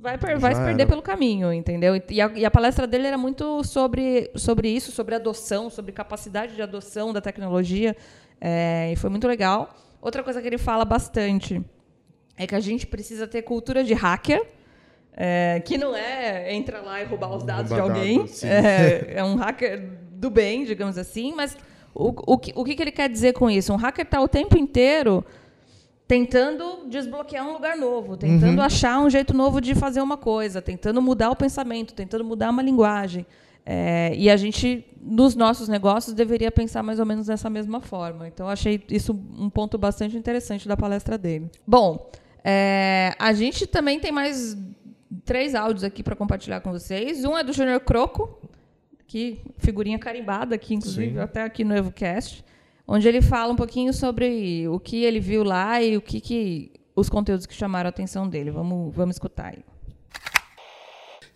vai, 0.00 0.18
per- 0.18 0.38
vai 0.38 0.54
se 0.54 0.60
perder 0.60 0.82
era. 0.82 0.90
pelo 0.90 1.02
caminho, 1.02 1.52
entendeu? 1.52 1.94
E 2.08 2.20
a, 2.20 2.30
e 2.34 2.44
a 2.44 2.50
palestra 2.50 2.86
dele 2.86 3.06
era 3.06 3.18
muito 3.18 3.62
sobre, 3.64 4.30
sobre 4.34 4.68
isso, 4.68 4.92
sobre 4.92 5.14
adoção, 5.14 5.70
sobre 5.70 5.92
capacidade 5.92 6.54
de 6.54 6.62
adoção 6.62 7.12
da 7.12 7.20
tecnologia, 7.20 7.96
é, 8.40 8.90
e 8.92 8.96
foi 8.96 9.10
muito 9.10 9.26
legal. 9.26 9.74
Outra 10.00 10.22
coisa 10.22 10.40
que 10.40 10.46
ele 10.46 10.58
fala 10.58 10.84
bastante 10.84 11.62
é 12.36 12.46
que 12.46 12.54
a 12.54 12.60
gente 12.60 12.86
precisa 12.86 13.26
ter 13.26 13.42
cultura 13.42 13.82
de 13.82 13.94
hacker, 13.94 14.46
é, 15.16 15.62
que 15.64 15.78
não 15.78 15.96
é 15.96 16.52
entra 16.54 16.80
lá 16.80 17.00
e 17.00 17.04
roubar 17.04 17.34
os 17.34 17.42
dados 17.42 17.72
de 17.72 17.80
alguém. 17.80 18.18
dados, 18.18 18.44
é, 18.44 19.14
é 19.16 19.24
um 19.24 19.36
hacker 19.36 19.82
do 20.12 20.30
bem, 20.30 20.64
digamos 20.64 20.98
assim, 20.98 21.34
mas 21.34 21.56
o, 21.94 22.12
o, 22.34 22.38
que, 22.38 22.52
o 22.54 22.62
que 22.62 22.80
ele 22.80 22.92
quer 22.92 23.08
dizer 23.08 23.32
com 23.32 23.50
isso? 23.50 23.72
Um 23.72 23.76
hacker 23.76 24.04
está 24.04 24.20
o 24.20 24.28
tempo 24.28 24.58
inteiro 24.58 25.24
tentando 26.08 26.88
desbloquear 26.88 27.46
um 27.48 27.52
lugar 27.52 27.76
novo, 27.76 28.16
tentando 28.16 28.62
achar 28.62 29.00
um 29.00 29.10
jeito 29.10 29.34
novo 29.34 29.60
de 29.60 29.74
fazer 29.74 30.00
uma 30.00 30.16
coisa, 30.16 30.62
tentando 30.62 31.02
mudar 31.02 31.30
o 31.30 31.36
pensamento, 31.36 31.94
tentando 31.94 32.24
mudar 32.24 32.50
uma 32.50 32.62
linguagem. 32.62 33.26
É, 33.68 34.14
e 34.14 34.30
a 34.30 34.36
gente, 34.36 34.86
nos 35.00 35.34
nossos 35.34 35.66
negócios, 35.66 36.14
deveria 36.14 36.52
pensar 36.52 36.84
mais 36.84 37.00
ou 37.00 37.06
menos 37.06 37.26
dessa 37.26 37.50
mesma 37.50 37.80
forma. 37.80 38.28
Então, 38.28 38.48
achei 38.48 38.80
isso 38.88 39.12
um 39.12 39.50
ponto 39.50 39.76
bastante 39.76 40.16
interessante 40.16 40.68
da 40.68 40.76
palestra 40.76 41.18
dele. 41.18 41.50
Bom, 41.66 42.08
é, 42.44 43.12
a 43.18 43.32
gente 43.32 43.66
também 43.66 43.98
tem 43.98 44.12
mais 44.12 44.56
três 45.24 45.56
áudios 45.56 45.82
aqui 45.82 46.04
para 46.04 46.14
compartilhar 46.14 46.60
com 46.60 46.70
vocês. 46.70 47.24
Um 47.24 47.36
é 47.36 47.42
do 47.42 47.52
Júnior 47.52 47.80
Croco, 47.80 48.38
que 49.08 49.40
figurinha 49.58 49.98
carimbada 49.98 50.54
aqui, 50.54 50.74
inclusive, 50.74 51.14
Sim. 51.14 51.18
até 51.18 51.42
aqui 51.42 51.64
no 51.64 51.76
EvoCast, 51.76 52.44
onde 52.86 53.08
ele 53.08 53.20
fala 53.20 53.52
um 53.52 53.56
pouquinho 53.56 53.92
sobre 53.92 54.68
o 54.68 54.78
que 54.78 55.04
ele 55.04 55.20
viu 55.20 55.42
lá 55.42 55.82
e 55.82 55.96
o 55.96 56.00
que, 56.00 56.20
que 56.20 56.72
os 56.94 57.08
conteúdos 57.08 57.46
que 57.46 57.54
chamaram 57.54 57.88
a 57.88 57.90
atenção 57.90 58.28
dele. 58.28 58.50
Vamos, 58.50 58.94
vamos 58.94 59.16
escutar 59.16 59.54
aí. 59.54 59.64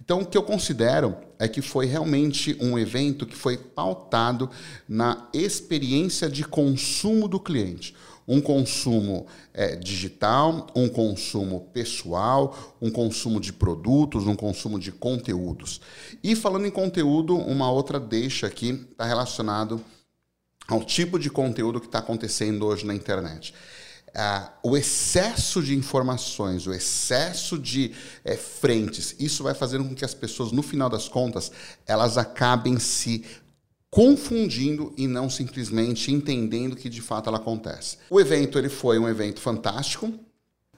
Então, 0.02 0.22
o 0.22 0.26
que 0.26 0.36
eu 0.36 0.42
considero 0.42 1.16
é 1.38 1.46
que 1.46 1.62
foi 1.62 1.86
realmente 1.86 2.56
um 2.60 2.76
evento 2.78 3.24
que 3.24 3.36
foi 3.36 3.56
pautado 3.56 4.50
na 4.88 5.28
experiência 5.32 6.28
de 6.28 6.44
consumo 6.44 7.28
do 7.28 7.38
cliente. 7.38 7.94
Um 8.26 8.40
consumo 8.40 9.26
é, 9.52 9.76
digital, 9.76 10.66
um 10.74 10.88
consumo 10.88 11.68
pessoal, 11.72 12.76
um 12.80 12.90
consumo 12.90 13.40
de 13.40 13.52
produtos, 13.52 14.26
um 14.26 14.34
consumo 14.34 14.78
de 14.78 14.90
conteúdos. 14.90 15.80
E 16.24 16.34
falando 16.34 16.66
em 16.66 16.70
conteúdo, 16.70 17.36
uma 17.36 17.70
outra 17.70 18.00
deixa 18.00 18.46
aqui 18.46 18.70
está 18.70 19.04
relacionado 19.04 19.80
ao 20.70 20.84
tipo 20.84 21.18
de 21.18 21.28
conteúdo 21.28 21.80
que 21.80 21.86
está 21.86 21.98
acontecendo 21.98 22.64
hoje 22.64 22.86
na 22.86 22.94
internet. 22.94 23.52
Ah, 24.14 24.52
o 24.62 24.76
excesso 24.76 25.62
de 25.62 25.74
informações, 25.74 26.66
o 26.66 26.72
excesso 26.72 27.58
de 27.58 27.92
é, 28.24 28.36
frentes, 28.36 29.14
isso 29.18 29.42
vai 29.42 29.54
fazendo 29.54 29.84
com 29.84 29.94
que 29.94 30.04
as 30.04 30.14
pessoas, 30.14 30.50
no 30.50 30.62
final 30.62 30.88
das 30.88 31.08
contas, 31.08 31.52
elas 31.86 32.16
acabem 32.16 32.78
se 32.78 33.24
confundindo 33.90 34.92
e 34.96 35.06
não 35.06 35.28
simplesmente 35.28 36.12
entendendo 36.12 36.76
que 36.76 36.88
de 36.88 37.02
fato 37.02 37.28
ela 37.28 37.38
acontece. 37.38 37.98
O 38.08 38.20
evento 38.20 38.58
ele 38.58 38.68
foi 38.68 38.98
um 38.98 39.08
evento 39.08 39.40
fantástico, 39.40 40.12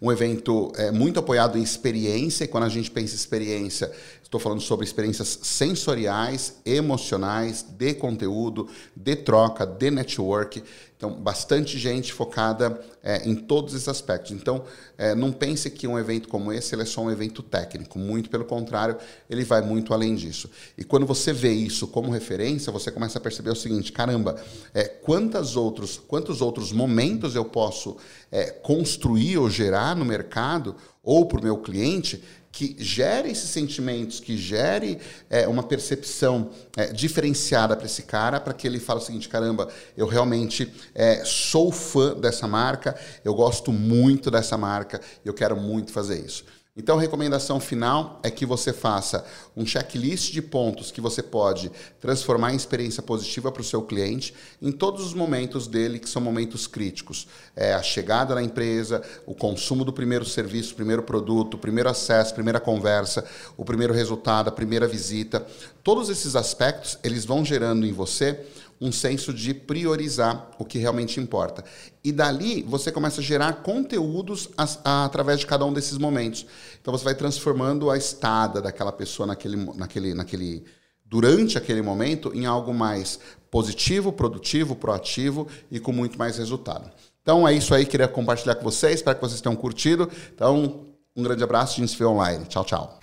um 0.02 0.10
evento 0.10 0.72
é, 0.76 0.90
muito 0.90 1.20
apoiado 1.20 1.56
em 1.56 1.62
experiência, 1.62 2.42
e 2.42 2.48
quando 2.48 2.64
a 2.64 2.68
gente 2.68 2.90
pensa 2.90 3.14
em 3.14 3.16
experiência, 3.16 3.88
estou 4.20 4.40
falando 4.40 4.60
sobre 4.60 4.84
experiências 4.84 5.38
sensoriais, 5.42 6.56
emocionais, 6.66 7.62
de 7.62 7.94
conteúdo, 7.94 8.68
de 8.96 9.14
troca, 9.14 9.64
de 9.64 9.92
network. 9.92 10.60
Então, 10.96 11.12
bastante 11.12 11.78
gente 11.78 12.12
focada 12.12 12.80
é, 13.02 13.28
em 13.28 13.34
todos 13.34 13.74
esses 13.74 13.88
aspectos. 13.88 14.32
Então, 14.32 14.64
é, 14.96 15.14
não 15.14 15.32
pense 15.32 15.68
que 15.70 15.86
um 15.86 15.98
evento 15.98 16.28
como 16.28 16.52
esse 16.52 16.74
é 16.80 16.84
só 16.84 17.02
um 17.02 17.10
evento 17.10 17.42
técnico. 17.42 17.98
Muito 17.98 18.30
pelo 18.30 18.44
contrário, 18.44 18.96
ele 19.28 19.44
vai 19.44 19.60
muito 19.60 19.92
além 19.92 20.14
disso. 20.14 20.48
E 20.78 20.84
quando 20.84 21.04
você 21.04 21.32
vê 21.32 21.52
isso 21.52 21.86
como 21.88 22.10
referência, 22.10 22.72
você 22.72 22.90
começa 22.90 23.18
a 23.18 23.20
perceber 23.20 23.50
o 23.50 23.56
seguinte: 23.56 23.92
caramba, 23.92 24.36
é, 24.72 24.84
quantos, 24.84 25.56
outros, 25.56 26.00
quantos 26.06 26.40
outros 26.40 26.72
momentos 26.72 27.34
eu 27.34 27.44
posso 27.44 27.96
é, 28.30 28.50
construir 28.50 29.38
ou 29.38 29.50
gerar 29.50 29.96
no 29.96 30.04
mercado 30.04 30.76
ou 31.02 31.26
para 31.26 31.40
o 31.40 31.42
meu 31.42 31.58
cliente 31.58 32.22
que 32.52 32.76
gere 32.78 33.30
esses 33.30 33.48
sentimentos, 33.48 34.20
que 34.20 34.36
gere 34.36 35.00
é, 35.30 35.48
uma 35.48 35.62
percepção 35.62 36.50
é, 36.76 36.92
diferenciada 36.92 37.74
para 37.74 37.86
esse 37.86 38.02
cara, 38.02 38.38
para 38.38 38.52
que 38.52 38.66
ele 38.66 38.78
fale 38.78 39.00
o 39.00 39.02
seguinte: 39.02 39.28
caramba, 39.28 39.68
eu 39.96 40.06
realmente 40.06 40.70
é, 40.94 41.24
sou 41.24 41.72
fã 41.72 42.14
dessa 42.14 42.46
marca, 42.46 42.94
eu 43.24 43.34
gosto 43.34 43.72
muito 43.72 44.30
dessa 44.30 44.58
marca, 44.58 45.00
eu 45.24 45.32
quero 45.32 45.56
muito 45.56 45.90
fazer 45.90 46.24
isso. 46.24 46.44
Então, 46.74 46.96
a 46.96 47.00
recomendação 47.02 47.60
final 47.60 48.18
é 48.22 48.30
que 48.30 48.46
você 48.46 48.72
faça 48.72 49.26
um 49.54 49.66
checklist 49.66 50.32
de 50.32 50.40
pontos 50.40 50.90
que 50.90 51.02
você 51.02 51.22
pode 51.22 51.70
transformar 52.00 52.54
em 52.54 52.56
experiência 52.56 53.02
positiva 53.02 53.52
para 53.52 53.60
o 53.60 53.64
seu 53.64 53.82
cliente 53.82 54.34
em 54.60 54.72
todos 54.72 55.04
os 55.04 55.12
momentos 55.12 55.66
dele, 55.66 55.98
que 55.98 56.08
são 56.08 56.22
momentos 56.22 56.66
críticos. 56.66 57.28
É 57.54 57.74
a 57.74 57.82
chegada 57.82 58.34
na 58.34 58.42
empresa, 58.42 59.02
o 59.26 59.34
consumo 59.34 59.84
do 59.84 59.92
primeiro 59.92 60.24
serviço, 60.24 60.74
primeiro 60.74 61.02
produto, 61.02 61.58
primeiro 61.58 61.90
acesso, 61.90 62.32
primeira 62.32 62.58
conversa, 62.58 63.22
o 63.54 63.66
primeiro 63.66 63.92
resultado, 63.92 64.48
a 64.48 64.52
primeira 64.52 64.88
visita. 64.88 65.46
Todos 65.84 66.08
esses 66.08 66.34
aspectos, 66.34 66.98
eles 67.04 67.26
vão 67.26 67.44
gerando 67.44 67.84
em 67.84 67.92
você 67.92 68.46
um 68.82 68.90
senso 68.90 69.32
de 69.32 69.54
priorizar 69.54 70.50
o 70.58 70.64
que 70.64 70.76
realmente 70.76 71.20
importa. 71.20 71.64
E 72.02 72.10
dali 72.10 72.62
você 72.64 72.90
começa 72.90 73.20
a 73.20 73.24
gerar 73.24 73.62
conteúdos 73.62 74.48
a, 74.58 74.66
a, 74.84 75.04
através 75.04 75.38
de 75.38 75.46
cada 75.46 75.64
um 75.64 75.72
desses 75.72 75.96
momentos. 75.96 76.44
Então 76.80 76.92
você 76.92 77.04
vai 77.04 77.14
transformando 77.14 77.90
a 77.90 77.96
estada 77.96 78.60
daquela 78.60 78.90
pessoa 78.90 79.24
naquele, 79.24 79.56
naquele, 79.56 80.14
naquele, 80.14 80.64
durante 81.04 81.56
aquele 81.56 81.80
momento 81.80 82.32
em 82.34 82.44
algo 82.44 82.74
mais 82.74 83.20
positivo, 83.48 84.12
produtivo, 84.12 84.74
proativo 84.74 85.46
e 85.70 85.78
com 85.78 85.92
muito 85.92 86.18
mais 86.18 86.36
resultado. 86.38 86.90
Então 87.22 87.46
é 87.46 87.54
isso 87.54 87.72
aí, 87.72 87.86
queria 87.86 88.08
compartilhar 88.08 88.56
com 88.56 88.64
vocês, 88.64 88.96
espero 88.96 89.14
que 89.14 89.22
vocês 89.22 89.40
tenham 89.40 89.54
curtido. 89.54 90.10
Então, 90.34 90.88
um 91.14 91.22
grande 91.22 91.44
abraço, 91.44 91.74
a 91.74 91.76
gente 91.76 91.92
se 91.92 91.96
vê 91.96 92.04
online. 92.04 92.46
Tchau, 92.46 92.64
tchau. 92.64 92.98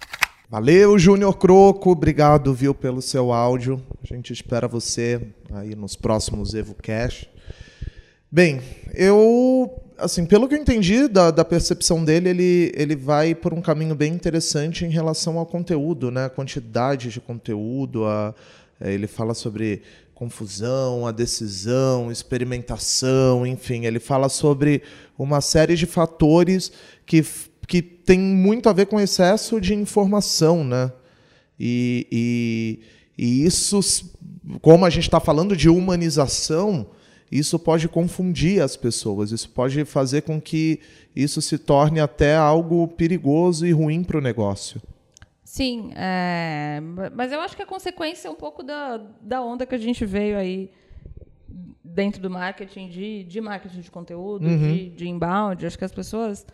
Valeu, 0.51 0.97
Júnior 0.97 1.37
Croco. 1.37 1.91
Obrigado, 1.91 2.51
viu, 2.55 2.73
pelo 2.73 3.03
seu 3.03 3.31
áudio. 3.31 3.79
A 4.01 4.07
gente 4.07 4.33
espera 4.33 4.67
você 4.67 5.21
aí 5.51 5.75
nos 5.75 5.95
próximos 5.95 6.55
EvoCast. 6.55 7.29
Bem, 8.31 8.59
eu, 8.95 9.71
assim, 9.95 10.25
pelo 10.25 10.47
que 10.49 10.55
eu 10.55 10.59
entendi 10.59 11.07
da, 11.07 11.29
da 11.29 11.45
percepção 11.45 12.03
dele, 12.03 12.29
ele, 12.29 12.71
ele 12.75 12.95
vai 12.95 13.35
por 13.35 13.53
um 13.53 13.61
caminho 13.61 13.93
bem 13.93 14.11
interessante 14.11 14.83
em 14.83 14.89
relação 14.89 15.37
ao 15.37 15.45
conteúdo, 15.45 16.09
né? 16.09 16.25
A 16.25 16.29
quantidade 16.31 17.11
de 17.11 17.21
conteúdo, 17.21 18.05
a, 18.05 18.33
é, 18.81 18.91
ele 18.91 19.05
fala 19.05 19.35
sobre 19.35 19.83
confusão, 20.15 21.05
a 21.05 21.11
decisão, 21.11 22.11
experimentação, 22.11 23.45
enfim, 23.45 23.85
ele 23.85 23.99
fala 23.99 24.27
sobre 24.27 24.81
uma 25.15 25.41
série 25.41 25.75
de 25.75 25.85
fatores 25.85 26.71
que 27.05 27.23
que 27.69 27.83
tem 27.83 28.19
muito 28.19 28.67
a 28.67 28.73
ver 28.73 28.87
com 28.87 28.99
excesso 28.99 29.61
de 29.61 29.75
informação, 29.75 30.63
né? 30.63 30.91
E, 31.59 32.07
e, 32.11 32.79
e 33.15 33.45
isso, 33.45 33.79
como 34.59 34.85
a 34.85 34.89
gente 34.89 35.03
está 35.03 35.19
falando 35.19 35.55
de 35.55 35.69
humanização, 35.69 36.87
isso 37.31 37.59
pode 37.59 37.87
confundir 37.87 38.59
as 38.59 38.75
pessoas, 38.75 39.31
isso 39.31 39.47
pode 39.51 39.85
fazer 39.85 40.23
com 40.23 40.41
que 40.41 40.79
isso 41.15 41.43
se 41.43 41.59
torne 41.59 41.99
até 41.99 42.35
algo 42.35 42.87
perigoso 42.87 43.67
e 43.67 43.71
ruim 43.71 44.03
para 44.03 44.17
o 44.17 44.21
negócio. 44.21 44.81
Sim, 45.43 45.91
é, 45.95 46.79
mas 47.13 47.31
eu 47.31 47.39
acho 47.39 47.55
que 47.55 47.61
a 47.61 47.67
consequência 47.67 48.27
é 48.27 48.31
um 48.31 48.35
pouco 48.35 48.63
da, 48.63 48.97
da 49.21 49.43
onda 49.43 49.63
que 49.67 49.75
a 49.75 49.79
gente 49.79 50.05
veio 50.05 50.37
aí 50.37 50.71
dentro 51.83 52.19
do 52.19 52.31
marketing, 52.31 52.89
de, 52.89 53.23
de 53.25 53.39
marketing 53.39 53.81
de 53.81 53.91
conteúdo, 53.91 54.47
uhum. 54.47 54.57
de, 54.57 54.89
de 54.89 55.07
inbound. 55.07 55.63
Acho 55.67 55.77
que 55.77 55.85
as 55.85 55.91
pessoas 55.91 56.47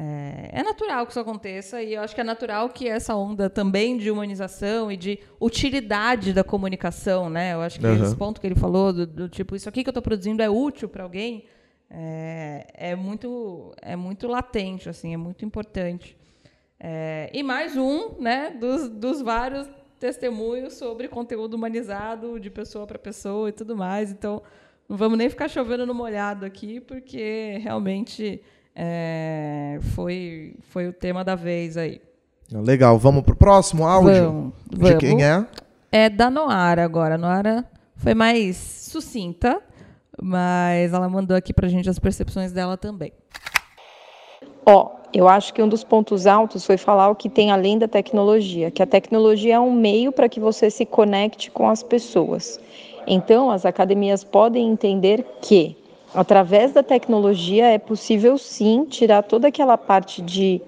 é, 0.00 0.60
é, 0.60 0.62
natural 0.62 1.04
que 1.04 1.10
isso 1.10 1.18
aconteça 1.18 1.82
e 1.82 1.94
eu 1.94 2.02
acho 2.02 2.14
que 2.14 2.20
é 2.20 2.24
natural 2.24 2.68
que 2.68 2.86
essa 2.86 3.16
onda 3.16 3.50
também 3.50 3.98
de 3.98 4.08
humanização 4.08 4.92
e 4.92 4.96
de 4.96 5.18
utilidade 5.40 6.32
da 6.32 6.44
comunicação, 6.44 7.28
né? 7.28 7.54
Eu 7.54 7.62
acho 7.62 7.80
que 7.80 7.86
uhum. 7.86 8.04
esse 8.04 8.14
ponto 8.14 8.40
que 8.40 8.46
ele 8.46 8.54
falou 8.54 8.92
do, 8.92 9.04
do 9.04 9.28
tipo 9.28 9.56
isso 9.56 9.68
aqui 9.68 9.82
que 9.82 9.88
eu 9.88 9.90
estou 9.90 10.02
produzindo 10.02 10.40
é 10.40 10.48
útil 10.48 10.88
para 10.88 11.02
alguém 11.02 11.46
é, 11.90 12.64
é, 12.74 12.94
muito 12.94 13.74
é 13.82 13.96
muito 13.96 14.28
latente, 14.28 14.88
assim, 14.88 15.12
é 15.12 15.16
muito 15.16 15.44
importante. 15.44 16.16
É, 16.78 17.28
e 17.34 17.42
mais 17.42 17.76
um, 17.76 18.20
né, 18.20 18.50
dos, 18.50 18.88
dos 18.88 19.20
vários 19.20 19.68
testemunhos 19.98 20.74
sobre 20.74 21.08
conteúdo 21.08 21.54
humanizado 21.54 22.38
de 22.38 22.50
pessoa 22.50 22.86
para 22.86 23.00
pessoa 23.00 23.48
e 23.48 23.52
tudo 23.52 23.76
mais. 23.76 24.12
Então, 24.12 24.42
não 24.88 24.96
vamos 24.96 25.18
nem 25.18 25.28
ficar 25.28 25.48
chovendo 25.48 25.84
no 25.84 25.92
molhado 25.92 26.46
aqui, 26.46 26.80
porque 26.80 27.58
realmente 27.60 28.40
é, 28.80 29.80
foi, 29.94 30.54
foi 30.68 30.86
o 30.86 30.92
tema 30.92 31.24
da 31.24 31.34
vez 31.34 31.76
aí. 31.76 32.00
Legal, 32.52 32.96
vamos 32.96 33.24
pro 33.24 33.34
próximo 33.34 33.84
áudio? 33.84 34.24
Vamos, 34.24 34.52
vamos. 34.70 34.90
De 34.90 34.96
quem 34.98 35.24
é? 35.24 35.44
É 35.90 36.08
da 36.08 36.30
Noara 36.30 36.84
agora. 36.84 37.16
A 37.16 37.18
Noara 37.18 37.64
foi 37.96 38.14
mais 38.14 38.56
sucinta, 38.56 39.60
mas 40.22 40.92
ela 40.92 41.08
mandou 41.08 41.36
aqui 41.36 41.52
pra 41.52 41.66
gente 41.66 41.90
as 41.90 41.98
percepções 41.98 42.52
dela 42.52 42.76
também. 42.76 43.12
Ó, 44.64 44.84
oh, 44.84 45.08
eu 45.12 45.28
acho 45.28 45.52
que 45.52 45.60
um 45.60 45.68
dos 45.68 45.82
pontos 45.82 46.24
altos 46.24 46.64
foi 46.64 46.76
falar 46.76 47.08
o 47.10 47.16
que 47.16 47.28
tem 47.28 47.50
além 47.50 47.78
da 47.78 47.88
tecnologia, 47.88 48.70
que 48.70 48.82
a 48.82 48.86
tecnologia 48.86 49.56
é 49.56 49.60
um 49.60 49.72
meio 49.72 50.12
para 50.12 50.28
que 50.28 50.38
você 50.38 50.70
se 50.70 50.86
conecte 50.86 51.50
com 51.50 51.68
as 51.68 51.82
pessoas. 51.82 52.60
Então, 53.08 53.50
as 53.50 53.66
academias 53.66 54.22
podem 54.22 54.68
entender 54.68 55.26
que 55.42 55.76
através 56.14 56.72
da 56.72 56.82
tecnologia 56.82 57.66
é 57.66 57.78
possível 57.78 58.38
sim 58.38 58.84
tirar 58.84 59.22
toda 59.22 59.48
aquela 59.48 59.76
parte 59.76 60.22
de 60.22 60.60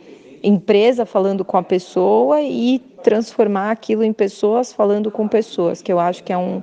empresa 0.43 1.05
falando 1.05 1.45
com 1.45 1.57
a 1.57 1.63
pessoa 1.63 2.41
e 2.41 2.79
transformar 3.03 3.71
aquilo 3.71 4.03
em 4.03 4.13
pessoas 4.13 4.73
falando 4.73 5.11
com 5.11 5.29
pessoas, 5.29 5.83
que 5.83 5.93
eu 5.93 5.99
acho 5.99 6.23
que 6.25 6.33
é 6.33 6.39
um, 6.39 6.63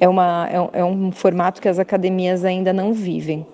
é 0.00 0.08
uma, 0.08 0.48
é 0.50 0.60
um, 0.60 0.68
é 0.72 0.84
um 0.84 1.12
formato 1.12 1.60
que 1.60 1.68
as 1.68 1.78
academias 1.78 2.44
ainda 2.44 2.72
não 2.72 2.92
vivem. 2.92 3.46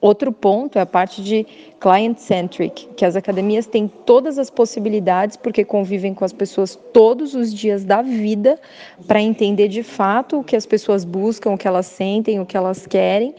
Outro 0.00 0.30
ponto 0.30 0.78
é 0.78 0.82
a 0.82 0.86
parte 0.86 1.22
de 1.22 1.46
client-centric, 1.80 2.88
que 2.94 3.04
as 3.04 3.16
academias 3.16 3.66
têm 3.66 3.88
todas 3.88 4.38
as 4.38 4.50
possibilidades, 4.50 5.36
porque 5.36 5.64
convivem 5.64 6.14
com 6.14 6.24
as 6.24 6.32
pessoas 6.32 6.78
todos 6.92 7.34
os 7.34 7.52
dias 7.52 7.84
da 7.84 8.02
vida, 8.02 8.60
para 9.06 9.20
entender 9.20 9.66
de 9.66 9.82
fato 9.82 10.38
o 10.38 10.44
que 10.44 10.54
as 10.54 10.66
pessoas 10.66 11.04
buscam, 11.04 11.52
o 11.52 11.58
que 11.58 11.66
elas 11.66 11.86
sentem, 11.86 12.38
o 12.38 12.46
que 12.46 12.56
elas 12.56 12.86
querem, 12.86 13.34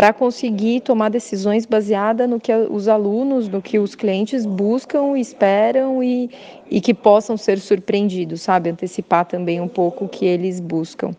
para 0.00 0.14
conseguir 0.14 0.80
tomar 0.80 1.10
decisões 1.10 1.66
baseadas 1.66 2.26
no 2.26 2.40
que 2.40 2.50
os 2.50 2.88
alunos, 2.88 3.50
no 3.50 3.60
que 3.60 3.78
os 3.78 3.94
clientes 3.94 4.46
buscam, 4.46 5.14
esperam 5.18 6.02
e, 6.02 6.30
e 6.70 6.80
que 6.80 6.94
possam 6.94 7.36
ser 7.36 7.58
surpreendidos, 7.58 8.40
sabe? 8.40 8.70
Antecipar 8.70 9.26
também 9.26 9.60
um 9.60 9.68
pouco 9.68 10.06
o 10.06 10.08
que 10.08 10.24
eles 10.24 10.58
buscam. 10.58 11.10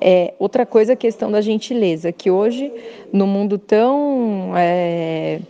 É, 0.00 0.32
outra 0.38 0.64
coisa 0.64 0.92
é 0.92 0.94
a 0.94 0.96
questão 0.96 1.30
da 1.30 1.42
gentileza, 1.42 2.10
que 2.10 2.30
hoje, 2.30 2.72
no 3.12 3.26
mundo 3.26 3.58
tão 3.58 4.52
é, 4.56 5.40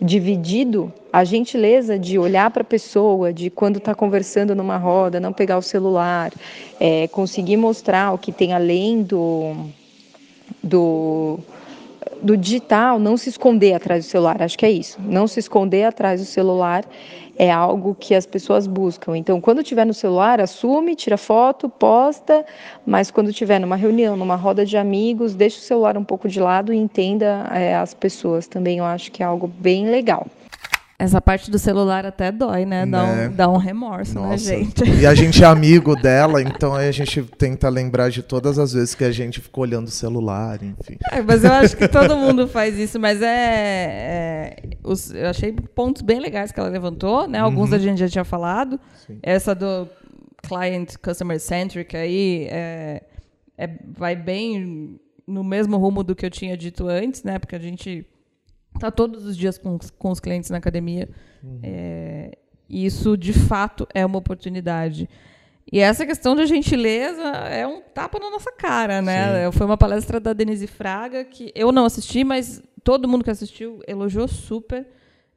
dividido, 0.00 0.90
a 1.12 1.22
gentileza 1.22 1.98
de 1.98 2.18
olhar 2.18 2.50
para 2.50 2.62
a 2.62 2.64
pessoa, 2.64 3.30
de 3.30 3.50
quando 3.50 3.76
está 3.76 3.94
conversando 3.94 4.54
numa 4.54 4.78
roda, 4.78 5.20
não 5.20 5.34
pegar 5.34 5.58
o 5.58 5.62
celular, 5.62 6.32
é, 6.80 7.08
conseguir 7.08 7.58
mostrar 7.58 8.14
o 8.14 8.16
que 8.16 8.32
tem 8.32 8.54
além 8.54 9.02
do, 9.02 9.54
do, 10.62 11.40
do 12.22 12.36
digital, 12.36 12.98
não 12.98 13.16
se 13.16 13.28
esconder 13.28 13.74
atrás 13.74 14.04
do 14.04 14.08
celular, 14.08 14.42
acho 14.42 14.58
que 14.58 14.66
é 14.66 14.70
isso. 14.70 14.98
Não 15.00 15.26
se 15.26 15.40
esconder 15.40 15.84
atrás 15.84 16.20
do 16.20 16.26
celular 16.26 16.84
é 17.38 17.50
algo 17.50 17.94
que 17.98 18.14
as 18.14 18.24
pessoas 18.24 18.66
buscam. 18.66 19.16
Então, 19.16 19.40
quando 19.40 19.62
tiver 19.62 19.84
no 19.84 19.92
celular, 19.92 20.40
assume, 20.40 20.94
tira 20.94 21.16
foto, 21.16 21.68
posta, 21.68 22.44
mas 22.86 23.10
quando 23.10 23.32
tiver 23.32 23.58
numa 23.58 23.76
reunião, 23.76 24.16
numa 24.16 24.36
roda 24.36 24.64
de 24.64 24.76
amigos, 24.76 25.34
deixa 25.34 25.58
o 25.58 25.62
celular 25.62 25.98
um 25.98 26.04
pouco 26.04 26.28
de 26.28 26.40
lado 26.40 26.72
e 26.72 26.76
entenda 26.76 27.48
é, 27.52 27.74
as 27.76 27.92
pessoas. 27.92 28.46
Também 28.46 28.78
eu 28.78 28.84
acho 28.84 29.12
que 29.12 29.22
é 29.22 29.26
algo 29.26 29.46
bem 29.46 29.88
legal. 29.88 30.26
Essa 30.98 31.20
parte 31.20 31.50
do 31.50 31.58
celular 31.58 32.06
até 32.06 32.32
dói, 32.32 32.64
né? 32.64 32.86
Dá, 32.86 33.02
Né? 33.02 33.28
Um, 33.28 33.32
dá 33.32 33.50
um 33.50 33.58
remorso, 33.58 34.14
né, 34.14 34.28
Nossa. 34.30 34.38
gente? 34.56 34.82
E 34.98 35.06
a 35.06 35.14
gente 35.14 35.44
é 35.44 35.46
amigo 35.46 35.94
dela, 35.94 36.40
então 36.40 36.74
aí 36.74 36.88
a 36.88 36.92
gente 36.92 37.22
tenta 37.36 37.68
lembrar 37.68 38.08
de 38.10 38.22
todas 38.22 38.58
as 38.58 38.72
vezes 38.72 38.94
que 38.94 39.04
a 39.04 39.12
gente 39.12 39.40
ficou 39.40 39.62
olhando 39.64 39.88
o 39.88 39.90
celular, 39.90 40.62
enfim. 40.62 40.96
É, 41.12 41.20
mas 41.20 41.44
eu 41.44 41.52
acho 41.52 41.76
que 41.76 41.86
todo 41.86 42.16
mundo 42.16 42.48
faz 42.48 42.78
isso, 42.78 42.98
mas 42.98 43.20
é. 43.20 43.26
é, 43.26 44.56
os- 44.82 45.10
eu 45.12 45.28
achei 45.28 45.52
pontos 45.52 46.00
bem 46.02 46.18
legais 46.18 46.50
que 46.50 46.58
ela 46.58 46.68
levantou, 46.70 47.28
né? 47.28 47.38
Alguns 47.40 47.72
a 47.74 47.78
gente 47.78 47.98
já 47.98 48.08
tinha 48.08 48.24
falado. 48.24 48.80
Sim. 49.06 49.18
Essa 49.22 49.54
do 49.54 49.86
client 50.48 50.94
customer 51.02 51.38
centric 51.40 51.94
aí 51.96 52.46
é, 52.50 53.02
é- 53.58 53.70
vai 53.96 54.16
bem 54.16 54.98
no 55.26 55.42
mesmo 55.44 55.76
rumo 55.76 56.02
do 56.04 56.14
que 56.14 56.24
eu 56.24 56.30
tinha 56.30 56.56
dito 56.56 56.86
antes, 56.88 57.22
né? 57.22 57.38
Porque 57.38 57.54
a 57.56 57.58
gente 57.58 58.06
tá 58.78 58.90
todos 58.90 59.24
os 59.24 59.36
dias 59.36 59.58
com, 59.58 59.76
os- 59.76 59.90
com 59.90 60.10
os 60.10 60.20
clientes 60.20 60.50
na 60.50 60.58
academia. 60.58 61.08
É, 61.62 62.36
e 62.68 62.84
isso, 62.86 63.16
de 63.16 63.32
fato, 63.32 63.86
é 63.94 64.04
uma 64.04 64.18
oportunidade. 64.18 65.08
E 65.70 65.78
essa 65.80 66.06
questão 66.06 66.36
da 66.36 66.46
gentileza 66.46 67.22
é 67.22 67.66
um 67.66 67.80
tapa 67.80 68.18
na 68.18 68.30
nossa 68.30 68.52
cara, 68.52 69.02
né? 69.02 69.50
Foi 69.52 69.66
uma 69.66 69.76
palestra 69.76 70.20
da 70.20 70.32
Denise 70.32 70.66
Fraga 70.66 71.24
que 71.24 71.50
eu 71.54 71.72
não 71.72 71.84
assisti, 71.84 72.22
mas 72.22 72.62
todo 72.84 73.08
mundo 73.08 73.24
que 73.24 73.30
assistiu 73.30 73.80
elogiou 73.86 74.28
super. 74.28 74.86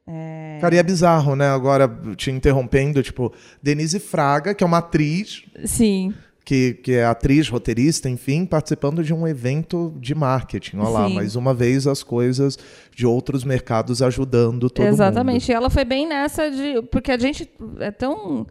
É, 0.06 0.58
Cara, 0.60 0.74
e 0.74 0.78
é 0.78 0.82
bizarro, 0.82 1.34
né? 1.36 1.48
Agora, 1.48 1.88
te 2.16 2.30
interrompendo, 2.30 3.02
tipo, 3.02 3.32
Denise 3.62 3.98
Fraga, 4.00 4.54
que 4.54 4.62
é 4.64 4.66
uma 4.66 4.78
atriz, 4.78 5.44
sim, 5.64 6.12
que, 6.50 6.74
que 6.82 6.92
é 6.94 7.04
atriz, 7.04 7.48
roteirista, 7.48 8.08
enfim, 8.10 8.44
participando 8.44 9.04
de 9.04 9.14
um 9.14 9.24
evento 9.24 9.94
de 10.00 10.16
marketing. 10.16 10.78
Olha 10.78 10.88
lá, 10.88 11.08
mais 11.08 11.36
uma 11.36 11.54
vez 11.54 11.86
as 11.86 12.02
coisas 12.02 12.58
de 12.92 13.06
outros 13.06 13.44
mercados 13.44 14.02
ajudando 14.02 14.68
todo 14.68 14.82
mundo. 14.84 14.92
exatamente. 14.94 15.48
E 15.48 15.54
ela 15.54 15.70
foi 15.70 15.84
bem 15.84 16.08
nessa 16.08 16.50
de. 16.50 16.82
Porque 16.90 17.12
a 17.12 17.18
gente 17.18 17.48
é 17.78 17.92
tão. 17.92 18.48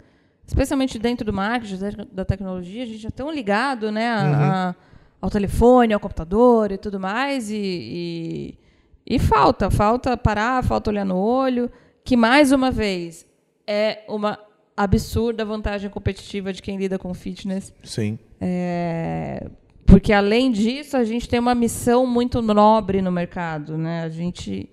Especialmente 0.47 0.97
dentro 0.97 1.26
do 1.26 1.34
marketing, 1.34 1.78
da- 1.78 2.08
da 2.14 2.26
tecnologia, 2.26 2.84
a 2.84 2.86
gente 2.86 3.06
é 3.06 3.10
tão 3.12 3.30
ligado 3.30 3.91
né, 3.91 4.10
a- 4.10 4.24
Uhum. 4.24 4.34
a- 4.36 4.76
ao 5.22 5.30
telefone, 5.30 5.93
ao 5.93 6.00
computador 6.00 6.72
e 6.72 6.78
tudo 6.78 7.02
mais. 7.02 7.52
E, 7.52 7.58
e, 7.58 9.16
e 9.16 9.20
falta, 9.20 9.70
falta 9.70 10.16
parar, 10.16 10.64
falta 10.64 10.89
olhar 10.89 11.04
no 11.06 11.18
olho. 11.18 11.70
Que, 12.06 12.16
mais 12.16 12.54
uma 12.54 12.72
vez, 12.72 13.26
é 13.68 14.04
uma 14.08 14.39
absurda 14.84 15.44
vantagem 15.44 15.90
competitiva 15.90 16.54
de 16.54 16.62
quem 16.62 16.78
lida 16.78 16.98
com 16.98 17.14
fitness. 17.14 17.74
Sim. 17.84 18.18
É, 18.40 19.50
porque 19.86 20.14
além 20.14 20.52
disso, 20.52 20.96
a 20.96 21.04
gente 21.04 21.28
tem 21.28 21.38
uma 21.38 21.54
missão 21.54 22.06
muito 22.08 22.42
nobre 22.42 23.02
no 23.02 23.12
mercado, 23.12 23.78
né? 23.78 24.04
A 24.04 24.10
gente 24.10 24.70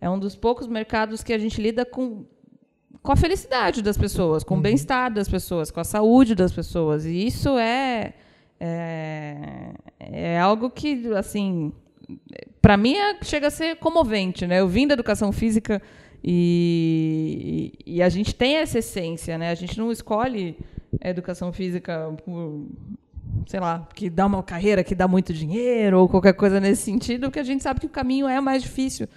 é 0.00 0.08
um 0.08 0.16
dos 0.16 0.36
poucos 0.36 0.68
mercados 0.68 1.24
que 1.24 1.32
a 1.32 1.38
gente 1.38 1.60
lida 1.60 1.84
com 1.84 2.24
com 3.02 3.12
a 3.12 3.16
felicidade 3.16 3.80
das 3.82 3.96
pessoas, 3.96 4.42
com 4.44 4.56
o 4.58 4.60
bem-estar 4.60 5.12
das 5.12 5.28
pessoas, 5.28 5.70
com 5.70 5.80
a 5.80 5.84
saúde 5.84 6.34
das 6.34 6.52
pessoas. 6.52 7.04
E 7.04 7.26
isso 7.26 7.58
é 7.58 8.14
é, 8.60 9.72
é 9.98 10.38
algo 10.38 10.70
que 10.70 11.06
assim 11.16 11.72
para 12.62 12.76
mim 12.76 12.94
é- 12.94 13.18
chega 13.24 13.48
a 13.48 13.50
ser 13.50 13.76
comovente, 13.76 14.46
né? 14.46 14.60
Eu 14.60 14.68
vim 14.68 14.86
da 14.86 14.94
educação 14.94 15.32
física 15.32 15.82
e, 16.22 17.72
e 17.86 18.02
a 18.02 18.08
gente 18.08 18.34
tem 18.34 18.56
essa 18.56 18.78
essência, 18.78 19.38
né? 19.38 19.50
A 19.50 19.54
gente 19.54 19.78
não 19.78 19.92
escolhe 19.92 20.56
a 21.00 21.08
educação 21.08 21.52
física 21.52 22.14
por, 22.24 22.66
sei 23.46 23.60
lá, 23.60 23.86
que 23.94 24.10
dá 24.10 24.26
uma 24.26 24.42
carreira 24.42 24.82
que 24.82 24.94
dá 24.94 25.06
muito 25.06 25.32
dinheiro 25.32 26.00
ou 26.00 26.08
qualquer 26.08 26.34
coisa 26.34 26.60
nesse 26.60 26.82
sentido, 26.82 27.26
porque 27.26 27.38
a 27.38 27.44
gente 27.44 27.62
sabe 27.62 27.80
que 27.80 27.86
o 27.86 27.90
caminho 27.90 28.26
é 28.28 28.40
mais 28.40 28.62
difícil. 28.62 29.08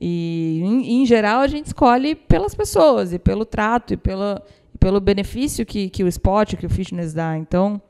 E, 0.00 0.60
em, 0.64 1.02
em 1.02 1.06
geral, 1.06 1.40
a 1.40 1.48
gente 1.48 1.66
escolhe 1.66 2.14
pelas 2.14 2.54
pessoas 2.54 3.12
e 3.12 3.18
pelo 3.18 3.44
trato 3.44 3.94
e 3.94 3.96
pela, 3.96 4.42
pelo 4.78 5.00
benefício 5.00 5.66
que, 5.66 5.90
que 5.90 6.04
o 6.04 6.08
esporte, 6.08 6.56
que 6.56 6.66
o 6.66 6.70
fitness 6.70 7.12
dá. 7.12 7.36
Então, 7.36 7.80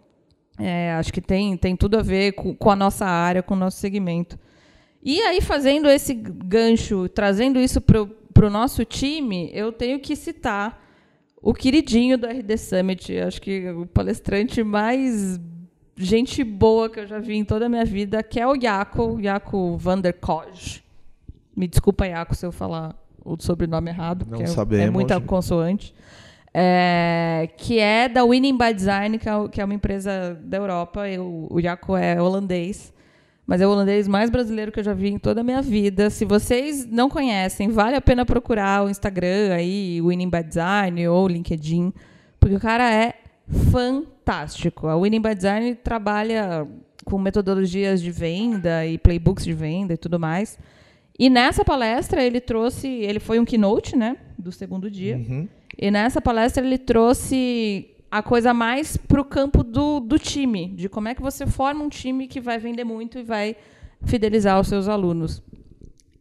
é, 0.59 0.93
acho 0.93 1.13
que 1.13 1.21
tem, 1.21 1.57
tem 1.57 1.77
tudo 1.77 1.99
a 1.99 2.03
ver 2.03 2.33
com, 2.33 2.55
com 2.55 2.71
a 2.71 2.77
nossa 2.77 3.07
área, 3.07 3.43
com 3.43 3.55
o 3.55 3.59
nosso 3.59 3.79
segmento. 3.79 4.39
E 5.03 5.21
aí, 5.23 5.41
fazendo 5.41 5.89
esse 5.89 6.13
gancho, 6.15 7.09
trazendo 7.09 7.61
isso 7.61 7.81
para 7.81 8.07
o 8.45 8.51
nosso 8.51 8.85
time, 8.85 9.51
eu 9.53 9.73
tenho 9.73 9.99
que 10.01 10.15
citar 10.17 10.85
o 11.43 11.53
queridinho 11.55 12.17
do 12.19 12.27
RD 12.27 12.57
Summit. 12.59 13.19
Acho 13.19 13.41
que 13.41 13.69
o 13.71 13.87
palestrante 13.87 14.63
mais 14.63 15.41
gente 15.97 16.45
boa 16.45 16.89
que 16.89 17.01
eu 17.01 17.07
já 17.07 17.19
vi 17.19 17.37
em 17.37 17.45
toda 17.45 17.67
a 17.67 17.69
minha 17.69 17.85
vida, 17.85 18.23
que 18.23 18.39
é 18.39 18.47
o 18.47 18.61
Jaco, 18.61 19.19
Jaco 19.21 19.77
van 19.77 20.01
der 20.01 20.13
Kooj. 20.15 20.83
Me 21.57 21.67
desculpa, 21.67 22.07
Jaco, 22.09 22.35
se 22.35 22.47
eu 22.47 22.53
falar 22.53 22.95
o 23.25 23.37
sobrenome 23.41 23.91
errado, 23.91 24.21
Não 24.23 24.29
porque 24.29 24.43
é- 24.45 24.47
é 24.47 24.49
sabemos. 24.49 24.93
muita 24.93 25.21
consoante. 25.21 25.93
É, 26.55 27.49
que 27.57 27.79
é 27.79 28.09
da 28.09 28.25
Winning 28.25 28.57
by 28.57 28.73
Design, 28.75 29.19
que 29.19 29.29
é, 29.29 29.49
que 29.49 29.61
é 29.61 29.65
uma 29.65 29.75
empresa 29.75 30.39
da 30.43 30.57
Europa. 30.57 31.09
Eu, 31.09 31.47
o 31.51 31.61
Jaco 31.61 31.97
é 31.97 32.21
holandês, 32.21 32.93
mas 33.49 33.63
é 33.63 33.67
o 33.67 33.71
holandês 33.71 34.07
mais 34.07 34.29
brasileiro 34.29 34.71
que 34.71 34.79
eu 34.79 34.85
já 34.85 34.93
vi 34.93 35.09
em 35.09 35.19
toda 35.19 35.41
a 35.41 35.45
minha 35.45 35.63
vida. 35.63 36.11
Se 36.11 36.27
vocês 36.27 36.85
não 36.85 37.09
conhecem, 37.09 37.71
vale 37.71 37.97
a 37.97 38.01
pena 38.01 38.27
procurar 38.27 38.85
o 38.85 38.91
Instagram 38.91 39.55
aí, 39.55 40.03
Winning 40.03 40.29
by 40.29 40.43
Design 40.43 41.09
ou 41.09 41.25
o 41.25 41.29
LinkedIn, 41.29 41.91
porque 42.39 42.57
o 42.57 42.61
cara 42.61 42.93
é 42.93 43.15
fantástico. 43.71 44.87
A 44.87 45.01
Winning 45.01 45.23
by 45.23 45.35
Design 45.35 45.75
trabalha 45.77 46.69
com 47.07 47.19
metodologias 47.19 48.03
de 48.03 48.11
venda 48.11 48.85
e 48.85 48.99
playbooks 48.99 49.47
de 49.47 49.55
venda 49.55 49.95
e 49.95 49.97
tudo 49.97 50.21
mais. 50.21 50.59
E 51.19 51.31
nessa 51.31 51.65
palestra 51.65 52.23
ele 52.23 52.43
trouxe, 52.43 52.87
ele 52.87 53.19
foi 53.19 53.41
um 53.41 53.47
keynote, 53.47 53.97
né, 53.97 54.19
do 54.39 54.53
segundo 54.53 54.91
dia. 54.91 55.17
Uhum. 55.17 55.49
E 55.79 55.91
nessa 55.91 56.21
palestra 56.21 56.63
ele 56.63 56.77
trouxe 56.77 57.89
a 58.11 58.23
coisa 58.23 58.55
mais 58.55 58.97
para 58.97 59.21
o 59.21 59.25
campo 59.25 59.63
do, 59.63 60.01
do 60.01 60.19
time, 60.19 60.69
de 60.69 60.89
como 60.89 61.09
é 61.09 61.15
que 61.15 61.23
você 61.23 61.47
forma 61.47 61.85
um 61.85 61.89
time 61.89 62.27
que 62.27 62.41
vai 62.41 62.59
vender 62.59 62.85
muito 62.85 63.19
e 63.19 63.23
vai 63.23 63.57
fidelizar 64.05 64.59
os 64.61 64.69
seus 64.69 64.89
alunos. 64.89 65.43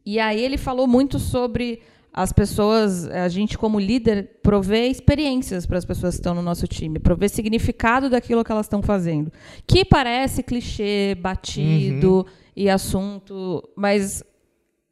E 0.05 0.19
aí 0.19 0.41
ele 0.41 0.57
falou 0.57 0.87
muito 0.87 1.19
sobre 1.19 1.81
as 2.13 2.33
pessoas, 2.33 3.07
a 3.07 3.27
gente 3.27 3.57
como 3.57 3.79
líder, 3.79 4.39
prover 4.41 4.89
experiências 4.89 5.65
para 5.67 5.77
as 5.77 5.85
pessoas 5.85 6.15
que 6.15 6.19
estão 6.19 6.33
no 6.33 6.41
nosso 6.41 6.67
time, 6.67 6.97
prover 6.97 7.29
significado 7.29 8.09
daquilo 8.09 8.43
que 8.43 8.51
elas 8.51 8.65
estão 8.65 8.81
fazendo. 8.81 9.31
Que 9.67 9.85
parece 9.85 10.41
clichê, 10.41 11.15
batido 11.15 12.25
e 12.55 12.69
assunto, 12.69 13.63
mas 13.75 14.23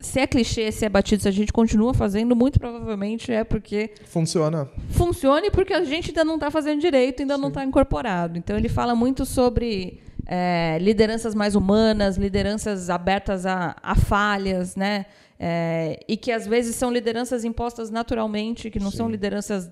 se 0.06 0.20
é 0.20 0.28
clichê, 0.28 0.72
se 0.72 0.86
é 0.86 0.90
batido, 0.90 1.22
se 1.24 1.28
a 1.28 1.32
gente 1.32 1.52
continua 1.52 1.94
fazendo, 1.94 2.36
muito 2.36 2.60
provavelmente 2.60 3.32
é 3.32 3.44
porque 3.44 3.92
Funciona. 4.06 4.70
funcione 4.90 5.52
porque 5.52 5.74
a 5.74 5.84
gente 5.84 6.10
ainda 6.10 6.24
não 6.24 6.36
está 6.36 6.50
fazendo 6.52 6.80
direito, 6.80 7.22
ainda 7.22 7.38
não 7.38 7.50
está 7.50 7.64
incorporado. 7.64 8.38
Então 8.38 8.56
ele 8.58 8.70
fala 8.70 8.96
muito 8.96 9.26
sobre 9.26 10.00
é, 10.26 10.78
lideranças 10.82 11.36
mais 11.36 11.56
humanas, 11.56 12.18
lideranças 12.18 12.90
abertas 12.90 13.46
a, 13.46 13.76
a 13.82 13.96
falhas, 13.96 14.76
né? 14.76 15.06
É, 15.40 16.00
e 16.08 16.16
que 16.16 16.32
às 16.32 16.48
vezes 16.48 16.76
são 16.76 16.90
lideranças 16.92 17.44
impostas 17.44 17.90
naturalmente, 17.90 18.70
que 18.70 18.80
não 18.80 18.90
são 18.92 19.10
lideranças 19.10 19.70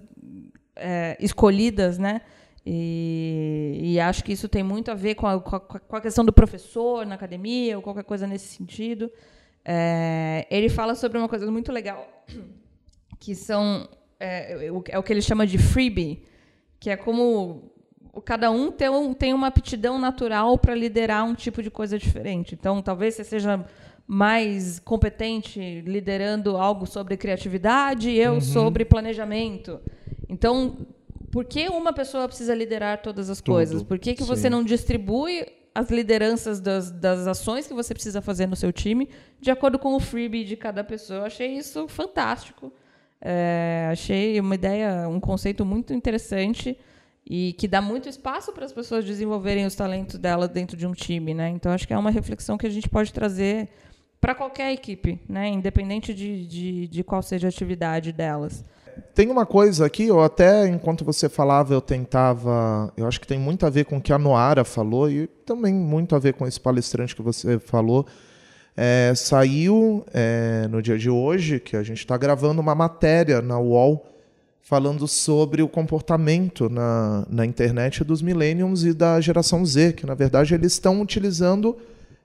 é, 0.76 1.16
escolhidas, 1.22 1.98
né? 1.98 2.22
E, 2.66 3.80
e 3.94 4.00
acho 4.00 4.24
que 4.24 4.32
isso 4.34 4.48
tem 4.48 4.64
muito 4.64 4.90
a 4.90 4.94
ver 4.94 5.16
com 5.16 5.28
a, 5.28 5.40
com 5.40 5.56
a- 5.56 5.60
com 5.60 5.96
a 5.96 6.02
questão 6.02 6.24
do 6.26 6.32
professor 6.34 7.06
na 7.06 7.16
academia 7.16 7.76
ou 7.78 7.82
qualquer 7.84 8.04
coisa 8.04 8.26
nesse 8.28 8.48
sentido. 8.48 9.10
É, 9.66 10.46
ele 10.52 10.68
fala 10.70 10.94
sobre 10.96 11.18
uma 11.18 11.30
coisa 11.30 11.50
muito 11.50 11.72
legal 11.72 12.06
que 13.20 13.34
são 13.34 13.88
é, 14.20 14.70
o- 14.72 14.84
é 14.90 14.98
o 15.00 15.04
que 15.04 15.12
ele 15.14 15.22
chama 15.22 15.46
de 15.48 15.58
freebie, 15.58 16.24
que 16.80 16.90
é 16.90 16.96
como 16.98 17.72
cada 18.26 18.52
um 18.52 18.72
tem, 18.72 18.90
um- 18.90 19.14
tem 19.14 19.34
uma 19.34 19.48
aptidão 19.48 19.98
natural 20.00 20.58
para 20.58 20.76
liderar 20.76 21.26
um 21.26 21.34
tipo 21.34 21.62
de 21.64 21.70
coisa 21.72 21.98
diferente. 21.98 22.56
Então, 22.56 22.82
talvez 22.82 23.16
você 23.16 23.24
seja 23.24 23.66
mais 24.06 24.80
competente 24.80 25.82
liderando 25.86 26.58
algo 26.58 26.86
sobre 26.86 27.16
criatividade, 27.18 28.12
eu 28.12 28.40
sobre 28.42 28.86
planejamento. 28.86 29.80
Então, 30.30 30.86
por 31.32 31.46
que 31.46 31.68
uma 31.70 31.92
pessoa 31.94 32.28
precisa 32.28 32.54
liderar 32.54 33.02
todas 33.02 33.30
as 33.30 33.40
coisas? 33.42 33.82
Por 33.84 33.98
que, 33.98 34.14
que 34.14 34.24
você 34.24 34.50
não 34.50 34.64
distribui 34.64 35.46
as 35.76 35.90
lideranças 35.90 36.60
das, 36.60 36.92
das 36.92 37.26
ações 37.26 37.68
que 37.68 37.74
você 37.74 37.94
precisa 37.94 38.22
fazer 38.22 38.46
no 38.48 38.56
seu 38.56 38.72
time, 38.72 39.10
de 39.42 39.50
acordo 39.50 39.80
com 39.80 39.96
o 39.96 40.00
freebie 40.00 40.44
de 40.44 40.56
cada 40.56 40.84
pessoa. 40.84 41.20
Eu 41.20 41.26
achei 41.26 41.58
isso 41.58 41.88
fantástico. 41.88 42.72
É, 43.20 43.88
achei 43.92 44.40
uma 44.40 44.54
ideia, 44.54 45.08
um 45.08 45.20
conceito 45.20 45.66
muito 45.66 45.94
interessante 45.94 46.78
e 47.26 47.54
que 47.54 47.68
dá 47.68 47.82
muito 47.82 48.10
espaço 48.10 48.52
para 48.52 48.66
as 48.66 48.74
pessoas 48.74 49.06
desenvolverem 49.06 49.66
os 49.66 49.76
talentos 49.76 50.20
delas 50.20 50.50
dentro 50.50 50.76
de 50.76 50.86
um 50.86 50.92
time, 50.92 51.34
né? 51.34 51.50
Então 51.50 51.72
acho 51.72 51.88
que 51.88 51.94
é 51.94 51.98
uma 51.98 52.12
reflexão 52.12 52.58
que 52.58 52.68
a 52.68 52.70
gente 52.70 52.90
pode 52.90 53.14
trazer 53.14 53.70
para 54.20 54.36
qualquer 54.36 54.74
equipe, 54.74 55.20
né? 55.28 55.48
Independente 55.48 56.14
de, 56.14 56.46
de, 56.46 56.88
de 56.88 57.04
qual 57.04 57.22
seja 57.22 57.48
a 57.48 57.50
atividade 57.50 58.12
delas. 58.12 58.64
Tem 59.14 59.30
uma 59.30 59.46
coisa 59.46 59.86
aqui, 59.86 60.08
eu 60.08 60.22
até 60.22 60.68
enquanto 60.68 61.06
você 61.06 61.30
falava, 61.30 61.74
eu 61.74 61.82
tentava. 61.82 62.92
Eu 62.98 63.08
acho 63.08 63.20
que 63.20 63.28
tem 63.28 63.40
muito 63.40 63.66
a 63.66 63.70
ver 63.70 63.86
com 63.86 63.98
o 63.98 64.02
que 64.02 64.12
a 64.12 64.18
Noara 64.18 64.64
falou 64.64 65.10
e 65.10 65.28
também 65.46 65.74
muito 65.74 66.16
a 66.16 66.20
ver 66.20 66.34
com 66.34 66.48
esse 66.48 66.60
palestrante 66.60 67.16
que 67.16 67.22
você 67.22 67.60
falou. 67.60 68.06
É, 68.76 69.14
saiu 69.16 70.04
é, 70.14 70.68
no 70.70 70.82
dia 70.82 70.98
de 70.98 71.10
hoje, 71.10 71.60
que 71.60 71.76
a 71.76 71.84
gente 71.84 72.00
está 72.00 72.18
gravando 72.18 72.60
uma 72.60 72.74
matéria 72.74 73.42
na 73.42 73.60
UOL 73.60 74.06
falando 74.64 75.08
sobre 75.08 75.62
o 75.62 75.68
comportamento 75.68 76.70
na, 76.70 77.28
na 77.30 77.46
internet 77.46 78.04
dos 78.04 78.22
millennials 78.22 78.84
e 78.84 78.94
da 78.94 79.20
geração 79.20 79.66
Z, 79.66 79.94
que 79.94 80.06
na 80.06 80.16
verdade 80.16 80.56
eles 80.56 80.74
estão 80.74 81.02
utilizando 81.02 81.78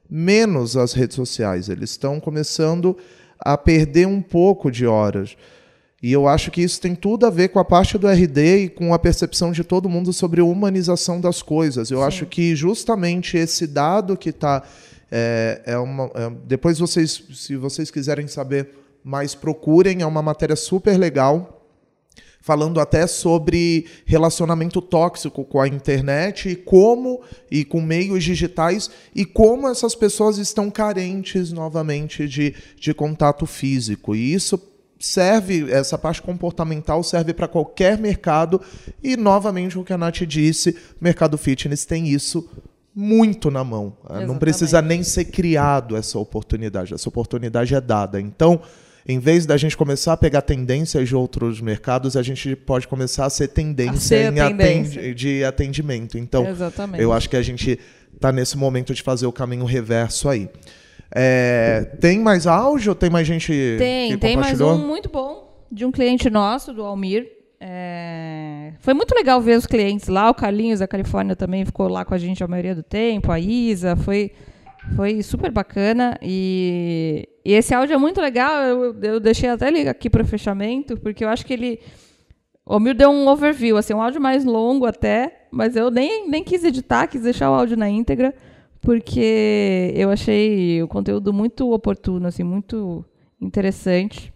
menos 0.08 0.76
as 0.76 0.92
redes 0.92 1.16
sociais, 1.16 1.68
eles 1.68 1.90
estão 1.90 2.20
começando 2.20 2.96
a 3.38 3.58
perder 3.58 4.06
um 4.06 4.22
pouco 4.22 4.70
de 4.70 4.86
horas. 4.86 5.36
E 6.01 6.12
eu 6.12 6.28
acho 6.28 6.51
que 6.51 6.62
isso 6.62 6.80
tem 6.80 6.94
tudo 6.94 7.26
a 7.26 7.30
ver 7.30 7.49
com 7.49 7.59
a 7.59 7.64
parte 7.64 7.99
do 7.99 8.07
RD 8.07 8.64
e 8.64 8.68
com 8.68 8.94
a 8.94 8.99
percepção 8.99 9.51
de 9.51 9.64
todo 9.64 9.88
mundo 9.88 10.12
sobre 10.12 10.40
a 10.40 10.44
humanização 10.44 11.20
das 11.20 11.42
coisas. 11.42 11.90
Eu 11.90 11.99
Sim. 11.99 12.05
acho 12.05 12.26
que 12.26 12.55
justamente 12.55 13.36
esse 13.36 13.66
dado 13.66 14.16
que 14.16 14.28
está. 14.30 14.62
É, 15.11 15.62
é 15.64 15.78
uma, 15.78 16.05
é, 16.14 16.30
depois 16.46 16.78
vocês, 16.78 17.24
se 17.32 17.57
vocês 17.57 17.90
quiserem 17.90 18.28
saber 18.28 18.68
mais, 19.03 19.34
procurem. 19.34 20.03
É 20.03 20.07
uma 20.07 20.22
matéria 20.22 20.55
super 20.55 20.96
legal 20.96 21.59
falando 22.40 22.80
até 22.80 23.07
sobre 23.07 23.86
relacionamento 24.07 24.80
tóxico 24.80 25.44
com 25.44 25.61
a 25.61 25.66
internet 25.66 26.49
e 26.49 26.57
como 26.57 27.20
e 27.51 27.64
com 27.64 27.80
meios 27.80 28.22
digitais 28.22 28.88
e 29.14 29.24
como 29.24 29.68
essas 29.68 29.94
pessoas 29.94 30.38
estão 30.38 30.70
carentes 30.70 31.53
novamente 31.53 32.28
de, 32.28 32.55
de 32.78 32.94
contato 32.94 33.44
físico. 33.44 34.14
E 34.14 34.32
isso 34.32 34.57
serve, 34.99 35.70
essa 35.70 35.96
parte 35.96 36.20
comportamental 36.20 37.03
serve 37.03 37.32
para 37.32 37.46
qualquer 37.46 37.99
mercado 37.99 38.61
e, 39.03 39.16
novamente, 39.16 39.78
o 39.78 39.84
que 39.84 39.92
a 39.92 39.99
Nath 39.99 40.22
disse, 40.22 40.70
o 40.70 41.05
mercado 41.05 41.38
fitness 41.38 41.84
tem 41.84 42.09
isso 42.09 42.49
muito 42.94 43.51
na 43.51 43.62
mão. 43.62 43.96
Exatamente. 44.05 44.26
Não 44.26 44.38
precisa 44.38 44.82
nem 44.82 45.03
ser 45.05 45.26
criado 45.26 45.96
essa 45.96 46.18
oportunidade, 46.18 46.92
essa 46.92 47.09
oportunidade 47.09 47.74
é 47.74 47.80
dada. 47.80 48.20
Então, 48.20 48.61
em 49.07 49.18
vez 49.18 49.46
da 49.46 49.57
gente 49.57 49.76
começar 49.76 50.12
a 50.12 50.16
pegar 50.16 50.42
tendências 50.42 51.09
de 51.09 51.14
outros 51.14 51.61
mercados, 51.61 52.16
a 52.16 52.22
gente 52.22 52.57
pode 52.57 52.88
começar 52.88 53.24
a 53.24 53.30
ser 53.30 53.49
tendência, 53.49 54.28
a 54.28 54.32
ser 54.32 54.34
tendência. 54.34 55.14
de 55.14 55.44
atendimento. 55.44 56.18
Então, 56.18 56.46
Exatamente. 56.46 57.01
eu 57.01 57.12
acho 57.12 57.30
que 57.30 57.36
a 57.36 57.42
gente 57.42 57.78
está 58.12 58.32
nesse 58.32 58.59
momento 58.59 58.92
de 58.92 59.03
fazer 59.03 59.26
o 59.26 59.32
caminho 59.32 59.64
reverso 59.64 60.28
aí. 60.28 60.49
É, 61.14 61.96
tem 62.00 62.18
mais 62.18 62.46
áudio? 62.46 62.94
Tem 62.94 63.09
mais 63.09 63.26
gente 63.26 63.52
Tem, 63.78 64.18
tem 64.18 64.36
mais 64.36 64.61
um 64.61 64.76
muito 64.76 65.09
bom 65.09 65.48
de 65.70 65.84
um 65.84 65.90
cliente 65.90 66.28
nosso, 66.30 66.72
do 66.72 66.82
Almir. 66.84 67.30
É, 67.61 68.72
foi 68.80 68.94
muito 68.94 69.14
legal 69.14 69.40
ver 69.40 69.56
os 69.56 69.66
clientes 69.66 70.09
lá. 70.09 70.30
O 70.30 70.34
Carlinhos 70.34 70.80
da 70.80 70.88
Califórnia 70.88 71.34
também 71.34 71.64
ficou 71.64 71.88
lá 71.88 72.04
com 72.04 72.14
a 72.14 72.18
gente 72.18 72.42
a 72.42 72.48
maioria 72.48 72.74
do 72.74 72.82
tempo. 72.82 73.32
A 73.32 73.38
Isa, 73.38 73.96
foi, 73.96 74.32
foi 74.96 75.22
super 75.22 75.50
bacana. 75.50 76.18
E, 76.22 77.28
e 77.44 77.52
esse 77.52 77.74
áudio 77.74 77.94
é 77.94 77.98
muito 77.98 78.20
legal. 78.20 78.62
Eu, 78.62 79.00
eu 79.02 79.20
deixei 79.20 79.48
até 79.48 79.68
ele 79.68 79.88
aqui 79.88 80.09
para 80.09 80.24
fechamento, 80.24 80.96
porque 80.98 81.24
eu 81.24 81.28
acho 81.28 81.44
que 81.44 81.52
ele. 81.52 81.80
O 82.64 82.74
Almir 82.74 82.94
deu 82.94 83.11
um 83.11 83.26
overview, 83.28 83.78
assim, 83.78 83.94
um 83.94 84.02
áudio 84.02 84.20
mais 84.20 84.44
longo 84.44 84.84
até, 84.84 85.46
mas 85.50 85.74
eu 85.74 85.90
nem, 85.90 86.28
nem 86.28 86.44
quis 86.44 86.62
editar, 86.62 87.06
quis 87.06 87.22
deixar 87.22 87.50
o 87.50 87.54
áudio 87.54 87.78
na 87.78 87.88
íntegra 87.88 88.34
porque 88.80 89.92
eu 89.94 90.10
achei 90.10 90.82
o 90.82 90.88
conteúdo 90.88 91.32
muito 91.32 91.70
oportuno, 91.72 92.26
assim, 92.26 92.42
muito 92.42 93.04
interessante. 93.40 94.32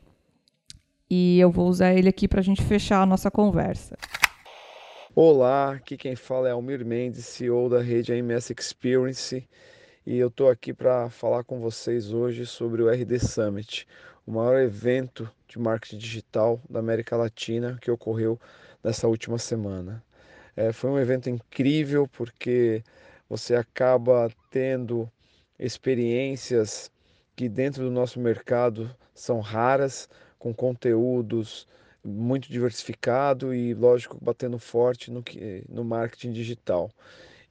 E 1.11 1.39
eu 1.39 1.51
vou 1.51 1.69
usar 1.69 1.93
ele 1.93 2.09
aqui 2.09 2.27
para 2.27 2.41
a 2.41 2.43
gente 2.43 2.63
fechar 2.63 3.03
a 3.03 3.07
nossa 3.07 3.31
conversa. 3.31 3.97
Olá, 5.15 5.73
aqui 5.73 5.97
quem 5.97 6.17
fala 6.17 6.49
é 6.49 6.53
Almir 6.53 6.87
Mendes, 6.87 7.27
CEO 7.27 7.69
da 7.69 7.83
rede 7.83 8.15
AMS 8.15 8.51
Experience, 8.51 9.47
e 10.07 10.17
eu 10.17 10.29
estou 10.29 10.49
aqui 10.49 10.73
para 10.73 11.11
falar 11.11 11.45
com 11.45 11.61
vocês 11.61 12.15
hoje 12.15 12.47
sobre 12.47 12.83
o 12.83 12.89
RD 12.89 13.19
Summit, 13.19 13.87
o 14.27 14.33
maior 14.33 14.59
evento 14.59 15.31
de 15.47 15.59
marketing 15.59 15.99
digital 15.99 16.59
da 16.69 16.81
América 16.81 17.15
Latina 17.15 17.79
que 17.81 17.91
ocorreu 17.91 18.41
nessa 18.83 19.07
última 19.07 19.37
semana. 19.37 20.03
É, 20.57 20.73
foi 20.73 20.91
um 20.91 20.99
evento 20.99 21.29
incrível 21.29 22.09
porque 22.09 22.83
você 23.33 23.55
acaba 23.55 24.31
tendo 24.51 25.11
experiências 25.59 26.93
que 27.35 27.49
dentro 27.49 27.83
do 27.83 27.91
nosso 27.91 28.21
mercado 28.21 28.95
são 29.15 29.41
raras, 29.41 30.07
com 30.39 30.53
conteúdos 30.53 31.67
muito 32.05 32.53
diversificado 32.53 33.55
e 33.55 33.73
lógico 33.73 34.19
batendo 34.21 34.59
forte 34.59 35.11
no 35.11 35.23
que 35.23 35.65
no 35.67 35.83
marketing 35.83 36.33
digital. 36.33 36.91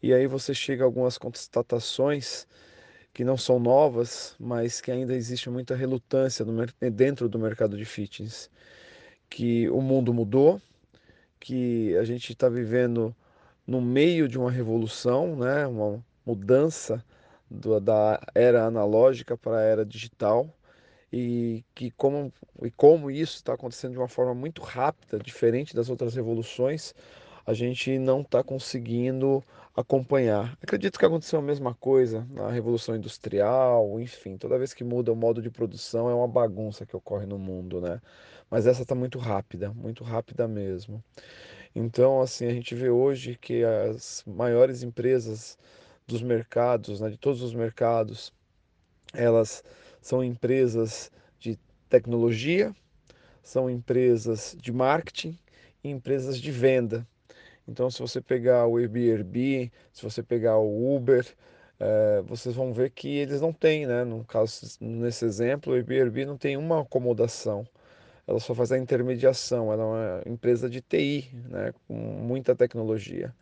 E 0.04 0.14
aí 0.14 0.28
você 0.28 0.54
chega 0.54 0.84
a 0.84 0.86
algumas 0.86 1.18
constatações 1.18 2.46
que 3.12 3.24
não 3.24 3.36
são 3.36 3.58
novas, 3.60 4.36
mas 4.40 4.82
que 4.82 4.92
ainda 4.92 5.16
existe 5.16 5.50
muita 5.50 5.76
relutância 5.76 6.46
no, 6.46 6.64
dentro 6.92 7.28
do 7.28 7.40
mercado 7.40 7.76
de 7.76 7.86
fitness, 7.86 8.52
que 9.28 9.68
o 9.72 9.82
mundo 9.82 10.14
mudou, 10.14 10.62
que 11.40 11.98
a 11.98 12.04
gente 12.04 12.34
está 12.34 12.48
vivendo 12.48 13.16
no 13.66 13.82
meio 13.82 14.28
de 14.28 14.38
uma 14.38 14.52
revolução, 14.52 15.36
né, 15.36 15.68
uma 15.68 16.04
mudança 16.26 17.04
do, 17.50 17.80
da 17.80 18.20
era 18.34 18.66
analógica 18.66 19.38
para 19.38 19.58
a 19.58 19.62
era 19.62 19.86
digital 19.86 20.54
e 21.12 21.64
que 21.76 21.92
como 21.92 22.32
e 22.64 22.72
como 22.72 23.12
isso 23.12 23.36
está 23.36 23.54
acontecendo 23.54 23.94
de 23.94 23.98
uma 23.98 24.08
forma 24.08 24.34
muito 24.34 24.62
rápida, 24.62 25.20
diferente 25.20 25.76
das 25.76 25.90
outras 25.90 26.16
revoluções, 26.16 26.94
a 27.46 27.54
gente 27.54 27.98
não 28.00 28.22
está 28.22 28.44
conseguindo 28.44 29.44
acompanhar. 29.76 30.58
Acredito 30.62 31.00
que 31.00 31.06
aconteceu 31.06 31.40
a 31.40 31.42
mesma 31.42 31.74
coisa 31.74 32.26
na 32.30 32.50
Revolução 32.50 32.96
Industrial, 32.96 34.00
enfim, 34.00 34.38
toda 34.38 34.58
vez 34.58 34.74
que 34.74 34.84
muda 34.84 35.12
o 35.12 35.16
modo 35.16 35.42
de 35.42 35.50
produção 35.50 36.10
é 36.10 36.14
uma 36.14 36.28
bagunça 36.28 36.86
que 36.86 36.96
ocorre 36.96 37.26
no 37.26 37.40
mundo, 37.40 37.82
né? 37.82 38.02
Mas 38.50 38.68
essa 38.68 38.84
está 38.84 38.94
muito 38.94 39.18
rápida, 39.18 39.74
muito 39.74 40.04
rápida 40.04 40.48
mesmo. 40.48 41.04
Então, 41.74 42.22
assim, 42.22 42.46
a 42.48 42.54
gente 42.54 42.76
vê 42.76 42.90
hoje 42.90 43.38
que 43.40 43.64
as 43.64 44.24
maiores 44.28 44.84
empresas 44.84 45.58
dos 46.06 46.22
mercados, 46.22 47.00
né, 47.00 47.10
de 47.10 47.18
todos 47.18 47.42
os 47.42 47.54
mercados, 47.54 48.34
elas 49.14 49.64
são 50.02 50.24
empresas 50.24 51.12
de 51.40 51.58
tecnologia, 51.90 52.76
são 53.42 53.70
empresas 53.70 54.56
de 54.60 54.72
marketing 54.72 55.38
e 55.84 55.90
empresas 55.90 56.40
de 56.40 56.52
venda. 56.52 57.08
Então, 57.68 57.90
se 57.90 58.02
você 58.02 58.20
pegar 58.20 58.68
o 58.68 58.78
Airbnb, 58.78 59.72
se 59.94 60.04
você 60.04 60.22
pegar 60.22 60.58
o 60.58 60.96
Uber, 60.96 61.26
é, 61.80 62.22
vocês 62.24 62.54
vão 62.54 62.74
ver 62.74 62.92
que 62.92 63.08
eles 63.08 63.40
não 63.40 63.54
têm, 63.54 63.88
né? 63.88 64.04
No 64.04 64.26
caso, 64.26 64.78
nesse 64.80 65.26
exemplo, 65.26 65.72
o 65.72 65.76
Airbnb 65.76 66.26
não 66.26 66.38
tem 66.38 66.58
uma 66.58 66.82
acomodação 66.82 67.66
ela 68.32 68.40
só 68.40 68.56
faz 68.56 68.72
a 68.72 68.78
intermediação, 68.78 69.72
ela 69.72 69.84
é 69.84 69.86
uma 69.86 70.24
empresa 70.26 70.70
de 70.70 70.82
TI, 70.82 71.30
né, 71.50 71.74
com 71.88 71.94
muita 71.94 72.56
tecnologia. 72.56 73.34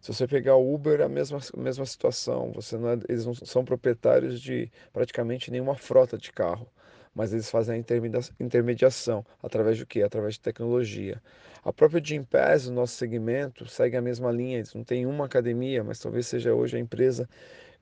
Se 0.00 0.12
você 0.12 0.26
pegar 0.26 0.56
o 0.56 0.72
Uber, 0.74 1.00
é 1.00 1.04
a 1.04 1.08
mesma, 1.08 1.40
mesma 1.56 1.84
situação. 1.84 2.52
Você 2.52 2.78
não 2.78 2.90
é, 2.90 2.98
eles 3.08 3.26
não 3.26 3.34
são 3.34 3.64
proprietários 3.64 4.40
de 4.40 4.70
praticamente 4.92 5.50
nenhuma 5.50 5.74
frota 5.74 6.16
de 6.16 6.30
carro, 6.32 6.68
mas 7.14 7.32
eles 7.32 7.50
fazem 7.50 7.84
a 7.84 8.42
intermediação 8.44 9.24
através 9.42 9.78
do 9.78 9.86
quê? 9.86 10.02
Através 10.02 10.34
de 10.34 10.40
tecnologia. 10.40 11.20
A 11.64 11.72
própria 11.72 12.00
Gympass, 12.04 12.68
o 12.68 12.72
nosso 12.72 12.94
segmento, 12.94 13.66
segue 13.66 13.96
a 13.96 14.02
mesma 14.02 14.30
linha. 14.30 14.58
Eles 14.58 14.74
não 14.74 14.84
têm 14.84 15.06
uma 15.06 15.24
academia, 15.24 15.82
mas 15.82 15.98
talvez 15.98 16.28
seja 16.28 16.54
hoje 16.54 16.76
a 16.76 16.80
empresa 16.80 17.28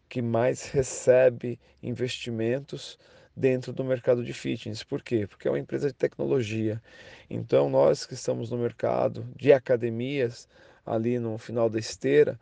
que 0.09 0.23
mais 0.23 0.67
recebe 0.71 1.61
investimentos 1.83 2.99
dentro 3.37 3.73
do 3.73 3.85
mercado 3.85 4.25
de 4.25 4.33
fitness. 4.33 4.83
Por 4.83 5.03
quê? 5.03 5.27
Porque 5.27 5.49
é 5.49 5.51
uma 5.51 5.59
empresa 5.59 5.89
de 5.89 5.95
tecnologia. 5.95 6.81
Então, 7.29 7.69
nós 7.69 8.07
que 8.07 8.15
estamos 8.15 8.51
no 8.51 8.59
mercado 8.59 9.27
de 9.37 9.53
academias, 9.53 10.49
ali 10.87 11.19
no 11.19 11.39
final 11.39 11.69
da 11.69 11.79
esteira, 11.79 12.39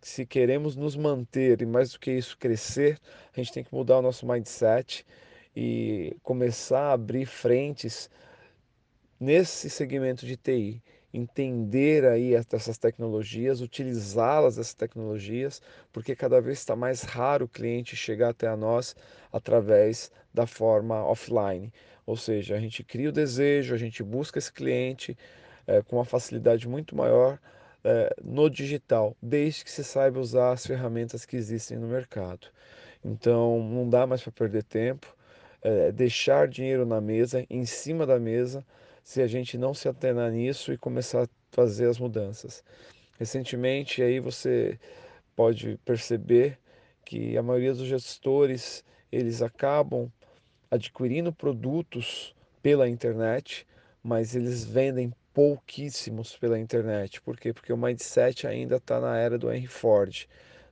se 0.00 0.26
queremos 0.26 0.76
nos 0.76 0.96
manter 0.96 1.62
e 1.62 1.66
mais 1.66 1.92
do 1.92 1.98
que 1.98 2.12
isso 2.12 2.36
crescer, 2.38 2.98
a 3.32 3.40
gente 3.40 3.52
tem 3.52 3.64
que 3.64 3.74
mudar 3.74 3.98
o 3.98 4.02
nosso 4.02 4.26
mindset 4.26 5.06
e 5.56 6.16
começar 6.22 6.90
a 6.90 6.92
abrir 6.92 7.26
frentes 7.26 8.10
nesse 9.18 9.70
segmento 9.70 10.26
de 10.26 10.36
TI. 10.36 10.82
Entender 11.14 12.04
aí 12.04 12.34
essas 12.34 12.76
tecnologias, 12.76 13.60
utilizá-las, 13.60 14.58
essas 14.58 14.74
tecnologias, 14.74 15.62
porque 15.92 16.16
cada 16.16 16.40
vez 16.40 16.58
está 16.58 16.74
mais 16.74 17.02
raro 17.02 17.44
o 17.44 17.48
cliente 17.48 17.94
chegar 17.94 18.30
até 18.30 18.48
a 18.48 18.56
nós 18.56 18.96
através 19.32 20.10
da 20.34 20.44
forma 20.46 21.04
offline. 21.04 21.72
Ou 22.04 22.16
seja, 22.16 22.56
a 22.56 22.60
gente 22.60 22.82
cria 22.82 23.10
o 23.10 23.12
desejo, 23.12 23.74
a 23.74 23.78
gente 23.78 24.02
busca 24.02 24.38
esse 24.38 24.52
cliente 24.52 25.16
é, 25.66 25.80
com 25.82 25.96
uma 25.96 26.04
facilidade 26.04 26.68
muito 26.68 26.96
maior 26.96 27.38
é, 27.84 28.14
no 28.22 28.50
digital, 28.50 29.16
desde 29.22 29.64
que 29.64 29.70
se 29.70 29.84
saiba 29.84 30.18
usar 30.18 30.52
as 30.52 30.66
ferramentas 30.66 31.24
que 31.24 31.36
existem 31.36 31.78
no 31.78 31.86
mercado. 31.86 32.48
Então, 33.04 33.62
não 33.62 33.88
dá 33.88 34.06
mais 34.06 34.22
para 34.22 34.32
perder 34.32 34.64
tempo, 34.64 35.14
é, 35.62 35.92
deixar 35.92 36.48
dinheiro 36.48 36.84
na 36.84 37.00
mesa, 37.00 37.46
em 37.48 37.64
cima 37.64 38.04
da 38.04 38.18
mesa, 38.18 38.64
se 39.04 39.22
a 39.22 39.26
gente 39.26 39.58
não 39.58 39.74
se 39.74 39.88
atenar 39.88 40.32
nisso 40.32 40.72
e 40.72 40.78
começar 40.78 41.24
a 41.24 41.28
fazer 41.52 41.88
as 41.88 41.98
mudanças. 41.98 42.64
Recentemente, 43.18 44.02
aí 44.02 44.18
você 44.18 44.78
pode 45.36 45.78
perceber 45.84 46.58
que 47.04 47.36
a 47.36 47.42
maioria 47.42 47.74
dos 47.74 47.86
gestores 47.86 48.82
eles 49.12 49.42
acabam 49.42 50.10
adquirindo 50.70 51.32
produtos 51.32 52.34
pela 52.62 52.88
internet, 52.88 53.66
mas 54.02 54.34
eles 54.34 54.64
vendem 54.64 55.12
pouquíssimos 55.32 56.36
pela 56.36 56.58
internet. 56.58 57.20
Por 57.20 57.36
quê? 57.36 57.52
Porque 57.52 57.72
o 57.72 57.76
mindset 57.76 58.46
ainda 58.46 58.76
está 58.76 58.98
na 59.00 59.16
era 59.16 59.36
do 59.38 59.52
Henry 59.52 59.66
Ford, 59.66 60.26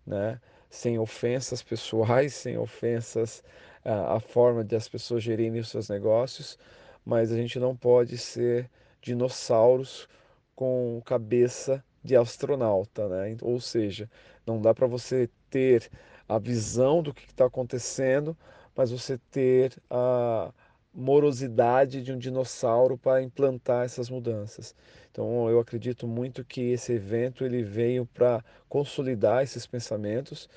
né? 0.07 0.41
Sem 0.71 0.99
ofensas 0.99 1.63
pessoais, 1.63 2.33
sem 2.35 2.57
ofensas 2.57 3.45
à, 3.85 4.19
forma 4.19 4.65
de 4.65 4.75
as 4.75 4.89
pessoas 4.89 5.23
gerirem 5.23 5.61
os 5.61 5.69
seus 5.69 5.89
negócios, 5.89 6.59
mas 7.05 7.33
a 7.33 7.37
gente 7.37 7.59
não 7.59 7.77
pode 7.77 8.17
ser 8.19 8.71
dinossauros 9.01 10.09
com 10.55 11.03
cabeça 11.05 11.85
de 12.03 12.17
astronauta, 12.17 13.09
né? 13.09 13.37
Ou 13.43 13.61
seja, 13.61 14.11
não 14.47 14.61
dá 14.61 14.75
para 14.75 14.87
você 14.87 15.29
ter 15.51 15.91
a 16.29 16.39
visão 16.39 17.03
do 17.03 17.13
que 17.13 17.27
está 17.27 17.47
acontecendo, 17.47 18.37
mas 18.75 18.91
você 18.91 19.19
ter 19.31 19.77
a 19.91 20.53
morosidade 20.95 22.03
de 22.03 22.13
um 22.13 22.19
dinossauro 22.19 22.99
para 22.99 23.23
implantar 23.23 23.85
essas 23.85 24.11
mudanças. 24.11 24.75
Então 25.11 25.49
eu 25.49 25.59
acredito 25.59 26.07
muito 26.07 26.45
que 26.45 26.73
esse 26.73 26.93
evento 26.93 27.45
ele 27.45 27.63
veio 27.63 28.07
para 28.07 28.45
consolidar 28.69 29.43
esses 29.43 29.67
pensamentos 29.67 30.49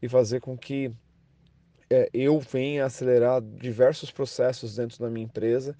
e 0.00 0.08
fazer 0.08 0.40
com 0.40 0.56
que 0.56 0.92
é, 1.90 2.08
eu 2.12 2.38
venha 2.38 2.84
acelerar 2.84 3.40
diversos 3.42 4.10
processos 4.10 4.76
dentro 4.76 4.98
da 4.98 5.10
minha 5.10 5.24
empresa 5.24 5.76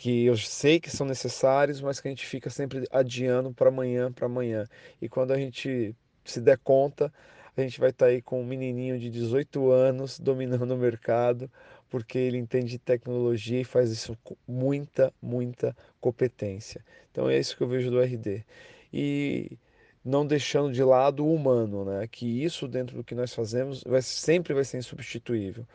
que 0.00 0.24
eu 0.24 0.36
sei 0.36 0.80
que 0.80 0.88
são 0.90 1.06
necessários, 1.06 1.80
mas 1.82 2.00
que 2.00 2.08
a 2.08 2.10
gente 2.10 2.26
fica 2.26 2.48
sempre 2.48 2.86
adiando 2.90 3.52
para 3.52 3.68
amanhã, 3.68 4.10
para 4.10 4.24
amanhã. 4.24 4.66
E 4.98 5.10
quando 5.10 5.32
a 5.32 5.36
gente 5.36 5.94
se 6.24 6.40
der 6.40 6.56
conta, 6.56 7.12
a 7.54 7.60
gente 7.60 7.78
vai 7.78 7.90
estar 7.90 8.06
tá 8.06 8.10
aí 8.10 8.22
com 8.22 8.40
um 8.40 8.46
menininho 8.46 8.98
de 8.98 9.10
18 9.10 9.70
anos 9.70 10.16
dominando 10.20 10.70
o 10.70 10.78
mercado, 10.78 11.50
porque 11.90 12.16
ele 12.16 12.38
entende 12.38 12.78
tecnologia 12.78 13.60
e 13.60 13.64
faz 13.64 13.90
isso 13.90 14.16
com 14.24 14.34
muita, 14.48 15.12
muita 15.20 15.76
competência. 16.00 16.82
Então 17.10 17.28
é 17.28 17.38
isso 17.38 17.54
que 17.54 17.62
eu 17.62 17.68
vejo 17.68 17.90
do 17.90 18.00
RD. 18.00 18.42
E 18.90 19.58
não 20.04 20.26
deixando 20.26 20.72
de 20.72 20.82
lado 20.82 21.24
o 21.24 21.34
humano, 21.34 21.84
né? 21.84 22.06
Que 22.08 22.44
isso 22.44 22.66
dentro 22.68 22.96
do 22.96 23.04
que 23.04 23.14
nós 23.14 23.34
fazemos 23.34 23.82
vai, 23.84 24.02
sempre 24.02 24.54
vai 24.54 24.64
ser 24.64 24.78
insubstituível. 24.78 25.66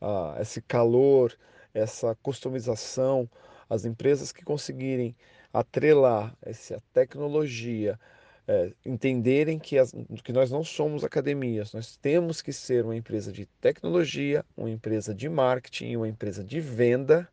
Ah, 0.00 0.36
esse 0.40 0.62
calor, 0.62 1.36
essa 1.74 2.14
customização, 2.22 3.28
as 3.68 3.84
empresas 3.84 4.32
que 4.32 4.44
conseguirem 4.44 5.16
atrelar 5.52 6.36
essa 6.42 6.82
tecnologia 6.92 7.98
é, 8.46 8.72
entenderem 8.84 9.58
que, 9.58 9.78
as, 9.78 9.92
que 10.24 10.32
nós 10.32 10.50
não 10.50 10.64
somos 10.64 11.04
academias, 11.04 11.72
nós 11.72 11.96
temos 11.96 12.42
que 12.42 12.52
ser 12.52 12.84
uma 12.84 12.96
empresa 12.96 13.30
de 13.32 13.46
tecnologia, 13.60 14.44
uma 14.56 14.70
empresa 14.70 15.14
de 15.14 15.28
marketing, 15.28 15.96
uma 15.96 16.08
empresa 16.08 16.42
de 16.42 16.60
venda, 16.60 17.28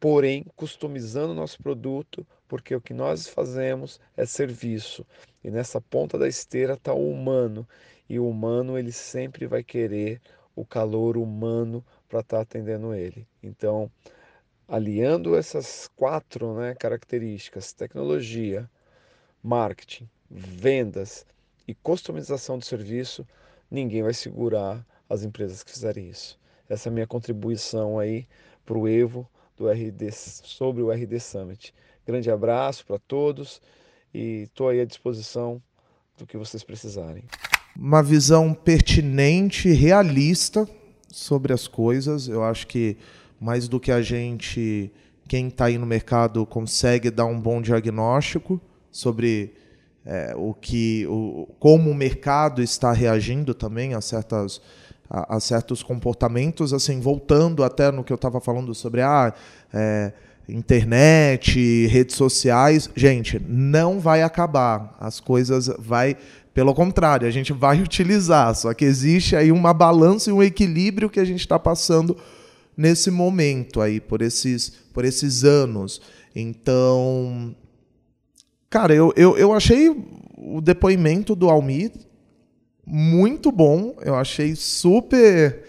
porém 0.00 0.44
customizando 0.56 1.32
nosso 1.32 1.62
produto, 1.62 2.26
porque 2.48 2.74
o 2.74 2.80
que 2.80 2.94
nós 2.94 3.28
fazemos 3.28 4.00
é 4.16 4.24
serviço. 4.26 5.06
E 5.44 5.50
nessa 5.50 5.80
ponta 5.80 6.18
da 6.18 6.26
esteira 6.26 6.74
está 6.74 6.92
o 6.92 7.10
humano, 7.10 7.68
e 8.08 8.18
o 8.18 8.28
humano 8.28 8.78
ele 8.78 8.90
sempre 8.90 9.46
vai 9.46 9.62
querer 9.62 10.20
o 10.56 10.64
calor 10.64 11.16
humano 11.16 11.84
para 12.08 12.20
estar 12.20 12.38
tá 12.38 12.42
atendendo 12.42 12.94
ele. 12.94 13.28
Então, 13.42 13.90
aliando 14.66 15.36
essas 15.36 15.88
quatro 15.94 16.54
né, 16.54 16.74
características, 16.74 17.72
tecnologia, 17.72 18.68
marketing, 19.42 20.08
vendas 20.30 21.24
e 21.66 21.74
customização 21.74 22.58
do 22.58 22.64
serviço, 22.64 23.26
ninguém 23.70 24.02
vai 24.02 24.14
segurar 24.14 24.84
as 25.08 25.22
empresas 25.22 25.62
que 25.62 25.70
fizerem 25.70 26.08
isso. 26.08 26.38
Essa 26.68 26.88
é 26.88 26.90
a 26.90 26.92
minha 26.92 27.06
contribuição 27.06 27.98
aí 27.98 28.26
para 28.64 28.76
o 28.76 28.88
Evo 28.88 29.28
do 29.56 29.68
RD 29.68 30.12
sobre 30.12 30.82
o 30.82 30.90
RD 30.90 31.18
Summit. 31.18 31.74
Grande 32.08 32.30
abraço 32.30 32.86
para 32.86 32.98
todos 32.98 33.60
e 34.14 34.44
estou 34.44 34.70
aí 34.70 34.80
à 34.80 34.86
disposição 34.86 35.60
do 36.16 36.26
que 36.26 36.38
vocês 36.38 36.64
precisarem. 36.64 37.22
Uma 37.76 38.02
visão 38.02 38.54
pertinente, 38.54 39.70
realista 39.72 40.66
sobre 41.12 41.52
as 41.52 41.68
coisas. 41.68 42.26
Eu 42.26 42.42
acho 42.42 42.66
que 42.66 42.96
mais 43.38 43.68
do 43.68 43.78
que 43.78 43.92
a 43.92 44.00
gente, 44.00 44.90
quem 45.28 45.48
está 45.48 45.66
aí 45.66 45.76
no 45.76 45.84
mercado, 45.84 46.46
consegue 46.46 47.10
dar 47.10 47.26
um 47.26 47.38
bom 47.38 47.60
diagnóstico 47.60 48.58
sobre 48.90 49.52
é, 50.06 50.32
o 50.34 50.54
que, 50.54 51.06
o, 51.08 51.46
como 51.58 51.90
o 51.90 51.94
mercado 51.94 52.62
está 52.62 52.90
reagindo 52.90 53.52
também 53.52 53.92
a 53.92 54.00
certas 54.00 54.62
a, 55.10 55.36
a 55.36 55.40
certos 55.40 55.82
comportamentos, 55.82 56.72
assim, 56.72 57.00
voltando 57.00 57.62
até 57.62 57.90
no 57.90 58.04
que 58.04 58.12
eu 58.12 58.16
estava 58.16 58.40
falando 58.40 58.74
sobre 58.74 59.02
ah, 59.02 59.32
é, 59.72 60.12
internet, 60.48 61.86
redes 61.86 62.16
sociais, 62.16 62.88
gente, 62.96 63.40
não 63.46 64.00
vai 64.00 64.22
acabar. 64.22 64.96
As 64.98 65.20
coisas 65.20 65.70
vai, 65.78 66.16
pelo 66.54 66.74
contrário, 66.74 67.26
a 67.26 67.30
gente 67.30 67.52
vai 67.52 67.80
utilizar. 67.82 68.54
Só 68.54 68.72
que 68.72 68.84
existe 68.84 69.36
aí 69.36 69.52
uma 69.52 69.74
balança 69.74 70.30
e 70.30 70.32
um 70.32 70.42
equilíbrio 70.42 71.10
que 71.10 71.20
a 71.20 71.24
gente 71.24 71.40
está 71.40 71.58
passando 71.58 72.16
nesse 72.76 73.10
momento 73.10 73.80
aí 73.80 74.00
por 74.00 74.22
esses 74.22 74.72
por 74.92 75.04
esses 75.04 75.44
anos. 75.44 76.00
Então, 76.34 77.54
Cara, 78.70 78.94
eu, 78.94 79.14
eu, 79.16 79.38
eu 79.38 79.54
achei 79.54 79.88
o 80.36 80.60
depoimento 80.60 81.34
do 81.34 81.48
Almir 81.48 81.90
muito 82.86 83.50
bom. 83.50 83.96
Eu 84.02 84.14
achei 84.14 84.54
super. 84.54 85.64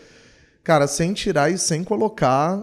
Cara, 0.64 0.86
sem 0.86 1.14
tirar 1.14 1.50
e 1.50 1.58
sem 1.58 1.82
colocar. 1.82 2.62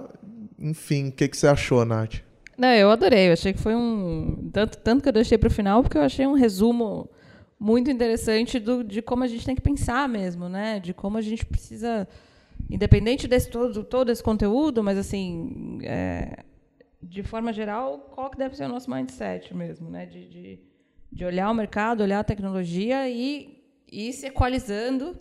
Enfim, 0.59 1.09
o 1.09 1.12
que, 1.12 1.28
que 1.28 1.36
você 1.36 1.46
achou, 1.46 1.84
Nath? 1.84 2.22
Não, 2.57 2.68
eu 2.68 2.90
adorei. 2.90 3.28
Eu 3.28 3.32
achei 3.34 3.52
que 3.52 3.59
foi 3.59 3.74
um. 3.74 4.50
Tanto, 4.52 4.78
tanto 4.78 5.02
que 5.02 5.09
eu 5.09 5.12
deixei 5.12 5.36
para 5.36 5.48
o 5.48 5.52
final, 5.52 5.82
porque 5.82 5.98
eu 5.98 6.02
achei 6.02 6.26
um 6.26 6.32
resumo 6.32 7.11
muito 7.59 7.90
interessante 7.90 8.59
do, 8.59 8.82
de 8.82 9.02
como 9.02 9.24
a 9.24 9.26
gente 9.26 9.44
tem 9.44 9.54
que 9.54 9.62
pensar 9.62 10.09
mesmo, 10.09 10.48
né? 10.48 10.80
De 10.80 10.94
como 10.94 11.18
a 11.18 11.22
gente 11.22 11.44
precisa. 11.44 12.09
Independente 12.70 13.28
desse 13.28 13.50
todo, 13.50 13.84
todo 13.84 14.11
esse 14.11 14.22
conteúdo, 14.22 14.82
mas 14.82 14.96
assim. 14.96 15.78
É, 15.82 16.44
de 17.02 17.22
forma 17.22 17.52
geral, 17.52 18.11
qual 18.14 18.30
que 18.30 18.38
deve 18.38 18.57
ser 18.57 18.64
o 18.64 18.68
nosso 18.68 18.90
mindset 18.90 19.54
mesmo, 19.54 19.90
né? 19.90 20.07
De, 20.07 20.26
de, 20.26 20.61
de 21.12 21.24
olhar 21.24 21.50
o 21.50 21.54
mercado, 21.54 22.02
olhar 22.02 22.20
a 22.20 22.24
tecnologia 22.24 23.09
e 23.09 23.62
ir 23.90 24.12
se 24.12 24.26
equalizando. 24.26 25.16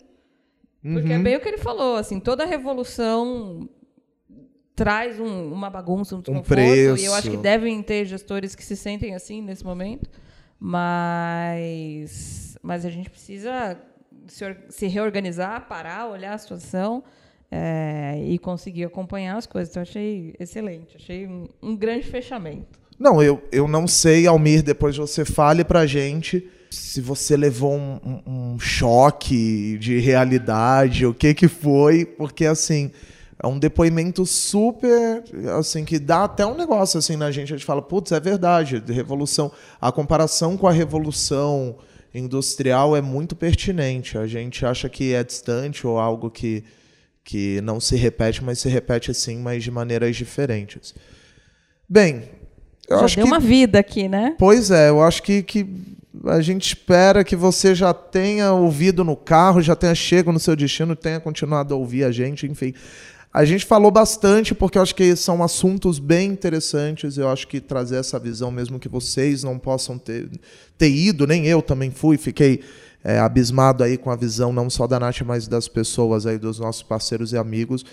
Porque 0.82 1.12
é 1.12 1.16
uhum. 1.16 1.20
é 1.20 1.22
bem 1.22 1.36
o 1.36 1.40
que 1.40 1.48
ele 1.48 1.58
falou, 1.58 1.96
assim, 1.96 2.20
toda 2.20 2.44
revolução 2.44 3.68
traz 4.76 5.18
um, 5.18 5.50
uma 5.50 5.70
bagunça, 5.70 6.14
um 6.14 6.20
desconforto, 6.20 6.52
um 6.52 6.54
preço. 6.54 7.02
e 7.02 7.06
eu 7.06 7.14
acho 7.14 7.30
que 7.30 7.36
devem 7.38 7.82
ter 7.82 8.04
gestores 8.04 8.54
que 8.54 8.62
se 8.62 8.76
sentem 8.76 9.14
assim 9.14 9.40
nesse 9.40 9.64
momento, 9.64 10.08
mas, 10.60 12.58
mas 12.62 12.84
a 12.84 12.90
gente 12.90 13.08
precisa 13.08 13.78
se, 14.26 14.44
se 14.68 14.86
reorganizar, 14.86 15.66
parar, 15.66 16.08
olhar 16.08 16.34
a 16.34 16.38
situação 16.38 17.02
é, 17.50 18.20
e 18.26 18.38
conseguir 18.38 18.84
acompanhar 18.84 19.38
as 19.38 19.46
coisas. 19.46 19.70
Então, 19.70 19.82
achei 19.82 20.34
excelente, 20.38 20.96
achei 20.96 21.26
um, 21.26 21.48
um, 21.62 21.74
grande 21.74 22.06
fechamento. 22.06 22.78
Não, 22.98 23.22
eu, 23.22 23.42
eu 23.50 23.66
não 23.66 23.86
sei, 23.86 24.26
Almir, 24.26 24.62
depois 24.62 24.96
você 24.96 25.24
fale 25.24 25.64
pra 25.64 25.86
gente 25.86 26.46
se 26.70 27.00
você 27.00 27.34
levou 27.34 27.74
um, 27.74 27.98
um, 28.04 28.52
um 28.54 28.58
choque 28.58 29.78
de 29.78 29.98
realidade, 29.98 31.06
o 31.06 31.14
que 31.14 31.32
que 31.32 31.48
foi, 31.48 32.04
porque 32.04 32.44
assim 32.44 32.90
é 33.46 33.48
um 33.54 33.58
depoimento 33.58 34.26
super, 34.26 35.22
assim, 35.58 35.84
que 35.84 35.98
dá 35.98 36.24
até 36.24 36.44
um 36.44 36.56
negócio 36.56 36.98
assim 36.98 37.16
na 37.16 37.30
gente. 37.30 37.52
A 37.52 37.56
gente 37.56 37.66
fala, 37.66 37.80
putz, 37.80 38.12
é 38.12 38.20
verdade, 38.20 38.82
revolução. 38.88 39.50
A 39.80 39.90
comparação 39.92 40.56
com 40.56 40.66
a 40.66 40.72
revolução 40.72 41.76
industrial 42.14 42.96
é 42.96 43.00
muito 43.00 43.36
pertinente. 43.36 44.18
A 44.18 44.26
gente 44.26 44.64
acha 44.66 44.88
que 44.88 45.12
é 45.14 45.22
distante 45.22 45.86
ou 45.86 45.98
algo 45.98 46.30
que 46.30 46.64
que 47.24 47.60
não 47.62 47.80
se 47.80 47.96
repete, 47.96 48.42
mas 48.44 48.60
se 48.60 48.68
repete 48.68 49.10
assim, 49.10 49.38
mas 49.40 49.64
de 49.64 49.68
maneiras 49.68 50.14
diferentes. 50.14 50.94
Bem, 51.88 52.22
Eu 52.88 53.00
já 53.00 53.04
acho 53.04 53.16
deu 53.16 53.24
que- 53.24 53.30
uma 53.32 53.40
vida 53.40 53.80
aqui, 53.80 54.08
né? 54.08 54.36
Pois 54.38 54.70
é, 54.70 54.90
eu 54.90 55.02
acho 55.02 55.24
que, 55.24 55.42
que 55.42 55.66
a 56.24 56.40
gente 56.40 56.68
espera 56.68 57.24
que 57.24 57.34
você 57.34 57.74
já 57.74 57.92
tenha 57.92 58.52
ouvido 58.52 59.02
no 59.02 59.16
carro, 59.16 59.60
já 59.60 59.74
tenha 59.74 59.92
chego 59.92 60.30
no 60.30 60.38
seu 60.38 60.54
destino, 60.54 60.94
tenha 60.94 61.18
continuado 61.18 61.74
a 61.74 61.76
ouvir 61.76 62.04
a 62.04 62.12
gente, 62.12 62.46
enfim. 62.46 62.72
A 63.36 63.44
gente 63.44 63.66
falou 63.66 63.90
bastante 63.90 64.54
porque 64.54 64.78
eu 64.78 64.82
acho 64.82 64.94
que 64.94 65.14
são 65.14 65.42
assuntos 65.42 65.98
bem 65.98 66.30
interessantes. 66.30 67.18
Eu 67.18 67.28
acho 67.28 67.46
que 67.46 67.60
trazer 67.60 67.96
essa 67.96 68.18
visão, 68.18 68.50
mesmo 68.50 68.78
que 68.78 68.88
vocês 68.88 69.44
não 69.44 69.58
possam 69.58 69.98
ter, 69.98 70.30
ter 70.78 70.88
ido, 70.88 71.26
nem 71.26 71.44
eu 71.46 71.60
também 71.60 71.90
fui, 71.90 72.16
fiquei 72.16 72.64
é, 73.04 73.18
abismado 73.18 73.84
aí 73.84 73.98
com 73.98 74.10
a 74.10 74.16
visão 74.16 74.54
não 74.54 74.70
só 74.70 74.86
da 74.86 74.98
Nath, 74.98 75.20
mas 75.20 75.46
das 75.46 75.68
pessoas 75.68 76.24
aí, 76.24 76.38
dos 76.38 76.58
nossos 76.58 76.82
parceiros 76.82 77.34
e 77.34 77.36
amigos. 77.36 77.84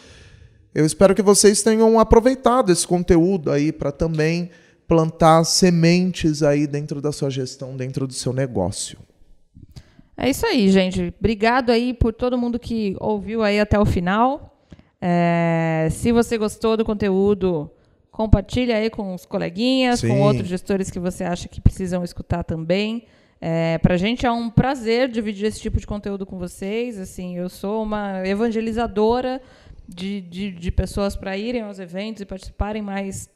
Eu 0.73 0.85
espero 0.85 1.13
que 1.13 1.21
vocês 1.21 1.61
tenham 1.61 1.99
aproveitado 1.99 2.71
esse 2.71 2.87
conteúdo 2.87 3.51
aí 3.51 3.73
para 3.73 3.91
também 3.91 4.49
plantar 4.87 5.43
sementes 5.43 6.41
aí 6.41 6.65
dentro 6.65 7.01
da 7.01 7.11
sua 7.11 7.29
gestão, 7.29 7.75
dentro 7.75 8.07
do 8.07 8.13
seu 8.13 8.31
negócio. 8.31 8.97
É 10.15 10.29
isso 10.29 10.45
aí, 10.45 10.69
gente. 10.69 11.13
Obrigado 11.19 11.69
aí 11.69 11.93
por 11.93 12.13
todo 12.13 12.37
mundo 12.37 12.57
que 12.57 12.95
ouviu 12.97 13.43
aí 13.43 13.59
até 13.59 13.77
o 13.77 13.85
final. 13.85 14.52
É, 15.05 15.89
se 15.91 16.13
você 16.13 16.37
gostou 16.37 16.77
do 16.77 16.85
conteúdo, 16.85 17.69
compartilha 18.09 18.77
aí 18.77 18.89
com 18.89 19.13
os 19.13 19.25
coleguinhas, 19.25 19.99
Sim. 19.99 20.07
com 20.07 20.21
outros 20.21 20.47
gestores 20.47 20.89
que 20.89 20.97
você 20.97 21.25
acha 21.25 21.49
que 21.49 21.59
precisam 21.59 22.05
escutar 22.05 22.41
também. 22.41 23.03
É, 23.41 23.77
Para 23.79 23.95
a 23.95 23.97
gente 23.97 24.25
é 24.25 24.31
um 24.31 24.49
prazer 24.49 25.09
dividir 25.09 25.47
esse 25.47 25.59
tipo 25.59 25.77
de 25.77 25.85
conteúdo 25.85 26.25
com 26.25 26.37
vocês. 26.39 26.97
Assim, 26.97 27.35
eu 27.35 27.49
sou 27.49 27.83
uma 27.83 28.25
evangelizadora 28.25 29.41
de, 29.85 30.21
de, 30.21 30.51
de 30.51 30.71
pessoas 30.71 31.17
para 31.17 31.37
irem 31.37 31.63
aos 31.63 31.79
eventos 31.79 32.21
e 32.21 32.25
participarem 32.25 32.81
mais 32.81 33.29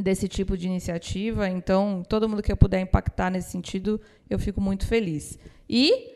desse 0.00 0.26
tipo 0.26 0.56
de 0.56 0.66
iniciativa. 0.66 1.50
Então, 1.50 2.02
todo 2.08 2.26
mundo 2.26 2.42
que 2.42 2.50
eu 2.50 2.56
puder 2.56 2.80
impactar 2.80 3.30
nesse 3.30 3.50
sentido, 3.50 4.00
eu 4.30 4.38
fico 4.38 4.58
muito 4.58 4.86
feliz. 4.86 5.38
E, 5.68 6.13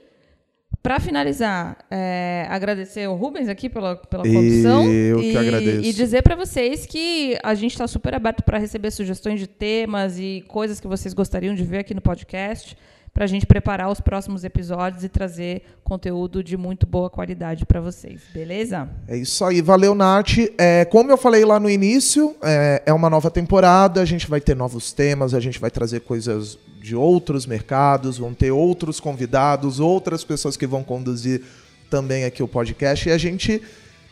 para 0.83 1.01
finalizar, 1.01 1.77
é, 1.91 2.47
agradecer 2.49 3.05
ao 3.05 3.17
Rubens 3.17 3.49
aqui 3.49 3.69
pela, 3.69 3.97
pela 3.97 4.23
condução. 4.23 4.89
Eu 4.89 5.19
que 5.19 5.33
e, 5.33 5.37
agradeço. 5.37 5.89
E 5.89 5.93
dizer 5.93 6.23
para 6.23 6.37
vocês 6.37 6.87
que 6.87 7.37
a 7.43 7.55
gente 7.55 7.73
está 7.73 7.87
super 7.87 8.15
aberto 8.15 8.43
para 8.43 8.59
receber 8.59 8.91
sugestões 8.91 9.41
de 9.41 9.47
temas 9.47 10.19
e 10.19 10.45
coisas 10.47 10.81
que 10.81 10.87
vocês 10.87 11.13
gostariam 11.13 11.55
de 11.55 11.65
ver 11.65 11.79
aqui 11.79 11.95
no 11.95 12.01
podcast, 12.01 12.77
para 13.13 13.25
a 13.25 13.27
gente 13.27 13.47
preparar 13.47 13.91
os 13.91 14.01
próximos 14.01 14.45
episódios 14.45 15.05
e 15.05 15.09
trazer 15.09 15.63
conteúdo 15.83 16.43
de 16.43 16.57
muito 16.57 16.87
boa 16.87 17.11
qualidade 17.11 17.67
para 17.67 17.81
vocês. 17.81 18.21
Beleza? 18.33 18.89
É 19.07 19.17
isso 19.17 19.45
aí, 19.45 19.61
valeu, 19.61 19.95
Nath. 19.95 20.39
É, 20.57 20.85
como 20.85 21.11
eu 21.11 21.17
falei 21.17 21.45
lá 21.45 21.59
no 21.59 21.69
início, 21.69 22.37
é, 22.43 22.83
é 22.87 22.93
uma 22.93 23.11
nova 23.11 23.31
temporada, 23.31 24.01
a 24.01 24.05
gente 24.05 24.29
vai 24.29 24.41
ter 24.41 24.55
novos 24.55 24.93
temas, 24.93 25.35
a 25.35 25.41
gente 25.41 25.59
vai 25.59 25.71
trazer 25.71 26.01
coisas 26.01 26.59
de 26.81 26.95
outros 26.95 27.45
mercados, 27.45 28.19
vão 28.19 28.33
ter 28.33 28.51
outros 28.51 29.01
convidados, 29.01 29.81
outras 29.81 30.25
pessoas 30.25 30.57
que 30.57 30.67
vão 30.67 30.83
conduzir 30.83 31.43
também 31.91 32.25
aqui 32.25 32.43
o 32.43 32.49
podcast. 32.49 33.09
E 33.09 33.13
a 33.13 33.19
gente, 33.19 33.61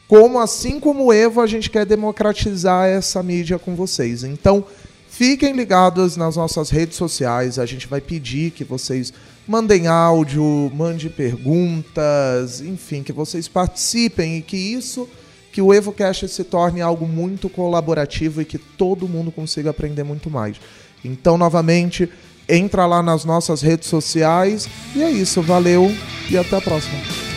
como 0.09 0.41
assim 0.41 0.81
como 0.81 1.05
o 1.05 1.13
Evo, 1.13 1.41
a 1.41 1.47
gente 1.47 1.71
quer 1.71 1.87
democratizar 1.87 2.89
essa 2.89 3.23
mídia 3.23 3.59
com 3.59 3.75
vocês. 3.75 4.25
Então, 4.25 4.65
fiquem 5.17 5.55
ligados 5.55 6.15
nas 6.15 6.37
nossas 6.37 6.69
redes 6.69 6.97
sociais, 6.97 7.59
a 7.59 7.65
gente 7.65 7.87
vai 7.87 8.03
pedir 8.03 8.51
que 8.51 8.63
vocês 8.63 9.15
mandem 9.49 9.87
áudio, 9.87 10.71
mandem 10.75 11.09
perguntas, 11.09 12.61
enfim, 12.61 13.03
que 13.03 13.13
vocês 13.13 13.49
participem 13.49 14.37
e 14.37 14.43
que 14.43 14.57
isso, 14.57 15.09
que 15.51 15.63
o 15.63 15.73
EvoCast 15.73 16.29
se 16.29 16.45
torne 16.45 16.83
algo 16.83 17.09
muito 17.09 17.49
colaborativo 17.49 18.43
e 18.43 18.45
que 18.45 18.59
todo 18.59 19.09
mundo 19.09 19.33
consiga 19.33 19.71
aprender 19.71 20.05
muito 20.05 20.29
mais. 20.29 20.61
Então, 21.03 21.39
novamente, 21.39 22.11
entra 22.47 22.85
lá 22.85 23.03
nas 23.03 23.25
nossas 23.25 23.63
redes 23.63 23.89
sociais 23.89 24.69
e 24.95 25.03
é 25.03 25.11
isso, 25.11 25.41
valeu 25.41 25.91
e 26.31 26.37
até 26.37 26.57
a 26.57 26.61
próxima. 26.61 27.36